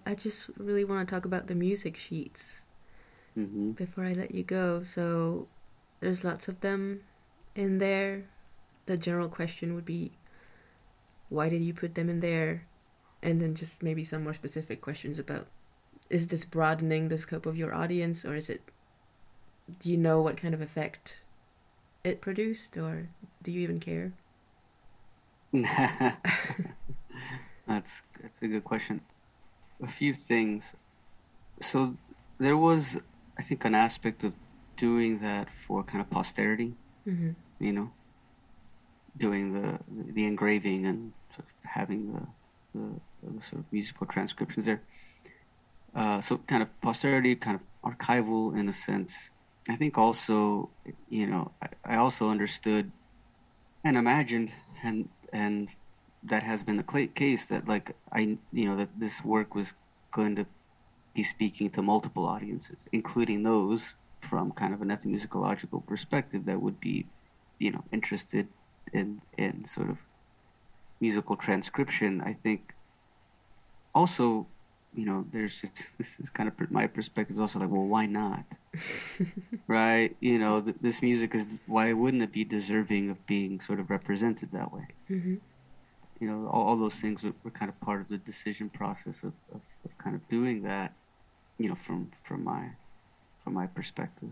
I 0.05 0.15
just 0.15 0.51
really 0.59 0.85
want 0.85 1.09
to 1.09 1.15
talk 1.15 1.25
about 1.25 1.47
the 1.47 1.55
music 1.55 1.97
sheets 1.97 2.65
hmm 3.35 3.73
before 3.77 4.05
I 4.05 4.13
let 4.13 4.35
you 4.35 4.43
go. 4.43 4.83
So 4.83 5.49
there's 6.01 6.25
lots 6.25 6.49
of 6.49 6.61
them 6.61 7.03
in 7.55 7.79
there. 7.79 8.27
The 8.87 8.97
general 8.97 9.29
question 9.29 9.75
would 9.75 9.85
be 9.85 10.13
why 11.29 11.49
did 11.49 11.63
you 11.63 11.73
put 11.75 11.95
them 11.95 12.09
in 12.09 12.21
there? 12.21 12.67
And 13.23 13.41
then 13.41 13.55
just 13.55 13.83
maybe 13.83 14.05
some 14.05 14.25
more 14.25 14.35
specific 14.35 14.81
questions 14.81 15.19
about 15.19 15.49
is 16.11 16.29
this 16.29 16.45
broadening 16.45 17.09
the 17.09 17.19
scope 17.19 17.47
of 17.47 17.57
your 17.57 17.75
audience 17.75 18.25
or 18.25 18.35
is 18.35 18.49
it 18.51 18.63
do 19.79 19.91
you 19.91 19.97
know 19.97 20.21
what 20.21 20.37
kind 20.37 20.55
of 20.55 20.61
effect 20.61 21.23
it 22.05 22.21
produced 22.21 22.77
or 22.77 23.11
do 23.43 23.51
you 23.53 23.61
even 23.61 23.81
care? 23.81 24.13
that's 27.67 28.03
that's 28.21 28.43
a 28.43 28.49
good 28.49 28.65
question. 28.65 29.01
a 29.83 29.87
few 29.87 30.15
things. 30.15 30.75
So 31.61 31.97
there 32.39 32.57
was, 32.57 32.99
I 33.39 33.43
think, 33.43 33.65
an 33.65 33.75
aspect 33.75 34.25
of 34.25 34.33
doing 34.77 35.21
that 35.21 35.49
for 35.67 35.83
kind 35.83 36.01
of 36.01 36.11
posterity. 36.11 36.75
Mm-hmm. 37.07 37.31
You 37.59 37.73
know, 37.73 37.91
doing 39.17 39.53
the 39.55 39.79
the 40.13 40.25
engraving 40.25 40.87
and 40.87 41.13
sort 41.35 41.47
of 41.47 41.71
having 41.71 42.13
the 42.13 42.27
the, 42.75 43.01
the 43.35 43.43
sort 43.43 43.61
of 43.61 43.73
musical 43.73 44.07
transcriptions 44.07 44.67
there. 44.67 44.83
Uh, 45.95 46.21
so 46.21 46.39
kind 46.47 46.63
of 46.63 46.81
posterity, 46.81 47.35
kind 47.35 47.59
of 47.59 47.63
archival 47.93 48.57
in 48.57 48.69
a 48.69 48.73
sense. 48.73 49.33
I 49.69 49.77
think 49.77 49.99
also, 49.99 50.71
you 51.09 51.27
know, 51.27 51.53
I, 51.61 51.95
I 51.95 51.97
also 51.97 52.31
understood 52.31 52.93
and 53.83 53.97
imagined, 53.97 54.53
and 54.83 55.09
and 55.33 55.69
that 56.23 56.43
has 56.43 56.63
been 56.63 56.77
the 56.77 57.09
case 57.15 57.47
that 57.47 57.67
like 57.67 57.97
I, 58.13 58.39
you 58.53 58.65
know, 58.67 58.77
that 58.77 58.99
this 58.99 59.25
work 59.25 59.55
was 59.55 59.75
going 60.13 60.37
to 60.37 60.47
be 61.15 61.23
speaking 61.23 61.71
to 61.71 61.83
multiple 61.83 62.27
audiences, 62.27 62.87
including 62.93 63.43
those 63.43 63.95
from 64.21 64.53
kind 64.53 64.75
of 64.75 64.83
an 64.83 64.89
ethnomusicological 64.89 65.87
perspective 65.87 66.45
that 66.45 66.61
would 66.61 66.79
be, 66.81 67.07
you 67.59 67.71
know, 67.71 67.85
interested 67.93 68.49
in 68.93 69.23
in 69.39 69.67
sort 69.67 69.89
of 69.89 69.99
musical 71.01 71.37
transcription. 71.37 72.21
I 72.21 72.33
think 72.33 72.75
also 73.95 74.47
you 74.95 75.07
know, 75.07 75.25
there's 75.33 75.61
just, 75.61 75.93
this 75.99 76.19
is 76.21 76.31
kind 76.31 76.49
of 76.49 76.71
my 76.71 76.87
perspective 76.87 77.37
is 77.37 77.41
also 77.41 77.61
like, 77.61 77.71
well, 77.71 77.87
why 77.87 78.07
not? 78.07 78.45
Right? 79.67 80.17
You 80.21 80.39
know, 80.39 80.61
th- 80.61 80.77
this 80.81 81.03
music 81.03 81.35
is, 81.35 81.61
why 81.67 81.93
wouldn't 81.93 82.23
it 82.23 82.33
be 82.33 82.45
deserving 82.45 83.11
of 83.11 83.27
being 83.27 83.61
sort 83.61 83.81
of 83.81 83.91
represented 83.91 84.53
that 84.53 84.73
way? 84.73 84.89
Mm-hmm. 85.11 85.37
You 86.21 86.27
know, 86.31 86.49
all, 86.49 86.69
all 86.69 86.77
those 86.77 87.01
things 87.01 87.25
were, 87.25 87.33
were, 87.43 87.51
kind 87.51 87.69
of 87.69 87.81
part 87.81 88.01
of 88.01 88.09
the 88.09 88.19
decision 88.19 88.69
process 88.69 89.23
of, 89.23 89.33
of, 89.53 89.61
of, 89.85 89.99
kind 89.99 90.15
of 90.15 90.29
doing 90.29 90.63
that, 90.63 90.93
you 91.59 91.69
know, 91.69 91.77
from, 91.87 92.13
from 92.23 92.45
my, 92.45 92.71
from 93.43 93.55
my 93.55 93.67
perspective. 93.67 94.31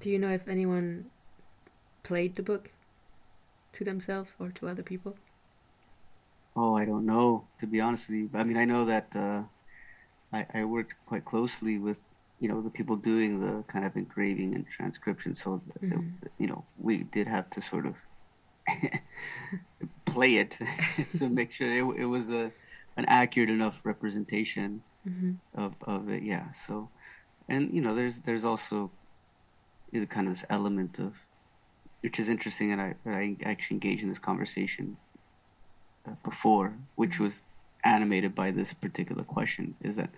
Do 0.00 0.10
you 0.10 0.18
know 0.18 0.30
if 0.30 0.46
anyone 0.46 1.06
played 2.02 2.36
the 2.36 2.42
book 2.42 2.70
to 3.72 3.84
themselves 3.84 4.36
or 4.38 4.50
to 4.50 4.68
other 4.68 4.82
people? 4.82 5.16
Oh, 6.54 6.76
I 6.76 6.84
don't 6.84 7.06
know. 7.06 7.46
To 7.58 7.66
be 7.66 7.80
honest 7.80 8.08
with 8.08 8.18
you, 8.18 8.30
I 8.34 8.44
mean, 8.44 8.56
I 8.56 8.64
know 8.64 8.84
that 8.84 9.08
uh, 9.16 9.42
I, 10.32 10.46
I 10.54 10.64
worked 10.64 10.94
quite 11.06 11.24
closely 11.24 11.78
with 11.78 12.14
you 12.44 12.50
know 12.50 12.60
the 12.60 12.68
people 12.68 12.96
doing 12.96 13.40
the 13.40 13.64
kind 13.72 13.86
of 13.86 13.96
engraving 13.96 14.54
and 14.54 14.68
transcription. 14.68 15.34
So 15.34 15.62
mm-hmm. 15.82 16.08
it, 16.22 16.32
you 16.36 16.46
know 16.46 16.66
we 16.78 16.98
did 16.98 17.26
have 17.26 17.48
to 17.54 17.62
sort 17.62 17.86
of 17.86 17.94
play 20.04 20.36
it 20.36 20.58
to 21.14 21.30
make 21.30 21.52
sure 21.52 21.70
it, 21.70 22.02
it 22.02 22.04
was 22.04 22.30
a 22.30 22.52
an 22.98 23.06
accurate 23.06 23.48
enough 23.48 23.80
representation 23.84 24.82
mm-hmm. 25.08 25.32
of 25.54 25.74
of 25.84 26.10
it. 26.10 26.22
Yeah. 26.22 26.50
So, 26.50 26.90
and 27.48 27.72
you 27.72 27.80
know, 27.80 27.94
there's 27.94 28.20
there's 28.20 28.44
also 28.44 28.90
the 29.90 30.04
kind 30.04 30.26
of 30.26 30.34
this 30.34 30.44
element 30.50 30.98
of 30.98 31.14
which 32.02 32.20
is 32.20 32.28
interesting, 32.28 32.72
and 32.72 32.80
I 32.82 32.94
I 33.06 33.36
actually 33.46 33.76
engaged 33.76 34.02
in 34.02 34.10
this 34.10 34.18
conversation 34.18 34.98
before, 36.22 36.74
which 36.96 37.18
was 37.18 37.42
animated 37.84 38.34
by 38.34 38.50
this 38.50 38.74
particular 38.74 39.24
question, 39.24 39.74
is 39.80 39.96
that 39.96 40.10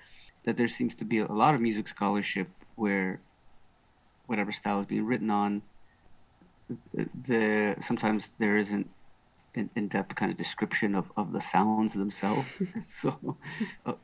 that 0.46 0.56
there 0.56 0.68
seems 0.68 0.94
to 0.94 1.04
be 1.04 1.18
a 1.18 1.26
lot 1.26 1.54
of 1.54 1.60
music 1.60 1.86
scholarship 1.88 2.48
where 2.76 3.20
whatever 4.26 4.52
style 4.52 4.80
is 4.80 4.86
being 4.86 5.04
written 5.04 5.30
on, 5.30 5.60
the 6.94 7.76
sometimes 7.80 8.32
there 8.38 8.56
isn't 8.56 8.88
an 9.56 9.70
in-depth 9.74 10.14
kind 10.14 10.30
of 10.30 10.38
description 10.38 10.94
of, 10.94 11.10
of 11.16 11.32
the 11.32 11.40
sounds 11.40 11.94
themselves. 11.94 12.62
so, 12.82 13.36
uh, 13.84 13.94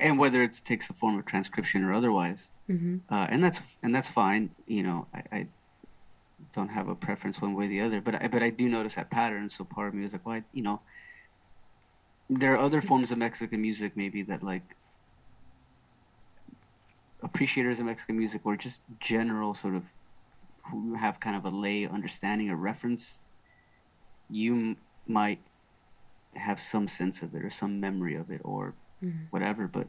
and 0.00 0.18
whether 0.18 0.42
it 0.42 0.60
takes 0.64 0.88
a 0.88 0.94
form 0.94 1.18
of 1.18 1.26
transcription 1.26 1.84
or 1.84 1.92
otherwise, 1.92 2.52
mm-hmm. 2.68 2.98
uh, 3.12 3.26
and 3.30 3.44
that's 3.44 3.62
and 3.82 3.94
that's 3.94 4.08
fine. 4.08 4.50
You 4.66 4.82
know, 4.82 5.06
I, 5.14 5.22
I, 5.32 5.46
don't 6.54 6.70
have 6.70 6.88
a 6.88 6.94
preference 6.94 7.40
one 7.42 7.54
way 7.54 7.66
or 7.66 7.68
the 7.68 7.82
other, 7.82 8.00
but 8.00 8.14
I, 8.14 8.26
but 8.26 8.42
I 8.42 8.48
do 8.48 8.68
notice 8.68 8.94
that 8.94 9.10
pattern. 9.10 9.50
So 9.50 9.62
part 9.62 9.88
of 9.88 9.94
me 9.94 10.04
is 10.04 10.14
like, 10.14 10.24
well, 10.24 10.40
you 10.54 10.62
know, 10.62 10.80
there 12.30 12.54
are 12.54 12.58
other 12.58 12.80
forms 12.80 13.10
of 13.12 13.18
Mexican 13.18 13.60
music 13.60 13.94
maybe 13.94 14.22
that 14.22 14.42
like 14.42 14.62
appreciators 17.22 17.80
of 17.80 17.86
Mexican 17.86 18.16
music 18.16 18.42
or 18.44 18.56
just 18.56 18.84
general 19.00 19.54
sort 19.54 19.74
of 19.74 19.84
who 20.70 20.94
have 20.94 21.20
kind 21.20 21.36
of 21.36 21.44
a 21.44 21.50
lay 21.50 21.86
understanding 21.86 22.50
or 22.50 22.56
reference, 22.56 23.20
you 24.28 24.54
m- 24.54 24.76
might 25.06 25.40
have 26.34 26.60
some 26.60 26.86
sense 26.86 27.22
of 27.22 27.34
it 27.34 27.44
or 27.44 27.50
some 27.50 27.80
memory 27.80 28.14
of 28.14 28.30
it 28.30 28.40
or 28.44 28.74
mm-hmm. 29.02 29.24
whatever, 29.30 29.66
but 29.66 29.88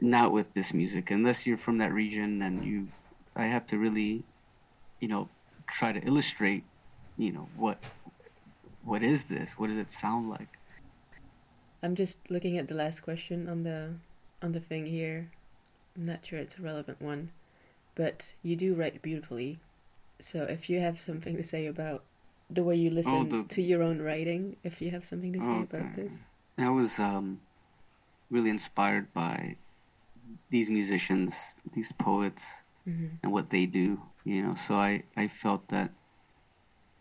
not 0.00 0.30
with 0.30 0.54
this 0.54 0.72
music 0.72 1.10
unless 1.10 1.44
you're 1.44 1.58
from 1.58 1.78
that 1.78 1.92
region 1.92 2.40
and 2.40 2.64
you 2.64 2.86
I 3.34 3.46
have 3.46 3.66
to 3.66 3.78
really 3.78 4.22
you 5.00 5.08
know 5.08 5.28
try 5.66 5.90
to 5.90 5.98
illustrate 6.06 6.62
you 7.16 7.32
know 7.32 7.48
what 7.56 7.82
what 8.84 9.02
is 9.02 9.24
this 9.24 9.58
what 9.58 9.66
does 9.66 9.76
it 9.76 9.90
sound 9.90 10.30
like 10.30 10.58
I'm 11.82 11.94
just 11.94 12.18
looking 12.30 12.58
at 12.58 12.68
the 12.68 12.74
last 12.74 13.00
question 13.00 13.48
on 13.48 13.62
the 13.62 13.94
on 14.42 14.52
the 14.52 14.60
thing 14.60 14.86
here. 14.86 15.30
I'm 15.98 16.04
not 16.04 16.24
sure 16.24 16.38
it's 16.38 16.58
a 16.58 16.62
relevant 16.62 17.02
one, 17.02 17.30
but 17.94 18.32
you 18.42 18.54
do 18.54 18.74
write 18.74 19.02
beautifully. 19.02 19.58
So 20.20 20.44
if 20.44 20.70
you 20.70 20.80
have 20.80 21.00
something 21.00 21.36
to 21.36 21.42
say 21.42 21.66
about 21.66 22.04
the 22.48 22.62
way 22.62 22.76
you 22.76 22.90
listen 22.90 23.12
oh, 23.12 23.24
the... 23.24 23.48
to 23.54 23.62
your 23.62 23.82
own 23.82 24.00
writing, 24.00 24.56
if 24.62 24.80
you 24.80 24.90
have 24.92 25.04
something 25.04 25.32
to 25.32 25.40
say 25.40 25.62
about 25.62 25.96
this. 25.96 26.12
I 26.56 26.70
was 26.70 26.98
um, 26.98 27.40
really 28.30 28.50
inspired 28.50 29.12
by 29.12 29.56
these 30.50 30.70
musicians, 30.70 31.56
these 31.74 31.92
poets, 31.92 32.62
mm-hmm. 32.88 33.06
and 33.22 33.32
what 33.32 33.50
they 33.50 33.66
do. 33.66 34.00
You 34.24 34.42
know, 34.42 34.54
so 34.54 34.74
I 34.74 35.04
I 35.16 35.28
felt 35.28 35.68
that 35.68 35.90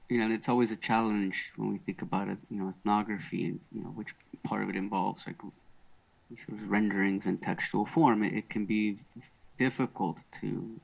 you 0.10 0.18
know, 0.18 0.34
it's 0.34 0.48
always 0.48 0.72
a 0.72 0.78
challenge 0.78 1.52
when 1.58 1.72
we 1.72 1.78
think 1.78 2.02
about 2.02 2.30
it, 2.30 2.40
you 2.50 2.58
know, 2.58 2.70
ethnography 2.70 3.46
and, 3.46 3.60
you 3.74 3.82
know, 3.82 3.90
which 3.90 4.16
part 4.44 4.64
of 4.64 4.70
it 4.70 4.76
involves 4.76 5.28
like 5.28 5.36
sort 6.36 6.60
of 6.60 6.70
renderings 6.70 7.26
in 7.26 7.38
textual 7.38 7.86
form. 7.86 8.24
It, 8.24 8.34
it, 8.34 8.50
can 8.50 8.66
be 8.66 8.98
difficult 9.58 10.26
to 10.42 10.80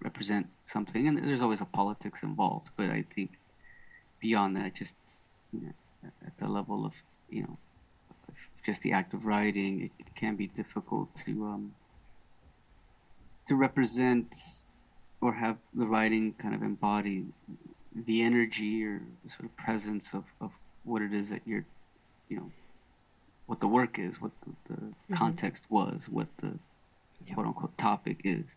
represent 0.00 0.48
something, 0.64 1.08
and 1.08 1.18
there's 1.18 1.42
always 1.42 1.60
a 1.60 1.66
politics 1.66 2.22
involved. 2.22 2.70
But 2.76 2.90
I 2.90 3.04
think 3.14 3.32
beyond 4.20 4.56
that, 4.56 4.74
just 4.74 4.96
you 5.52 5.60
know, 5.60 6.10
at 6.26 6.36
the 6.38 6.48
level 6.48 6.84
of, 6.84 6.92
you 7.30 7.42
know, 7.42 7.58
just 8.64 8.82
the 8.82 8.92
act 8.92 9.14
of 9.14 9.24
writing, 9.24 9.84
it, 9.84 9.90
it 9.98 10.14
can 10.14 10.36
be 10.36 10.46
difficult 10.46 11.14
to 11.24 11.44
um, 11.46 11.74
to 13.46 13.54
represent 13.54 14.34
or 15.20 15.32
have 15.34 15.56
the 15.74 15.86
writing 15.86 16.34
kind 16.34 16.54
of 16.54 16.62
embody 16.62 17.24
the 17.94 18.22
energy 18.22 18.84
or 18.84 19.00
sort 19.28 19.44
of 19.44 19.56
presence 19.56 20.14
of, 20.14 20.24
of 20.40 20.50
what 20.82 21.00
it 21.00 21.12
is 21.12 21.30
that 21.30 21.40
you're, 21.46 21.64
you 22.28 22.36
know, 22.36 22.50
what 23.46 23.60
the 23.60 23.68
work 23.68 23.98
is, 23.98 24.20
what 24.20 24.32
the, 24.46 24.74
the 24.74 24.80
mm-hmm. 24.80 25.14
context 25.14 25.64
was, 25.68 26.08
what 26.10 26.28
the 26.38 26.58
yeah. 27.26 27.34
quote 27.34 27.46
unquote 27.46 27.76
topic 27.78 28.20
is. 28.24 28.56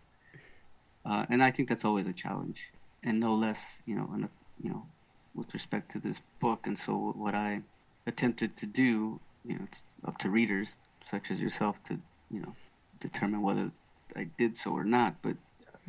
Uh, 1.06 1.26
and 1.30 1.44
I 1.44 1.52
think 1.52 1.70
that's 1.70 1.86
always 1.86 2.08
a 2.08 2.14
challenge, 2.14 2.70
and 3.04 3.20
no 3.20 3.34
less, 3.34 3.82
you 3.86 3.96
know, 3.96 4.10
and 4.14 4.28
you 4.62 4.70
know, 4.70 4.86
with 5.34 5.54
respect 5.54 5.92
to 5.92 6.00
this 6.00 6.22
book. 6.40 6.68
And 6.68 6.78
so, 6.78 7.14
what 7.16 7.34
I 7.34 7.62
attempted 8.06 8.58
to 8.58 8.66
do, 8.66 9.20
you 9.46 9.58
know, 9.58 9.62
it's 9.64 9.84
up 10.06 10.18
to 10.20 10.30
readers 10.30 10.78
such 11.06 11.32
as 11.32 11.40
yourself 11.40 11.78
to, 11.86 12.00
you 12.30 12.42
know, 12.42 12.56
determine 13.00 13.42
whether 13.42 13.72
I 14.16 14.28
did 14.38 14.58
so 14.58 14.72
or 14.72 14.84
not. 14.84 15.16
But 15.22 15.38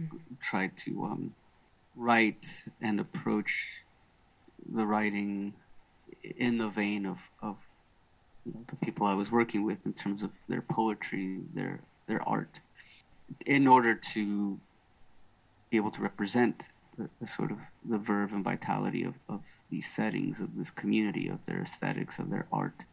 mm-hmm. 0.01 0.17
try 0.41 0.69
to 0.69 1.05
um, 1.05 1.35
write 1.97 2.65
and 2.81 3.01
approach 3.01 3.83
the 4.73 4.87
writing 4.87 5.55
in 6.23 6.59
the 6.59 6.69
vein 6.69 7.07
of, 7.07 7.19
of 7.43 7.57
the 8.69 8.77
people 8.77 9.07
I 9.07 9.15
was 9.15 9.31
working 9.31 9.65
with 9.65 9.87
in 9.87 9.93
terms 9.93 10.23
of 10.23 10.31
their 10.49 10.63
poetry, 10.63 11.41
their 11.55 11.81
their 12.07 12.27
art, 12.27 12.61
in 13.45 13.67
order 13.67 13.95
to 13.95 14.59
be 15.71 15.77
able 15.77 15.91
to 15.91 16.01
represent 16.01 16.65
the, 16.97 17.09
the 17.21 17.27
sort 17.27 17.51
of 17.51 17.59
the 17.85 17.99
verve 17.99 18.33
and 18.33 18.45
vitality 18.45 19.05
of, 19.05 19.15
of 19.29 19.43
these 19.71 19.87
settings, 19.87 20.41
of 20.41 20.57
this 20.57 20.71
community, 20.71 21.29
of 21.29 21.45
their 21.45 21.61
aesthetics, 21.61 22.19
of 22.19 22.31
their 22.31 22.47
art. 22.53 22.85